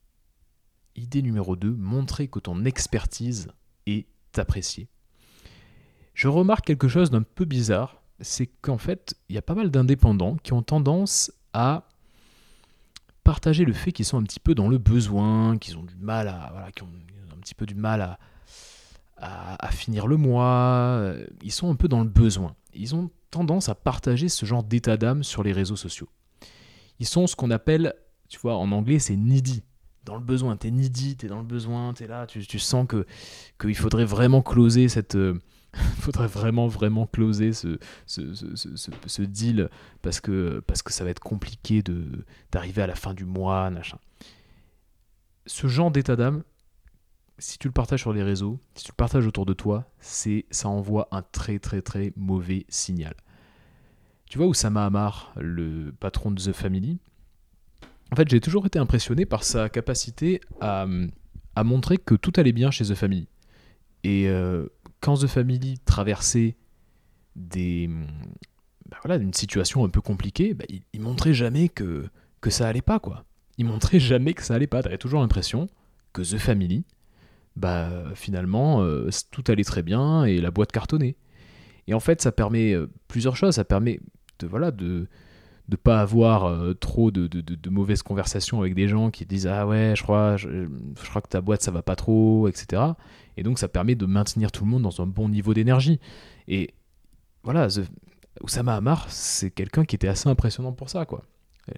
Idée 0.96 1.22
numéro 1.22 1.56
2, 1.56 1.72
montrer 1.72 2.28
que 2.28 2.40
ton 2.40 2.66
expertise 2.66 3.48
est 3.86 4.08
appréciée. 4.38 4.90
Je 6.14 6.28
remarque 6.28 6.66
quelque 6.66 6.88
chose 6.88 7.12
d'un 7.12 7.22
peu 7.22 7.46
bizarre, 7.46 8.02
c'est 8.20 8.48
qu'en 8.48 8.78
fait, 8.78 9.16
il 9.30 9.36
y 9.36 9.38
a 9.38 9.42
pas 9.42 9.56
mal 9.56 9.72
d'indépendants 9.72 10.36
qui 10.44 10.54
ont 10.54 10.64
tendance 10.64 11.32
à 11.54 11.88
partager 13.24 13.64
le 13.64 13.74
fait 13.74 13.92
qu'ils 13.92 14.06
sont 14.06 14.18
un 14.18 14.24
petit 14.24 14.40
peu 14.40 14.56
dans 14.56 14.68
le 14.68 14.78
besoin, 14.78 15.58
qu'ils 15.58 15.78
ont 15.78 15.84
du 15.84 15.96
mal 15.96 16.28
à, 16.28 16.52
à, 19.18 19.66
à, 19.66 19.72
finir 19.72 20.08
le 20.08 20.18
mois. 20.18 21.14
Ils 21.44 21.52
sont 21.52 21.72
un 21.72 21.76
peu 21.76 21.88
dans 21.88 22.02
le 22.02 22.10
besoin. 22.10 22.56
Ils 22.74 22.96
ont 22.96 23.10
tendance 23.32 23.70
à 23.70 23.76
partager 23.76 24.28
ce 24.30 24.46
genre 24.46 24.64
d'état 24.64 24.98
d'âme 24.98 25.24
sur 25.24 25.44
les 25.44 25.54
réseaux 25.54 25.76
sociaux. 25.76 26.10
Ils 27.00 27.08
sont 27.08 27.28
ce 27.28 27.36
qu'on 27.36 27.52
appelle, 27.52 27.94
tu 28.28 28.40
vois, 28.40 28.58
en 28.58 28.72
anglais, 28.72 29.00
c'est 29.00 29.16
needy 29.16 29.64
dans 30.06 30.16
le 30.16 30.24
besoin, 30.24 30.58
t'es 30.58 30.72
needy, 30.72 31.16
t'es 31.16 31.28
dans 31.28 31.38
le 31.38 31.46
besoin, 31.46 31.94
t'es 31.94 32.08
là, 32.08 32.26
tu, 32.26 32.60
sens 32.60 32.88
que 32.88 33.06
qu'il 33.60 33.76
faudrait 33.76 34.06
vraiment 34.06 34.42
closer 34.42 34.88
cette... 34.90 35.16
Euh, 35.16 35.40
faudrait 36.00 36.28
vraiment, 36.28 36.68
vraiment 36.68 37.06
closer 37.06 37.54
ce, 37.54 37.78
ce, 38.08 38.34
ce, 38.34 38.90
ce, 39.06 39.22
deal 39.22 39.70
parce 40.02 40.20
que, 40.20 40.64
parce 40.66 40.82
que 40.82 40.92
ça 40.92 41.04
va 41.04 41.12
être 41.12 41.20
compliqué 41.20 41.84
d'arriver 42.52 42.82
à 42.82 42.88
la 42.88 42.96
fin 42.96 43.14
du 43.14 43.24
mois, 43.24 43.70
machin. 43.70 44.00
Ce 45.46 45.68
genre 45.68 45.92
d'état 45.92 46.16
d'âme, 46.16 46.42
si 47.38 47.60
tu 47.60 47.68
le 47.68 47.72
partages 47.72 48.02
sur 48.02 48.14
les 48.14 48.24
réseaux, 48.24 48.60
si 48.74 48.86
tu 48.86 48.92
le 48.92 48.96
partages 48.96 49.28
autour 49.28 49.46
de 49.46 49.54
toi, 49.54 49.92
ça 50.00 50.70
envoie 50.70 51.08
un 51.12 51.22
très, 51.22 51.60
très, 51.60 51.84
très 51.84 52.14
mauvais 52.16 52.66
signal. 52.70 53.14
Tu 54.30 54.38
vois 54.38 54.48
Oussama 54.48 54.86
Hamar, 54.86 55.34
le 55.38 55.92
patron 55.92 56.32
de 56.32 56.40
The 56.40 56.54
Family, 56.54 57.00
en 58.12 58.16
fait, 58.16 58.28
j'ai 58.30 58.40
toujours 58.40 58.66
été 58.66 58.80
impressionné 58.80 59.26
par 59.26 59.44
sa 59.44 59.70
capacité 59.70 60.42
à, 60.62 60.88
montrer 61.64 61.98
que 61.98 62.16
tout 62.16 62.32
allait 62.38 62.54
bien 62.54 62.72
chez 62.72 62.86
The 62.86 62.96
Family. 62.96 63.28
Et 64.04 64.30
euh, 64.30 64.68
quand 65.02 65.18
The 65.18 65.28
Family 65.28 65.78
traversait 65.80 66.56
des, 67.36 67.90
bah 68.88 68.98
voilà, 69.04 69.22
une 69.22 69.34
situation 69.34 69.84
un 69.84 69.90
peu 69.90 70.02
compliquée, 70.02 70.54
bah, 70.54 70.66
il, 70.94 71.02
montrait 71.02 71.34
jamais 71.34 71.68
que, 71.68 72.08
que 72.40 72.50
ça 72.50 72.68
allait 72.68 72.82
pas, 72.82 73.00
quoi. 73.00 73.26
Il 73.58 73.66
montrait 73.66 74.00
jamais 74.00 74.34
que 74.34 74.44
ça 74.44 74.56
allait 74.56 74.68
pas. 74.68 74.82
T'avais 74.82 74.98
toujours 74.98 75.20
l'impression 75.20 75.68
que 76.14 76.22
The 76.22 76.38
Family, 76.38 76.86
bah 77.56 77.90
finalement, 78.16 78.82
euh, 78.84 79.10
tout 79.32 79.44
allait 79.50 79.66
très 79.66 79.84
bien 79.84 80.24
et 80.24 80.40
la 80.40 80.50
boîte 80.50 80.72
cartonnait. 80.72 81.18
Et 81.88 81.94
en 81.94 82.00
fait, 82.00 82.22
ça 82.22 82.32
permet 82.32 82.74
euh, 82.74 82.88
plusieurs 83.08 83.36
choses. 83.36 83.56
Ça 83.56 83.66
permet 83.66 84.00
de, 84.40 84.48
voilà, 84.48 84.72
de, 84.72 85.08
de 85.70 85.76
pas 85.76 86.02
avoir 86.02 86.46
euh, 86.46 86.74
trop 86.74 87.12
de, 87.12 87.30
mauvaises 87.70 88.02
conversations 88.02 88.60
avec 88.60 88.74
des 88.74 88.88
gens 88.88 89.12
qui 89.12 89.26
disent 89.26 89.48
ah 89.48 89.68
ouais 89.68 89.94
je 89.96 90.02
crois 90.02 90.36
je, 90.36 90.68
crois 91.10 91.22
que 91.22 91.30
ta 91.30 91.42
boîte 91.42 91.62
ça 91.62 91.72
va 91.72 91.84
pas 91.84 91.96
trop 91.96 92.48
etc 92.48 92.82
et 93.38 93.44
donc 93.44 93.60
ça 93.60 93.68
permet 93.68 93.96
de 93.96 94.06
maintenir 94.06 94.52
tout 94.52 94.66
le 94.66 94.72
monde 94.72 94.82
dans 94.82 95.02
un 95.02 95.06
bon 95.06 95.30
niveau 95.30 95.54
d'énergie. 95.54 96.00
Et 96.48 96.74
voilà 97.44 97.68
The, 97.68 97.82
Oussama 98.42 98.76
Hamar 98.76 99.06
c'est 99.10 99.52
quelqu'un 99.52 99.86
qui 99.86 99.96
était 99.96 100.08
assez 100.08 100.28
impressionnant 100.28 100.74
pour 100.74 100.90
ça 100.90 101.06
quoi. 101.06 101.24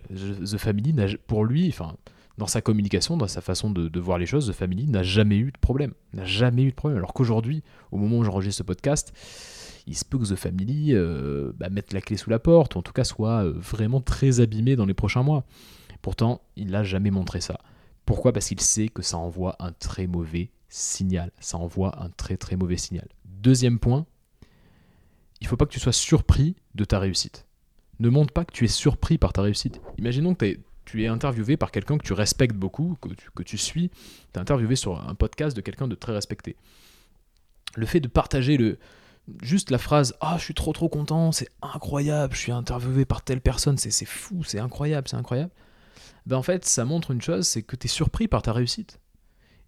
The 0.10 0.58
Family 0.58 0.95
pour 1.28 1.43
lui 1.43 1.67
enfin 1.67 1.97
dans 2.38 2.47
sa 2.47 2.62
communication 2.62 3.17
dans 3.17 3.28
sa 3.28 3.41
façon 3.41 3.69
de, 3.69 3.89
de 3.89 4.00
voir 4.00 4.17
les 4.17 4.26
choses 4.26 4.47
The 4.47 4.54
Family 4.54 4.88
n'a 4.88 5.04
jamais 5.04 5.38
eu 5.38 5.52
de 5.52 5.58
problème. 5.60 5.93
N'a 6.13 6.24
jamais 6.24 6.63
eu 6.63 6.69
de 6.69 6.76
problème. 6.76 6.97
Alors 6.97 7.13
qu'aujourd'hui 7.13 7.62
au 7.91 7.97
moment 7.97 8.19
où 8.19 8.24
j'enregistre 8.24 8.60
ce 8.60 8.63
podcast 8.63 9.13
il 9.91 9.95
se 9.95 10.06
peut 10.06 10.17
que 10.17 10.25
The 10.25 10.38
Family 10.38 10.93
euh, 10.93 11.51
bah, 11.58 11.69
mette 11.69 11.91
la 11.91 11.99
clé 11.99 12.15
sous 12.15 12.30
la 12.30 12.39
porte, 12.39 12.75
ou 12.75 12.80
en 12.80 12.82
tout 12.82 12.93
cas 12.93 13.04
soit 13.04 13.43
euh, 13.43 13.54
vraiment 13.56 13.99
très 13.99 14.39
abîmé 14.39 14.77
dans 14.77 14.86
les 14.86 14.93
prochains 14.93 15.21
mois. 15.21 15.45
Pourtant, 16.01 16.41
il 16.56 16.71
n'a 16.71 16.84
jamais 16.84 17.12
montré 17.12 17.41
ça. 17.41 17.60
Pourquoi? 18.06 18.32
Parce 18.32 18.47
qu'il 18.47 18.62
sait 18.62 18.88
que 18.88 19.01
ça 19.01 19.17
envoie 19.17 19.58
un 19.60 19.73
très 19.73 20.08
mauvais 20.08 20.49
signal. 20.69 21.32
Ça 21.39 21.58
envoie 21.58 22.01
un 22.01 22.10
très 22.10 22.38
très 22.38 22.56
mauvais 22.56 22.77
signal. 22.77 23.08
Deuxième 23.25 23.80
point, 23.80 24.06
il 25.41 25.47
faut 25.47 25.58
pas 25.58 25.65
que 25.65 25.73
tu 25.73 25.80
sois 25.80 25.91
surpris 25.91 26.56
de 26.73 26.86
ta 26.86 26.97
réussite. 26.97 27.45
Ne 27.99 28.10
montre 28.10 28.34
pas 28.34 28.45
que 28.45 28.54
tu 28.54 28.63
es 28.63 28.69
surpris 28.69 29.17
par 29.17 29.34
ta 29.34 29.41
réussite. 29.41 29.82
Imaginons 29.97 30.36
que 30.36 30.58
tu 30.86 31.04
es 31.04 31.08
interviewé 31.08 31.58
par 31.58 31.71
quelqu'un 31.71 31.97
que 31.97 32.06
tu 32.06 32.13
respectes 32.13 32.56
beaucoup, 32.56 32.97
que 33.01 33.10
tu, 33.10 33.30
que 33.36 33.43
tu 33.43 33.58
suis. 33.58 33.89
Tu 33.89 33.95
es 34.36 34.39
interviewé 34.39 34.77
sur 34.77 35.06
un 35.06 35.15
podcast 35.15 35.56
de 35.56 35.62
quelqu'un 35.62 35.89
de 35.89 35.95
très 35.95 36.13
respecté. 36.13 36.56
Le 37.75 37.86
fait 37.86 37.99
de 37.99 38.08
partager 38.08 38.56
le, 38.56 38.80
juste 39.41 39.71
la 39.71 39.77
phrase 39.77 40.15
Ah, 40.21 40.35
je 40.37 40.43
suis 40.43 40.53
trop 40.53 40.73
trop 40.73 40.89
content, 40.89 41.31
c'est 41.31 41.49
incroyable, 41.61 42.33
je 42.35 42.39
suis 42.39 42.51
interviewé 42.51 43.05
par 43.05 43.23
telle 43.23 43.41
personne, 43.41 43.77
c'est 43.77 44.05
fou, 44.05 44.43
c'est 44.43 44.59
incroyable, 44.59 45.07
c'est 45.07 45.17
incroyable. 45.17 45.51
Ben 46.25 46.37
en 46.37 46.43
fait, 46.43 46.65
ça 46.65 46.85
montre 46.85 47.11
une 47.11 47.21
chose, 47.21 47.47
c'est 47.47 47.63
que 47.63 47.75
tu 47.75 47.87
es 47.87 47.89
surpris 47.89 48.27
par 48.27 48.41
ta 48.41 48.53
réussite. 48.53 48.99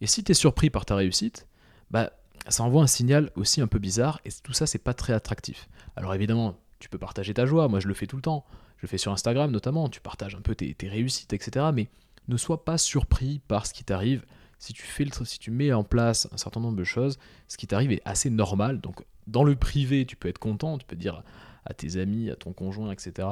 Et 0.02 0.08
si 0.08 0.24
tu 0.24 0.32
es 0.32 0.36
surpris 0.36 0.70
par 0.70 0.86
ta 0.86 0.96
réussite, 0.96 1.48
bah, 1.90 2.12
ça 2.48 2.64
envoie 2.64 2.84
un 2.84 2.88
signal 2.88 3.32
aussi 3.36 3.62
un 3.62 3.68
peu 3.68 3.80
bizarre, 3.80 4.20
et 4.26 4.30
tout 4.44 4.54
ça, 4.54 4.68
c'est 4.68 4.80
pas 4.80 4.94
très 4.94 5.14
attractif. 5.14 5.70
Alors 5.96 6.14
évidemment, 6.14 6.58
tu 6.80 6.90
peux 6.90 6.98
partager 6.98 7.34
ta 7.34 7.46
joie, 7.46 7.68
moi 7.68 7.80
je 7.80 7.88
le 7.88 7.94
fais 7.94 8.08
tout 8.08 8.18
le 8.18 8.22
temps, 8.22 8.46
je 8.78 8.84
le 8.84 8.88
fais 8.88 8.98
sur 8.98 9.12
Instagram 9.12 9.50
notamment, 9.52 9.90
tu 9.90 10.02
partages 10.02 10.36
un 10.36 10.42
peu 10.42 10.56
tes, 10.56 10.74
tes 10.74 10.90
réussites, 10.90 11.34
etc. 11.34 11.68
Mais 11.74 11.88
ne 12.28 12.38
sois 12.38 12.66
pas 12.66 12.78
surpris 12.78 13.40
par 13.48 13.66
ce 13.66 13.74
qui 13.74 13.84
t'arrive. 13.84 14.26
Si 14.60 14.74
tu 14.74 14.84
filtres, 14.84 15.26
si 15.28 15.40
tu 15.40 15.52
mets 15.52 15.74
en 15.74 15.84
place 15.84 16.28
un 16.32 16.38
certain 16.38 16.60
nombre 16.60 16.78
de 16.78 16.84
choses, 16.84 17.20
ce 17.48 17.58
qui 17.58 17.68
t'arrive 17.68 17.92
est 17.92 18.02
assez 18.06 18.30
normal. 18.30 18.80
Donc 18.80 19.04
dans 19.28 19.44
le 19.44 19.56
privé, 19.56 20.06
tu 20.06 20.16
peux 20.16 20.28
être 20.28 20.40
content, 20.40 20.78
tu 20.78 20.86
peux 20.86 20.96
dire 20.96 21.24
à 21.66 21.74
tes 21.74 21.98
amis, 21.98 22.30
à 22.30 22.36
ton 22.36 22.54
conjoint, 22.54 22.92
etc., 22.92 23.28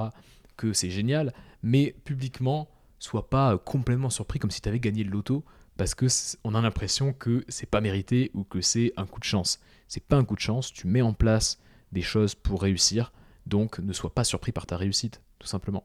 que 0.58 0.73
c'est 0.73 0.89
génial, 0.89 1.34
mais 1.63 1.95
publiquement, 2.06 2.69
sois 2.99 3.30
pas 3.30 3.58
complètement 3.58 4.10
surpris 4.10 4.39
comme 4.39 4.51
si 4.51 4.62
tu 4.62 4.69
avais 4.69 4.80
gagné 4.80 5.04
le 5.04 5.10
loto, 5.10 5.43
parce 5.77 5.95
que 5.95 6.06
on 6.43 6.54
a 6.54 6.62
l'impression 6.62 7.13
que 7.13 7.43
c'est 7.47 7.69
pas 7.69 7.82
mérité 7.82 8.32
ou 8.34 8.43
que 8.43 8.62
c'est 8.62 8.93
un 8.97 9.06
coup 9.06 9.19
de 9.19 9.25
chance. 9.25 9.60
C'est 9.88 10.04
pas 10.04 10.17
un 10.17 10.23
coup 10.23 10.36
de 10.36 10.41
chance, 10.41 10.71
tu 10.71 10.88
mets 10.88 11.01
en 11.01 11.13
place 11.13 11.60
des 11.91 12.01
choses 12.01 12.36
pour 12.36 12.62
réussir, 12.62 13.12
donc 13.47 13.80
ne 13.80 13.93
sois 13.93 14.13
pas 14.13 14.23
surpris 14.23 14.51
par 14.51 14.65
ta 14.65 14.77
réussite, 14.77 15.21
tout 15.39 15.47
simplement. 15.47 15.84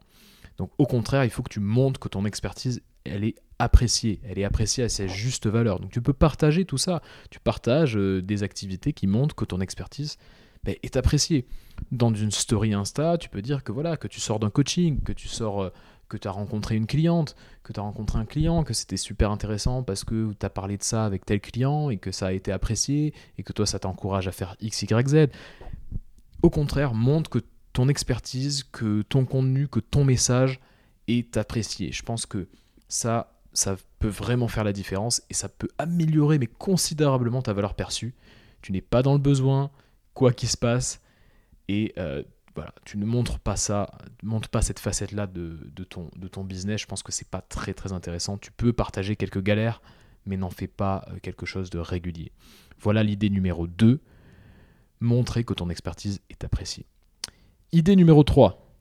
Donc 0.59 0.71
au 0.79 0.87
contraire, 0.87 1.25
il 1.25 1.31
faut 1.31 1.43
que 1.43 1.53
tu 1.53 1.61
montres 1.61 2.01
que 2.01 2.09
ton 2.09 2.25
expertise, 2.25 2.83
elle 3.05 3.25
est 3.25 3.37
appréciée, 3.59 4.21
elle 4.25 4.39
est 4.39 4.45
appréciée 4.45 4.85
à 4.85 4.89
sa 4.89 5.07
juste 5.07 5.47
valeur. 5.47 5.81
Donc 5.81 5.91
tu 5.91 6.03
peux 6.03 6.13
partager 6.13 6.65
tout 6.65 6.79
ça, 6.79 7.03
tu 7.31 7.41
partages 7.41 7.97
euh, 7.97 8.23
des 8.23 8.43
activités 8.43 8.93
qui 8.93 9.07
montrent 9.07 9.35
que 9.35 9.45
ton 9.45 9.61
expertise 9.61 10.17
ben, 10.65 10.75
est 10.83 10.97
appréciée. 10.97 11.47
Dans 11.93 12.13
une 12.13 12.31
story 12.31 12.75
Insta, 12.75 13.19
tu 13.19 13.29
peux 13.29 13.43
dire 13.43 13.63
que 13.63 13.73
voilà, 13.73 13.97
que 13.97 14.09
tu 14.09 14.21
sors 14.21 14.39
d'un 14.39 14.51
coaching, 14.51 15.01
que 15.03 15.13
tu 15.13 15.29
sors 15.29 15.63
euh, 15.63 15.71
que 16.09 16.17
tu 16.17 16.29
as 16.29 16.31
rencontré 16.31 16.77
une 16.77 16.87
cliente, 16.87 17.35
que 17.65 17.73
tu 17.73 17.81
as 17.81 17.83
rencontré 17.83 18.19
un 18.19 18.25
client, 18.25 18.63
que 18.63 18.75
c'était 18.75 18.97
super 18.97 19.31
intéressant 19.31 19.83
parce 19.83 20.05
que 20.05 20.33
tu 20.39 20.47
as 20.47 20.51
parlé 20.51 20.77
de 20.77 20.83
ça 20.83 21.05
avec 21.05 21.27
tel 21.27 21.41
client 21.41 21.91
et 21.91 21.97
que 21.97 22.13
ça 22.13 22.29
a 22.29 22.33
été 22.33 22.53
apprécié 22.53 23.13
et 23.39 23.43
que 23.43 23.53
toi 23.53 23.67
ça 23.67 23.79
t'encourage 23.79 24.29
à 24.29 24.33
faire 24.33 24.57
X, 24.61 24.83
Y, 24.83 25.09
Z. 25.09 25.27
Au 26.43 26.51
contraire, 26.51 26.95
montre 26.95 27.29
que 27.29 27.41
ton 27.77 27.89
expertise, 27.91 28.65
que 28.65 29.03
ton 29.03 29.27
contenu, 29.27 29.69
que 29.69 29.81
ton 29.81 30.03
message 30.03 30.61
est 31.09 31.37
apprécié. 31.37 31.93
Je 31.93 32.03
pense 32.03 32.25
que 32.25 32.49
ça, 32.89 33.35
ça 33.53 33.77
peut 33.99 34.09
vraiment 34.09 34.49
faire 34.49 34.65
la 34.65 34.73
différence 34.73 35.23
et 35.29 35.35
ça 35.35 35.51
peut 35.51 35.69
améliorer 35.77 36.39
mais 36.39 36.47
considérablement 36.47 37.43
ta 37.43 37.53
valeur 37.53 37.75
perçue. 37.75 38.15
Tu 38.63 38.73
n'es 38.73 38.81
pas 38.81 39.03
dans 39.03 39.13
le 39.13 39.19
besoin, 39.19 39.71
quoi 40.15 40.33
qu'il 40.33 40.49
se 40.49 40.57
passe, 40.57 41.03
et 41.69 41.93
euh, 41.99 42.23
voilà, 42.55 42.73
tu 42.87 42.97
ne 42.97 43.05
montres 43.05 43.39
pas 43.41 43.57
ça, 43.57 43.91
montre 44.23 44.49
pas 44.49 44.63
cette 44.63 44.79
facette-là 44.79 45.27
de, 45.27 45.59
ton, 45.87 46.11
de 46.17 46.29
ton 46.29 46.45
business. 46.45 46.81
Je 46.81 46.87
pense 46.87 47.03
que 47.03 47.13
c'est 47.13 47.29
pas 47.29 47.43
très 47.43 47.75
très 47.75 47.93
intéressant. 47.93 48.39
Tu 48.39 48.53
peux 48.53 48.73
partager 48.73 49.17
quelques 49.17 49.43
galères, 49.43 49.83
mais 50.25 50.39
n'en 50.39 50.49
fais 50.49 50.67
pas 50.67 51.05
euh, 51.09 51.19
quelque 51.21 51.45
chose 51.45 51.69
de 51.69 51.79
régulier. 51.79 52.33
Voilà 52.81 53.03
l'idée 53.03 53.29
numéro 53.29 53.67
2, 53.67 54.01
montrer 55.01 55.45
que 55.45 55.53
ton 55.53 55.69
expertise 55.69 56.23
est 56.31 56.43
appréciée. 56.43 56.87
Idée 57.77 57.95
numéro 57.95 58.25
3, 58.25 58.73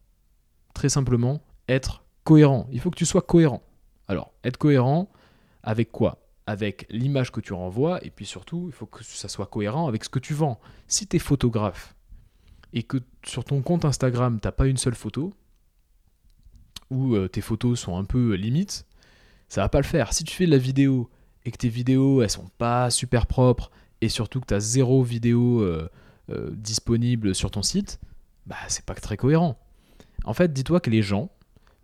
très 0.74 0.88
simplement, 0.88 1.42
être 1.68 2.06
cohérent. 2.24 2.66
Il 2.72 2.80
faut 2.80 2.90
que 2.90 2.96
tu 2.96 3.06
sois 3.06 3.22
cohérent. 3.22 3.62
Alors, 4.08 4.32
être 4.46 4.56
cohérent 4.56 5.12
avec 5.64 5.92
quoi? 5.92 6.26
Avec 6.48 6.88
l'image 6.90 7.30
que 7.30 7.42
tu 7.42 7.52
renvoies, 7.52 8.02
et 8.06 8.10
puis 8.10 8.26
surtout, 8.26 8.68
il 8.70 8.72
faut 8.72 8.86
que 8.86 9.04
ça 9.04 9.28
soit 9.28 9.48
cohérent 9.48 9.90
avec 9.90 10.06
ce 10.06 10.10
que 10.10 10.20
tu 10.20 10.34
vends. 10.34 10.62
Si 10.88 11.08
tu 11.08 11.18
es 11.18 11.20
photographe 11.20 11.94
et 12.72 12.84
que 12.84 12.96
sur 13.26 13.44
ton 13.44 13.62
compte 13.62 13.84
Instagram, 13.84 14.40
tu 14.40 14.48
n'as 14.48 14.54
pas 14.54 14.66
une 14.66 14.78
seule 14.78 14.96
photo, 14.96 15.34
ou 16.90 17.16
euh, 17.16 17.28
tes 17.28 17.42
photos 17.42 17.78
sont 17.78 17.98
un 17.98 18.06
peu 18.06 18.36
limites, 18.36 18.86
ça 19.50 19.60
va 19.60 19.68
pas 19.68 19.80
le 19.80 19.84
faire. 19.84 20.14
Si 20.14 20.24
tu 20.24 20.34
fais 20.34 20.46
de 20.46 20.52
la 20.52 20.58
vidéo 20.58 21.10
et 21.44 21.52
que 21.52 21.58
tes 21.58 21.68
vidéos, 21.68 22.22
elles 22.22 22.30
sont 22.30 22.50
pas 22.58 22.90
super 22.92 23.28
propres, 23.28 23.72
et 24.00 24.08
surtout 24.08 24.40
que 24.40 24.46
tu 24.46 24.54
as 24.54 24.62
zéro 24.62 25.04
vidéo 25.04 25.60
euh, 25.60 25.90
euh, 26.30 26.50
disponible 26.52 27.36
sur 27.36 27.52
ton 27.52 27.62
site, 27.62 28.00
bah 28.46 28.56
c'est 28.68 28.86
pas 28.86 28.94
très 28.96 29.18
cohérent. 29.18 29.58
En 30.24 30.34
fait, 30.34 30.54
dis-toi 30.54 30.80
que 30.80 30.90
les 30.90 31.02
gens, 31.02 31.30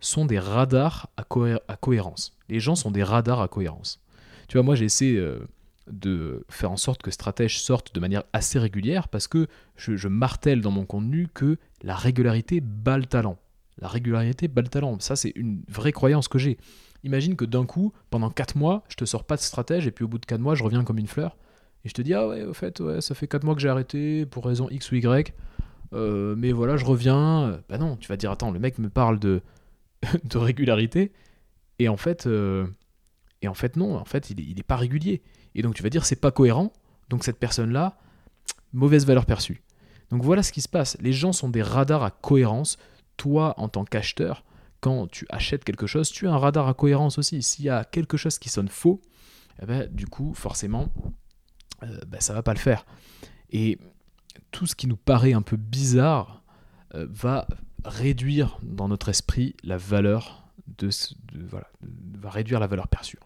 sont 0.02 0.26
des 0.26 0.38
radars 0.38 1.08
à, 1.16 1.24
cohérence. 1.24 2.36
Les 2.48 2.60
gens 2.60 2.74
sont 2.74 2.90
des 2.90 3.02
radars 3.02 3.40
à 3.40 3.48
cohérence. 3.48 4.00
Tu 4.48 4.58
vois, 4.58 4.64
moi 4.64 4.74
j'ai 4.74 4.84
essayé 4.84 5.16
euh, 5.16 5.48
de 5.90 6.44
faire 6.50 6.70
en 6.70 6.76
sorte 6.76 7.02
que 7.02 7.10
Stratège 7.10 7.60
sorte 7.60 7.94
de 7.94 8.00
manière 8.00 8.24
assez 8.32 8.58
régulière 8.58 9.08
parce 9.08 9.28
que 9.28 9.46
je, 9.76 10.08
martèle 10.08 10.60
dans 10.60 10.70
mon 10.70 10.84
contenu 10.84 11.28
que 11.32 11.56
la 11.82 11.94
régularité 11.94 12.60
bat 12.60 12.98
le 12.98 13.06
talent. 13.06 13.38
La 13.78 13.88
régularité 13.88 14.48
bat 14.48 14.62
le 14.62 14.68
talent. 14.68 14.98
Ça, 15.00 15.16
c'est 15.16 15.32
une 15.34 15.62
vraie 15.68 15.92
croyance 15.92 16.28
que 16.28 16.38
j'ai. 16.38 16.58
Imagine 17.04 17.36
que 17.36 17.44
d'un 17.44 17.64
coup, 17.64 17.92
pendant 18.10 18.30
4 18.30 18.56
mois, 18.56 18.84
je 18.88 18.96
te 18.96 19.04
sors 19.04 19.24
pas 19.24 19.36
de 19.36 19.40
stratège 19.40 19.86
et 19.86 19.92
puis 19.92 20.04
au 20.04 20.08
bout 20.08 20.18
de 20.18 20.26
4 20.26 20.40
mois, 20.40 20.54
je 20.54 20.62
reviens 20.62 20.84
comme 20.84 20.98
une 20.98 21.08
fleur. 21.08 21.36
Et 21.84 21.88
je 21.88 21.94
te 21.94 22.02
dis, 22.02 22.14
ah 22.14 22.28
ouais, 22.28 22.44
au 22.44 22.54
fait, 22.54 22.78
ouais, 22.80 23.00
ça 23.00 23.14
fait 23.14 23.26
4 23.26 23.44
mois 23.44 23.54
que 23.54 23.60
j'ai 23.60 23.68
arrêté 23.68 24.26
pour 24.26 24.44
raison 24.44 24.68
X 24.70 24.92
ou 24.92 24.96
Y. 24.96 25.34
Euh, 25.92 26.34
mais 26.36 26.52
voilà, 26.52 26.76
je 26.76 26.84
reviens. 26.84 27.60
Bah 27.68 27.78
non, 27.78 27.96
tu 27.96 28.08
vas 28.08 28.16
dire, 28.16 28.30
attends, 28.30 28.50
le 28.50 28.58
mec 28.58 28.78
me 28.78 28.88
parle 28.88 29.18
de 29.18 29.42
de 30.24 30.38
régularité. 30.38 31.12
Et 31.78 31.88
en 31.88 31.96
fait, 31.96 32.26
euh, 32.26 32.66
et 33.40 33.48
en 33.48 33.54
fait 33.54 33.76
non, 33.76 33.96
en 33.96 34.04
fait, 34.04 34.30
il 34.30 34.54
n'est 34.54 34.62
pas 34.62 34.76
régulier. 34.76 35.22
Et 35.54 35.62
donc 35.62 35.74
tu 35.74 35.82
vas 35.82 35.90
dire 35.90 36.04
c'est 36.04 36.20
pas 36.20 36.30
cohérent. 36.30 36.72
Donc 37.08 37.24
cette 37.24 37.38
personne-là, 37.38 37.98
mauvaise 38.72 39.06
valeur 39.06 39.26
perçue. 39.26 39.62
Donc 40.10 40.22
voilà 40.22 40.42
ce 40.42 40.52
qui 40.52 40.60
se 40.60 40.68
passe. 40.68 40.96
Les 41.00 41.12
gens 41.12 41.32
sont 41.32 41.48
des 41.48 41.62
radars 41.62 42.02
à 42.02 42.10
cohérence. 42.10 42.78
Toi, 43.16 43.54
en 43.58 43.68
tant 43.68 43.84
qu'acheteur, 43.84 44.44
quand 44.80 45.06
tu 45.10 45.26
achètes 45.30 45.64
quelque 45.64 45.86
chose, 45.86 46.10
tu 46.10 46.26
as 46.26 46.32
un 46.32 46.38
radar 46.38 46.68
à 46.68 46.74
cohérence 46.74 47.18
aussi. 47.18 47.42
S'il 47.42 47.64
y 47.64 47.68
a 47.68 47.84
quelque 47.84 48.16
chose 48.16 48.38
qui 48.38 48.48
sonne 48.48 48.68
faux, 48.68 49.00
eh 49.62 49.66
ben, 49.66 49.88
du 49.92 50.06
coup, 50.06 50.34
forcément, 50.34 50.88
euh, 51.82 52.00
ben, 52.08 52.20
ça 52.20 52.32
va 52.34 52.42
pas 52.42 52.54
le 52.54 52.58
faire. 52.58 52.84
Et 53.50 53.78
tout 54.50 54.66
ce 54.66 54.74
qui 54.74 54.86
nous 54.86 54.96
paraît 54.96 55.32
un 55.32 55.42
peu 55.42 55.56
bizarre 55.56 56.42
euh, 56.94 57.06
va 57.10 57.46
réduire 57.84 58.58
dans 58.62 58.88
notre 58.88 59.08
esprit 59.08 59.56
la 59.64 59.76
valeur 59.76 60.46
de, 60.78 60.88
va 62.14 62.30
réduire 62.30 62.60
la 62.60 62.66
valeur 62.66 62.88
perçue. 62.88 63.18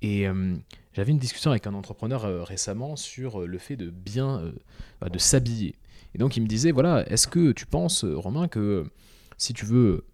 Et 0.00 0.28
euh, 0.28 0.56
j'avais 0.92 1.12
une 1.12 1.18
discussion 1.18 1.50
avec 1.50 1.66
un 1.66 1.74
entrepreneur 1.74 2.24
euh, 2.24 2.42
récemment 2.42 2.96
sur 2.96 3.46
le 3.46 3.58
fait 3.58 3.76
de 3.76 3.90
bien 3.90 4.52
bah, 5.00 5.08
s'habiller. 5.18 5.76
Et 6.14 6.18
donc 6.18 6.36
il 6.36 6.42
me 6.42 6.48
disait 6.48 6.72
voilà, 6.72 7.08
est-ce 7.10 7.28
que 7.28 7.52
tu 7.52 7.66
penses, 7.66 8.04
Romain, 8.04 8.48
que 8.48 8.86
si 9.36 9.52
tu 9.52 9.64
veux 9.64 10.04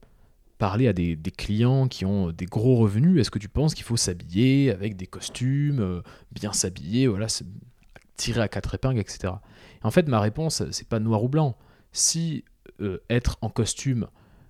parler 0.58 0.88
à 0.88 0.92
des, 0.92 1.16
clients 1.36 1.88
qui 1.88 2.04
ont 2.04 2.32
des 2.32 2.46
gros 2.46 2.76
revenus, 2.76 3.20
est-ce 3.20 3.30
que 3.30 3.38
tu 3.38 3.48
penses 3.48 3.74
qu'il 3.74 3.84
faut 3.84 3.96
s'habiller 3.96 4.70
avec 4.70 4.96
des 4.96 5.06
costumes, 5.06 6.02
bien 6.32 6.52
s'habiller, 6.52 7.06
voilà, 7.06 7.28
tirer 8.16 8.40
à 8.40 8.48
quatre 8.48 8.74
épingles, 8.74 9.00
etc. 9.00 9.34
En 9.82 9.90
fait, 9.90 10.08
ma 10.08 10.20
réponse, 10.20 10.62
c'est 10.70 10.88
pas 10.88 10.98
noir 10.98 11.22
ou 11.22 11.28
blanc. 11.28 11.56
Si 11.92 12.44
euh, 12.80 12.98
être 13.08 13.38
en 13.40 13.50
costume, 13.50 14.08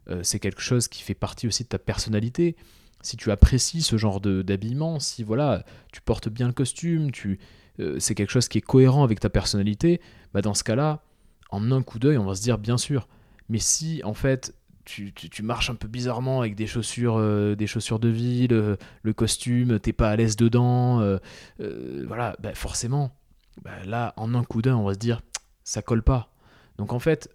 euh, 0.09 0.23
c'est 0.23 0.39
quelque 0.39 0.63
chose 0.63 0.89
qui 0.89 1.03
fait 1.03 1.15
partie 1.15 1.47
aussi 1.47 1.65
de 1.65 1.69
ta 1.69 1.79
personnalité, 1.79 2.57
si 3.03 3.19
tu 3.19 3.31
apprécies 3.31 3.83
ce 3.83 3.99
genre 3.99 4.21
d'habillement, 4.21 4.99
si 4.99 5.23
voilà, 5.23 5.63
tu 5.93 6.01
portes 6.01 6.31
bien 6.31 6.47
le 6.47 6.55
costume, 6.55 7.11
tu, 7.11 7.39
euh, 7.81 7.99
c'est 7.99 8.15
quelque 8.15 8.31
chose 8.31 8.49
qui 8.49 8.59
est 8.59 8.63
cohérent 8.63 9.05
avec 9.05 9.21
ta 9.21 9.29
personnalité, 9.29 10.01
bah 10.33 10.41
dans 10.41 10.55
ce 10.55 10.65
cas-là, 10.65 11.03
en 11.51 11.71
un 11.71 11.83
coup 11.83 11.99
d'œil, 11.99 12.17
on 12.17 12.25
va 12.25 12.35
se 12.35 12.41
dire 12.41 12.57
bien 12.57 12.79
sûr. 12.79 13.09
Mais 13.51 13.59
si 13.59 14.01
en 14.05 14.15
fait 14.15 14.55
tu, 14.87 15.13
marches 15.43 15.69
un 15.69 15.75
peu 15.75 15.89
bizarrement 15.89 16.41
avec 16.41 16.55
des 16.55 16.67
chaussures, 16.67 17.57
des 17.57 17.67
chaussures 17.67 17.99
de 17.99 18.09
ville, 18.09 18.77
le 19.03 19.13
costume, 19.13 19.79
t'es 19.81 19.93
pas 19.93 20.11
à 20.11 20.17
l'aise 20.17 20.37
dedans, 20.37 21.19
voilà, 21.59 22.37
bah 22.39 22.55
forcément, 22.55 23.15
bah, 23.63 23.85
là, 23.85 24.15
en 24.17 24.35
un 24.35 24.45
coup 24.45 24.63
d'œil, 24.63 24.73
on 24.73 24.85
va 24.85 24.95
se 24.95 24.99
dire, 24.99 25.21
ça 25.65 25.83
colle 25.83 26.03
pas. 26.03 26.31
Donc 26.79 26.93
en 26.93 26.99
fait, 26.99 27.31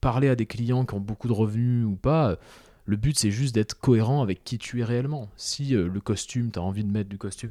parler 0.00 0.28
à 0.28 0.36
des 0.36 0.46
clients 0.46 0.84
qui 0.84 0.94
ont 0.94 1.00
beaucoup 1.00 1.28
de 1.28 1.32
revenus 1.32 1.86
ou 1.86 1.96
pas, 1.96 2.36
le 2.84 2.96
but 2.96 3.18
c'est 3.18 3.30
juste 3.30 3.54
d'être 3.54 3.74
cohérent 3.78 4.22
avec 4.22 4.44
qui 4.44 4.58
tu 4.58 4.80
es 4.80 4.84
réellement. 4.84 5.30
Si 5.36 5.74
euh, 5.74 5.88
le 5.88 6.00
costume, 6.00 6.50
tu 6.50 6.58
as 6.58 6.62
envie 6.62 6.84
de 6.84 6.90
mettre 6.90 7.08
du 7.08 7.18
costume, 7.18 7.50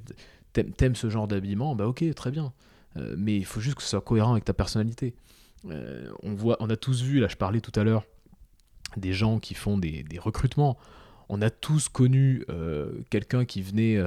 t'aimes, 0.54 0.96
ce 0.96 1.10
genre 1.10 1.28
d'habillement, 1.28 1.76
bah 1.76 1.88
ok, 1.88 2.04
très 2.14 2.32
bien. 2.32 2.54
Euh, 2.98 3.16
mais 3.18 3.38
il 3.38 3.46
faut 3.46 3.62
juste 3.62 3.78
que 3.78 3.84
ce 3.84 3.90
soit 3.90 4.02
cohérent 4.02 4.34
avec 4.34 4.46
ta 4.46 4.54
personnalité. 4.54 5.16
Euh, 5.70 6.12
on, 6.24 6.34
voit, 6.34 6.58
on 6.60 6.70
a 6.70 6.76
tous 6.76 7.02
vu, 7.02 7.20
là 7.20 7.28
je 7.28 7.38
parlais 7.38 7.62
tout 7.62 7.78
à 7.80 7.84
l'heure, 7.84 8.04
des 8.98 9.14
gens 9.14 9.40
qui 9.40 9.54
font 9.54 9.78
des 9.78 10.06
recrutements. 10.20 10.78
On 11.30 11.42
a 11.42 11.50
tous 11.50 11.88
connu 11.88 12.46
quelqu'un 13.10 13.46
qui 13.46 13.62
venait 13.62 13.98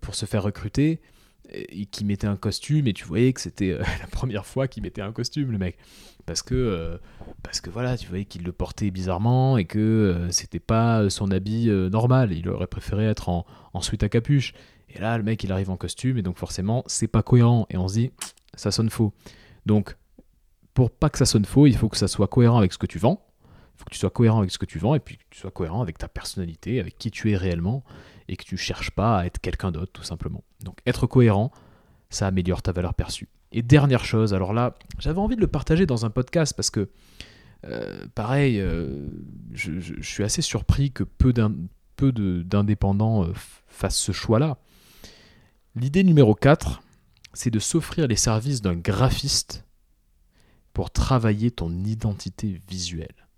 pour 0.00 0.14
se 0.14 0.26
faire 0.26 0.44
recruter 0.44 1.00
et 1.52 1.86
qui 1.86 2.04
mettait 2.04 2.26
un 2.26 2.36
costume 2.36 2.86
et 2.86 2.92
tu 2.92 3.04
voyais 3.04 3.32
que 3.32 3.40
c'était 3.40 3.72
euh, 3.72 3.82
la 4.00 4.06
première 4.06 4.46
fois 4.46 4.68
qu'il 4.68 4.82
mettait 4.82 5.02
un 5.02 5.12
costume 5.12 5.52
le 5.52 5.58
mec. 5.58 5.76
Parce 6.26 6.42
que 6.42 6.54
euh, 6.54 6.98
parce 7.42 7.60
que 7.60 7.70
voilà 7.70 7.96
tu 7.96 8.08
voyais 8.08 8.24
qu'il 8.24 8.44
le 8.44 8.52
portait 8.52 8.90
bizarrement 8.90 9.56
et 9.58 9.64
que 9.64 9.78
euh, 9.78 10.30
c'était 10.30 10.60
pas 10.60 11.08
son 11.10 11.30
habit 11.30 11.68
normal. 11.90 12.32
Il 12.32 12.48
aurait 12.48 12.66
préféré 12.66 13.06
être 13.06 13.28
en, 13.28 13.46
en 13.72 13.80
à 13.80 14.08
capuche. 14.08 14.54
Et 14.88 14.98
là 14.98 15.16
le 15.18 15.24
mec 15.24 15.42
il 15.44 15.52
arrive 15.52 15.70
en 15.70 15.76
costume 15.76 16.18
et 16.18 16.22
donc 16.22 16.38
forcément 16.38 16.84
c'est 16.86 17.08
pas 17.08 17.22
cohérent. 17.22 17.66
Et 17.70 17.76
on 17.76 17.88
se 17.88 17.94
dit 17.94 18.10
ça 18.54 18.70
sonne 18.70 18.90
faux. 18.90 19.12
Donc 19.66 19.96
pour 20.74 20.90
pas 20.90 21.10
que 21.10 21.18
ça 21.18 21.26
sonne 21.26 21.44
faux 21.44 21.66
il 21.66 21.76
faut 21.76 21.88
que 21.88 21.96
ça 21.96 22.08
soit 22.08 22.28
cohérent 22.28 22.58
avec 22.58 22.72
ce 22.72 22.78
que 22.78 22.86
tu 22.86 22.98
vends. 22.98 23.26
Il 23.74 23.78
faut 23.80 23.84
que 23.86 23.94
tu 23.94 23.98
sois 23.98 24.10
cohérent 24.10 24.40
avec 24.40 24.50
ce 24.50 24.58
que 24.58 24.66
tu 24.66 24.78
vends 24.78 24.94
et 24.94 25.00
puis 25.00 25.16
que 25.16 25.24
tu 25.30 25.40
sois 25.40 25.50
cohérent 25.50 25.80
avec 25.80 25.96
ta 25.96 26.06
personnalité 26.06 26.80
avec 26.80 26.98
qui 26.98 27.10
tu 27.10 27.32
es 27.32 27.36
réellement 27.36 27.82
et 28.28 28.36
que 28.36 28.44
tu 28.44 28.56
cherches 28.58 28.90
pas 28.90 29.18
à 29.18 29.26
être 29.26 29.40
quelqu'un 29.40 29.72
d'autre 29.72 29.90
tout 29.90 30.04
simplement. 30.04 30.44
Donc 30.64 30.78
être 30.86 31.06
cohérent, 31.06 31.50
ça 32.10 32.26
améliore 32.26 32.62
ta 32.62 32.72
valeur 32.72 32.94
perçue. 32.94 33.28
Et 33.52 33.62
dernière 33.62 34.04
chose, 34.04 34.32
alors 34.34 34.52
là, 34.52 34.76
j'avais 34.98 35.18
envie 35.18 35.36
de 35.36 35.40
le 35.40 35.48
partager 35.48 35.86
dans 35.86 36.06
un 36.06 36.10
podcast 36.10 36.54
parce 36.54 36.70
que, 36.70 36.88
euh, 37.64 38.06
pareil, 38.14 38.60
euh, 38.60 39.08
je, 39.52 40.00
suis 40.02 40.22
assez 40.22 40.42
surpris 40.42 40.92
que 40.92 41.02
peu 41.02 41.32
d'indépendants 42.42 43.24
euh, 43.24 43.32
fassent 43.66 43.98
ce 43.98 44.12
choix-là. 44.12 44.58
L'idée 45.74 46.04
numéro 46.04 46.34
4, 46.34 46.80
c'est 47.32 47.50
de 47.50 47.58
s'offrir 47.58 48.06
les 48.06 48.16
services 48.16 48.60
d'un 48.60 48.76
graphiste 48.76 49.64
pour 50.72 50.90
travailler 50.90 51.50
ton 51.50 51.84
identité 51.84 52.60
visuelle. 52.68 53.28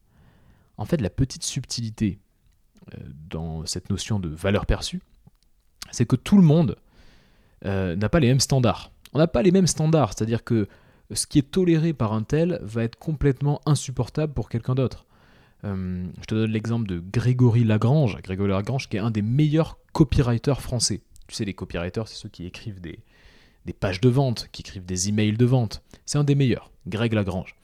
En 0.77 0.85
fait, 0.85 1.01
la 1.01 1.11
petite 1.11 1.45
subtilité 1.45 2.19
dans 3.31 3.65
cette 3.65 3.91
notion 3.91 4.19
de 4.19 4.29
valeur 4.29 4.67
perçue, 4.67 5.01
c'est 5.91 6.07
que 6.07 6.17
tout 6.17 6.37
le 6.37 6.43
monde 6.43 6.77
euh, 7.65 7.97
n'a 7.97 8.09
pas 8.09 8.21
les 8.21 8.29
mêmes 8.29 8.41
standards. 8.41 8.93
On 9.13 9.19
n'a 9.19 9.27
pas 9.27 9.43
les 9.43 9.51
mêmes 9.51 9.67
standards, 9.67 10.15
c'est-à-dire 10.15 10.45
que 10.45 10.69
ce 11.13 11.27
qui 11.27 11.39
est 11.39 11.51
toléré 11.51 11.93
par 11.93 12.13
un 12.13 12.23
tel 12.23 12.59
va 12.63 12.85
être 12.85 12.97
complètement 12.97 13.61
insupportable 13.67 14.33
pour 14.33 14.49
quelqu'un 14.49 14.75
d'autre. 14.75 15.07
Euh, 15.65 16.07
je 16.21 16.27
te 16.27 16.35
donne 16.35 16.51
l'exemple 16.51 16.89
de 16.89 16.99
Grégory 16.99 17.65
Lagrange, 17.65 18.21
Grégory 18.23 18.51
Lagrange 18.51 18.89
qui 18.89 18.97
est 18.97 19.01
un 19.01 19.11
des 19.11 19.23
meilleurs 19.23 19.79
copywriters 19.93 20.61
français. 20.61 21.03
Tu 21.29 21.35
sais, 21.35 21.45
les 21.45 21.55
copywriters, 21.55 22.09
c'est 22.09 22.17
ceux 22.17 22.29
qui 22.29 22.47
écrivent 22.47 22.81
des, 22.81 22.99
des 23.67 23.73
pages 23.73 24.01
de 24.01 24.09
vente, 24.09 24.49
qui 24.53 24.63
écrivent 24.63 24.85
des 24.85 25.09
emails 25.09 25.37
de 25.37 25.45
vente. 25.45 25.83
C'est 26.05 26.19
un 26.19 26.25
des 26.25 26.35
meilleurs, 26.35 26.71
Greg 26.87 27.13
Lagrange. 27.13 27.55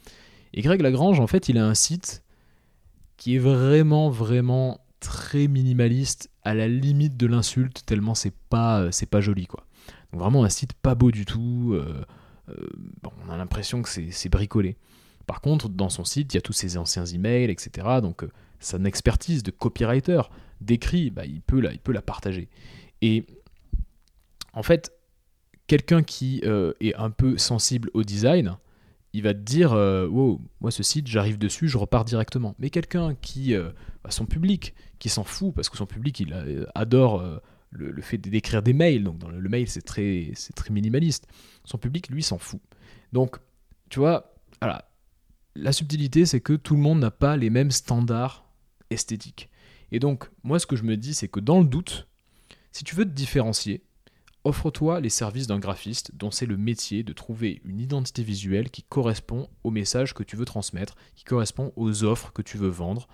Et 0.54 0.62
Greg 0.62 0.80
Lagrange, 0.80 1.20
en 1.20 1.26
fait, 1.26 1.48
il 1.48 1.58
a 1.58 1.66
un 1.66 1.74
site 1.74 2.22
qui 3.16 3.34
est 3.34 3.40
vraiment, 3.40 4.10
vraiment 4.10 4.80
très 5.00 5.48
minimaliste, 5.48 6.30
à 6.44 6.54
la 6.54 6.68
limite 6.68 7.16
de 7.16 7.26
l'insulte, 7.26 7.82
tellement 7.84 8.14
c'est 8.14 8.34
pas, 8.48 8.80
euh, 8.80 8.90
c'est 8.90 9.06
pas 9.06 9.20
joli 9.20 9.46
quoi. 9.46 9.64
Vraiment 10.12 10.44
un 10.44 10.48
site 10.48 10.72
pas 10.72 10.94
beau 10.94 11.10
du 11.10 11.24
tout. 11.24 11.72
Euh, 11.74 12.04
euh, 12.48 12.68
on 13.26 13.30
a 13.30 13.36
l'impression 13.36 13.82
que 13.82 13.88
c'est 13.88 14.28
bricolé. 14.28 14.76
Par 15.26 15.40
contre, 15.40 15.68
dans 15.68 15.90
son 15.90 16.04
site, 16.04 16.32
il 16.32 16.36
y 16.36 16.38
a 16.38 16.40
tous 16.40 16.54
ses 16.54 16.78
anciens 16.78 17.04
emails, 17.04 17.50
etc. 17.50 17.86
Donc 18.00 18.24
son 18.60 18.84
expertise 18.84 19.42
de 19.42 19.50
copywriter, 19.50 20.22
d'écrit, 20.60 21.10
bah, 21.10 21.26
il, 21.26 21.42
peut 21.42 21.60
la, 21.60 21.72
la 21.86 22.02
partager. 22.02 22.48
Et 23.02 23.26
en 24.54 24.62
fait, 24.62 24.92
quelqu'un 25.66 26.02
qui 26.02 26.40
est 26.80 26.94
un 26.94 27.10
peu 27.10 27.36
sensible 27.36 27.90
au 27.92 28.02
design, 28.02 28.56
il 29.12 29.22
va 29.22 29.34
te 29.34 29.38
dire 29.38 29.72
euh, 29.72 30.06
wow, 30.06 30.40
moi 30.60 30.70
ce 30.70 30.82
site, 30.82 31.06
j'arrive 31.06 31.38
dessus, 31.38 31.68
je 31.68 31.78
repars 31.78 32.04
directement. 32.04 32.54
Mais 32.58 32.70
quelqu'un 32.70 33.14
qui, 33.20 33.54
euh, 33.54 33.70
bah, 34.04 34.10
son 34.10 34.26
public, 34.26 34.74
qui 34.98 35.08
s'en 35.08 35.24
fout 35.24 35.54
parce 35.54 35.68
que 35.68 35.76
son 35.76 35.86
public, 35.86 36.20
il 36.20 36.32
euh, 36.32 36.66
adore 36.74 37.24
le, 37.70 38.02
fait 38.02 38.18
d'écrire 38.18 38.62
des 38.62 38.72
mails, 38.72 39.04
donc 39.04 39.18
dans 39.18 39.28
le, 39.28 39.48
mail 39.48 39.68
c'est 39.68 39.82
très, 39.82 40.32
très 40.54 40.70
minimaliste. 40.70 41.26
Son 41.64 41.78
public, 41.78 42.08
lui, 42.08 42.22
s'en 42.22 42.38
fout. 42.38 42.60
Donc, 43.12 43.36
tu 43.90 43.98
vois, 43.98 44.34
voilà, 44.60 44.90
la 45.54 45.72
subtilité, 45.72 46.26
c'est 46.26 46.40
que 46.40 46.54
tout 46.54 46.74
le 46.74 46.80
monde 46.80 47.00
n'a 47.00 47.10
pas 47.10 47.36
les 47.36 47.50
mêmes 47.50 47.70
standards 47.70 48.50
esthétiques. 48.90 49.50
Et 49.92 49.98
donc, 49.98 50.30
moi, 50.42 50.58
ce 50.58 50.66
que 50.66 50.76
je 50.76 50.84
me 50.84 50.96
dis, 50.96 51.14
c'est 51.14 51.28
que 51.28 51.40
dans 51.40 51.60
le 51.60 51.66
doute, 51.66 52.08
si 52.72 52.84
tu 52.84 52.94
veux 52.94 53.04
te 53.04 53.10
différencier, 53.10 53.82
Offre-toi 54.48 55.00
les 55.00 55.10
services 55.10 55.46
d'un 55.46 55.58
graphiste 55.58 56.12
dont 56.14 56.30
c'est 56.30 56.46
le 56.46 56.56
métier 56.56 57.02
de 57.02 57.12
trouver 57.12 57.60
une 57.64 57.80
identité 57.80 58.22
visuelle 58.22 58.70
qui 58.70 58.82
correspond 58.82 59.48
au 59.62 59.70
message 59.70 60.14
que 60.14 60.22
tu 60.22 60.36
veux 60.36 60.44
transmettre, 60.44 60.96
qui 61.16 61.24
correspond 61.24 61.72
aux 61.76 62.04
offres 62.04 62.32
que 62.32 62.40
tu 62.40 62.56
veux 62.56 62.68
vendre. 62.68 63.08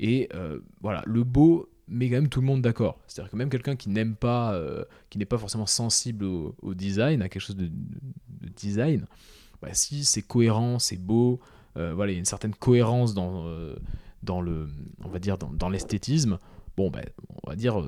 Et 0.00 0.28
euh, 0.34 0.60
voilà, 0.82 1.02
le 1.06 1.22
beau 1.22 1.70
met 1.88 2.08
quand 2.08 2.16
même 2.16 2.28
tout 2.28 2.40
le 2.40 2.46
monde 2.46 2.62
d'accord. 2.62 2.98
C'est-à-dire 3.06 3.30
que 3.30 3.36
même 3.36 3.50
quelqu'un 3.50 3.76
qui 3.76 3.88
n'aime 3.88 4.16
pas, 4.16 4.54
euh, 4.54 4.84
qui 5.10 5.18
n'est 5.18 5.26
pas 5.26 5.38
forcément 5.38 5.66
sensible 5.66 6.24
au, 6.24 6.74
design, 6.74 7.22
à 7.22 7.28
quelque 7.28 7.42
chose 7.42 7.56
de, 7.56 7.70
design, 8.56 9.06
bah, 9.60 9.68
si 9.72 10.04
c'est 10.04 10.22
cohérent, 10.22 10.78
c'est 10.78 10.96
beau, 10.96 11.40
euh, 11.76 11.92
voilà, 11.94 12.12
il 12.12 12.14
y 12.14 12.18
a 12.18 12.20
une 12.20 12.24
certaine 12.24 12.54
cohérence 12.54 13.14
dans, 13.14 13.46
dans 14.22 14.40
le, 14.40 14.68
on 15.04 15.08
va 15.08 15.18
dire 15.18 15.38
dans, 15.38 15.68
l'esthétisme. 15.68 16.38
Bon, 16.76 16.90
ben, 16.90 17.04
on 17.42 17.50
va 17.50 17.56
dire 17.56 17.84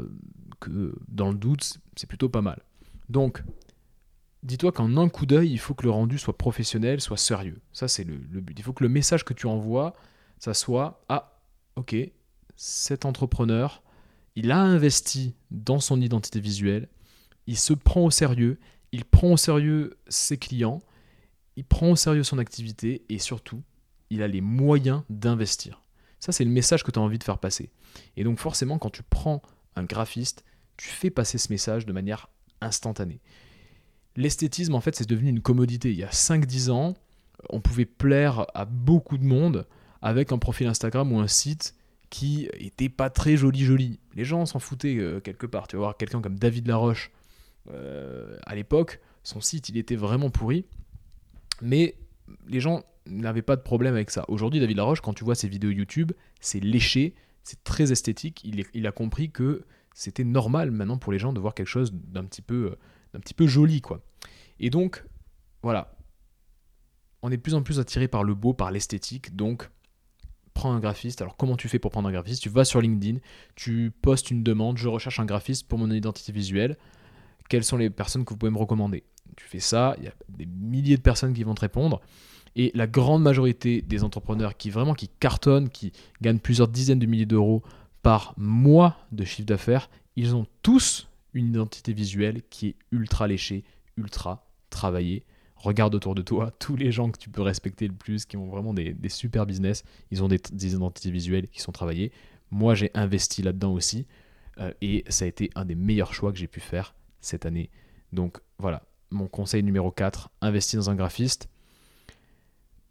que 0.61 0.95
dans 1.09 1.31
le 1.31 1.37
doute, 1.37 1.79
c'est 1.97 2.07
plutôt 2.07 2.29
pas 2.29 2.43
mal. 2.43 2.63
Donc, 3.09 3.43
dis-toi 4.43 4.73
qu'en 4.73 4.97
un 4.97 5.09
coup 5.09 5.27
d'œil, 5.27 5.51
il 5.51 5.59
faut 5.59 5.75
que 5.75 5.85
le 5.85 5.91
rendu 5.91 6.19
soit 6.19 6.37
professionnel, 6.37 7.01
soit 7.01 7.17
sérieux. 7.17 7.61
Ça, 7.73 7.89
c'est 7.89 8.05
le, 8.05 8.17
but. 8.17 8.59
Il 8.59 8.63
faut 8.63 8.73
que 8.73 8.83
le 8.83 8.89
message 8.89 9.25
que 9.25 9.35
tu 9.35 9.47
envoies, 9.47 9.93
ça 10.39 10.55
soit 10.55 11.03
Ah, 11.09 11.41
ok, 11.77 11.97
cet 12.57 13.05
entrepreneur, 13.05 13.83
il 14.37 14.53
a 14.53 14.61
investi 14.61 15.35
dans 15.51 15.81
son 15.81 16.01
identité 16.01 16.41
visuelle, 16.41 16.89
il 17.47 17.57
se 17.57 17.73
prend 17.73 18.05
au 18.05 18.11
sérieux, 18.11 18.61
il 18.93 19.05
prend 19.05 19.33
au 19.33 19.37
sérieux 19.37 19.97
ses 20.09 20.37
clients, 20.37 20.83
il 21.57 21.65
prend 21.65 21.91
au 21.91 21.97
sérieux 21.97 22.23
son 22.23 22.39
activité 22.39 23.05
et 23.09 23.19
surtout, 23.19 23.63
il 24.11 24.23
a 24.23 24.29
les 24.29 24.43
moyens 24.43 25.03
d'investir. 25.09 25.83
Ça, 26.21 26.33
c'est 26.33 26.45
le 26.45 26.51
message 26.51 26.85
que 26.85 26.91
tu 26.91 26.99
as 26.99 27.03
envie 27.03 27.19
de 27.19 27.25
faire 27.25 27.39
passer. 27.39 27.71
Et 28.17 28.25
donc, 28.25 28.39
forcément, 28.39 28.79
quand 28.79 28.91
tu 28.91 29.03
prends 29.03 29.43
un 29.75 29.85
graphiste, 29.85 30.45
tu 30.77 30.89
fais 30.89 31.11
passer 31.11 31.39
ce 31.39 31.51
message 31.51 31.87
de 31.87 31.93
manière 31.93 32.29
instantané. 32.61 33.21
L'esthétisme, 34.17 34.75
en 34.75 34.81
fait, 34.81 34.97
c'est 34.97 35.09
devenu 35.09 35.31
une 35.31 35.41
commodité. 35.41 35.91
Il 35.91 35.97
y 35.97 36.05
a 36.05 36.11
5-10 36.11 36.71
ans, 36.71 36.95
on 37.51 37.61
pouvait 37.61 37.85
plaire 37.85 38.47
à 38.55 38.65
beaucoup 38.65 39.19
de 39.19 39.25
monde 39.25 39.67
avec 40.03 40.33
un 40.33 40.39
profil 40.39 40.67
Instagram 40.67 41.13
ou 41.13 41.21
un 41.21 41.29
site 41.29 41.75
qui 42.11 42.49
était 42.55 42.89
pas 42.89 43.11
très 43.11 43.37
joli 43.37 43.65
joli. 43.65 44.01
Les 44.15 44.25
gens 44.25 44.47
s'en 44.47 44.59
foutaient 44.59 44.97
euh, 44.97 45.21
quelque 45.21 45.47
part. 45.47 45.69
Tu 45.69 45.77
vas 45.77 45.81
voir 45.81 45.97
quelqu'un 45.97 46.21
comme 46.21 46.39
David 46.39 46.69
Laroche 46.69 47.11
euh, 47.71 48.37
à 48.47 48.55
l'époque, 48.55 49.01
son 49.23 49.41
site 49.41 49.69
il 49.69 49.77
était 49.77 49.97
vraiment 49.97 50.31
pourri, 50.31 50.67
mais 51.61 51.97
les 52.47 52.61
gens 52.61 52.85
n'avaient 53.07 53.43
pas 53.43 53.57
de 53.57 53.63
problème 53.63 53.95
avec 53.95 54.11
ça. 54.11 54.25
Aujourd'hui, 54.29 54.61
David 54.61 54.77
Laroche, 54.77 55.01
quand 55.01 55.15
tu 55.15 55.25
vois 55.25 55.35
ses 55.35 55.49
vidéos 55.49 55.71
YouTube, 55.71 56.13
c'est 56.41 56.61
léché, 56.61 57.15
c'est 57.43 57.63
très 57.65 57.93
esthétique. 57.93 58.43
Il, 58.45 58.87
a 58.87 58.93
compris 58.93 59.31
que 59.31 59.65
c'était 59.95 60.25
normal 60.25 60.71
maintenant 60.71 60.99
pour 60.99 61.13
les 61.13 61.19
gens 61.19 61.33
de 61.33 61.41
voir 61.41 61.55
quelque 61.55 61.69
chose 61.69 61.93
d'un 61.93 62.25
petit 62.25 62.43
peu, 62.43 62.73
euh, 62.73 62.79
d'un 63.15 63.21
petit 63.21 63.35
peu 63.35 63.47
joli, 63.47 63.81
quoi. 63.81 64.03
Et 64.59 64.71
donc, 64.71 65.05
voilà, 65.63 65.97
on 67.23 67.31
est 67.31 67.37
de 67.37 67.43
plus 67.43 67.55
en 67.55 67.63
plus 67.63 67.79
attiré 67.79 68.09
par 68.09 68.25
le 68.25 68.35
beau, 68.35 68.55
par 68.55 68.71
l'esthétique, 68.71 69.37
donc 69.37 69.71
prends 70.57 70.73
un 70.73 70.81
graphiste. 70.81 71.21
Alors 71.21 71.37
comment 71.37 71.57
tu 71.57 71.69
fais 71.69 71.79
pour 71.79 71.93
prendre 71.93 72.09
un 72.09 72.13
graphiste? 72.13 72.43
Tu 72.43 72.49
vas 72.49 72.65
sur 72.65 72.81
LinkedIn, 72.81 73.19
tu 73.55 73.93
postes 74.03 74.31
une 74.31 74.43
demande, 74.43 74.79
je 74.79 74.89
recherche 74.89 75.21
un 75.21 75.27
graphiste 75.27 75.69
pour 75.69 75.79
mon 75.79 75.91
identité 75.91 76.33
visuelle. 76.33 76.77
Quelles 77.49 77.63
sont 77.63 77.77
les 77.77 77.91
personnes 77.91 78.25
que 78.25 78.31
vous 78.31 78.39
pouvez 78.39 78.51
me 78.51 78.59
recommander? 78.59 79.05
Tu 79.37 79.45
fais 79.45 79.61
ça, 79.61 79.95
il 79.99 80.05
y 80.05 80.09
a 80.09 80.15
des 80.29 80.47
milliers 80.47 80.97
de 80.97 81.03
personnes 81.03 81.35
qui 81.35 81.45
vont 81.45 81.55
te 81.55 81.61
répondre. 81.61 82.01
Et 82.57 82.73
la 82.75 82.87
grande 82.87 83.23
majorité 83.23 83.83
des 83.83 84.03
entrepreneurs 84.03 84.57
qui 84.57 84.71
vraiment 84.71 84.95
qui 84.95 85.09
cartonnent, 85.09 85.69
qui 85.69 85.93
gagnent 86.23 86.39
plusieurs 86.39 86.69
dizaines 86.69 86.99
de 86.99 87.07
milliers 87.07 87.27
d'euros 87.27 87.63
par 88.03 88.33
mois 88.39 88.97
de 89.13 89.25
chiffre 89.25 89.47
d'affaires, 89.47 89.91
ils 90.17 90.35
ont 90.35 90.47
tous 90.63 91.07
une 91.35 91.49
identité 91.49 91.93
visuelle 91.93 92.41
qui 92.49 92.69
est 92.69 92.77
ultra 92.93 93.27
léchée, 93.27 93.63
ultra 93.99 94.47
travaillée 94.71 95.27
regarde 95.57 95.95
autour 95.95 96.15
de 96.15 96.23
toi 96.23 96.53
tous 96.59 96.77
les 96.77 96.93
gens 96.93 97.11
que 97.11 97.19
tu 97.19 97.31
peux 97.31 97.43
respecter 97.43 97.89
le 97.89 97.95
plus, 97.95 98.25
qui 98.25 98.37
ont 98.37 98.49
vraiment 98.49 98.75
des, 98.75 98.95
super 99.09 99.47
business, 99.47 99.83
ils 100.11 100.23
ont 100.23 100.29
des, 100.29 100.41
identités 100.55 101.11
visuelles 101.11 101.49
qui 101.49 101.61
sont 101.61 101.73
travaillées. 101.73 102.13
Moi, 102.51 102.75
j'ai 102.75 102.91
investi 102.95 103.43
là-dedans 103.43 103.73
aussi, 103.73 104.07
euh, 104.59 104.73
et 104.81 105.05
ça 105.09 105.25
a 105.25 105.29
été 105.29 105.51
un 105.55 105.65
des 105.65 105.75
meilleurs 105.75 106.15
choix 106.15 106.33
que 106.33 106.39
j'ai 106.39 106.47
pu 106.47 106.61
faire 106.61 106.95
cette 107.21 107.47
année. 107.47 107.71
Donc 108.13 108.39
voilà, 108.59 108.85
mon 109.11 109.27
conseil 109.27 109.63
numéro 109.63 109.91
4, 109.91 110.31
investis 110.43 110.77
dans 110.77 110.91
un 110.91 110.95
graphiste. 110.95 111.49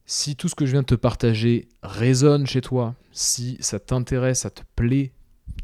Si 0.07 0.35
tout 0.35 0.49
ce 0.49 0.55
que 0.55 0.65
je 0.65 0.71
viens 0.71 0.81
de 0.81 0.87
te 0.87 0.95
partager 0.95 1.67
résonne 1.81 2.45
chez 2.45 2.61
toi, 2.61 2.95
si 3.11 3.57
ça 3.59 3.79
t'intéresse, 3.79 4.41
ça 4.41 4.49
te 4.49 4.61
plaît, 4.75 5.13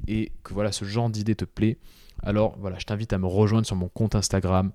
et 0.07 0.31
que 0.43 0.53
voilà, 0.53 0.71
ce 0.71 0.85
genre 0.85 1.09
d'idée 1.09 1.35
te 1.35 1.45
plaît, 1.45 1.77
alors 2.23 2.57
voilà, 2.57 2.79
je 2.79 2.85
t'invite 2.85 3.13
à 3.13 3.17
me 3.17 3.27
rejoindre 3.27 3.67
sur 3.67 3.75
mon 3.75 3.89
compte 3.89 4.15
Instagram, 4.15 4.71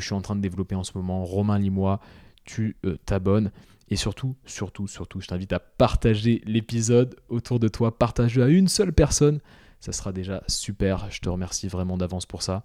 je 0.00 0.06
suis 0.06 0.14
en 0.14 0.22
train 0.22 0.36
de 0.36 0.40
développer 0.40 0.74
en 0.74 0.84
ce 0.84 0.92
moment, 0.94 1.24
Romain 1.24 1.58
Limois, 1.58 2.00
tu 2.44 2.76
euh, 2.84 2.96
t'abonnes. 3.04 3.50
Et 3.88 3.96
surtout, 3.96 4.36
surtout, 4.44 4.88
surtout, 4.88 5.20
je 5.20 5.28
t'invite 5.28 5.52
à 5.52 5.60
partager 5.60 6.42
l'épisode 6.44 7.16
autour 7.28 7.60
de 7.60 7.68
toi, 7.68 7.96
partage 7.96 8.38
à 8.38 8.48
une 8.48 8.68
seule 8.68 8.92
personne. 8.92 9.40
Ça 9.80 9.92
sera 9.92 10.12
déjà 10.12 10.42
super. 10.48 11.08
Je 11.10 11.20
te 11.20 11.28
remercie 11.28 11.68
vraiment 11.68 11.96
d'avance 11.96 12.26
pour 12.26 12.42
ça. 12.42 12.64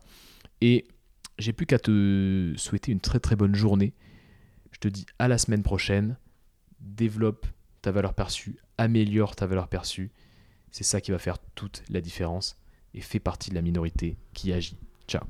Et 0.62 0.88
j'ai 1.38 1.54
plus 1.54 1.66
qu'à 1.66 1.80
te 1.80 2.54
souhaiter 2.56 2.92
une 2.92 3.02
très 3.02 3.20
très 3.20 3.36
bonne 3.36 3.56
journée. 3.56 3.94
Je 4.72 4.80
te 4.80 4.88
dis 4.88 5.06
à 5.20 5.28
la 5.28 5.38
semaine 5.38 5.64
prochaine. 5.64 6.18
Développe 6.80 7.46
ta 7.82 7.92
valeur 7.92 8.16
perçue, 8.16 8.58
améliore 8.78 9.36
ta 9.36 9.46
valeur 9.46 9.68
perçue. 9.68 10.12
C'est 10.72 10.84
ça 10.84 11.02
qui 11.02 11.12
va 11.12 11.20
faire 11.20 11.38
toute 11.56 11.84
la 11.90 12.02
différence 12.02 12.58
et 12.94 13.02
fais 13.02 13.20
partie 13.20 13.50
de 13.50 13.56
la 13.56 13.62
minorité 13.62 14.18
qui 14.34 14.54
agit. 14.54 14.78
Ciao 15.08 15.24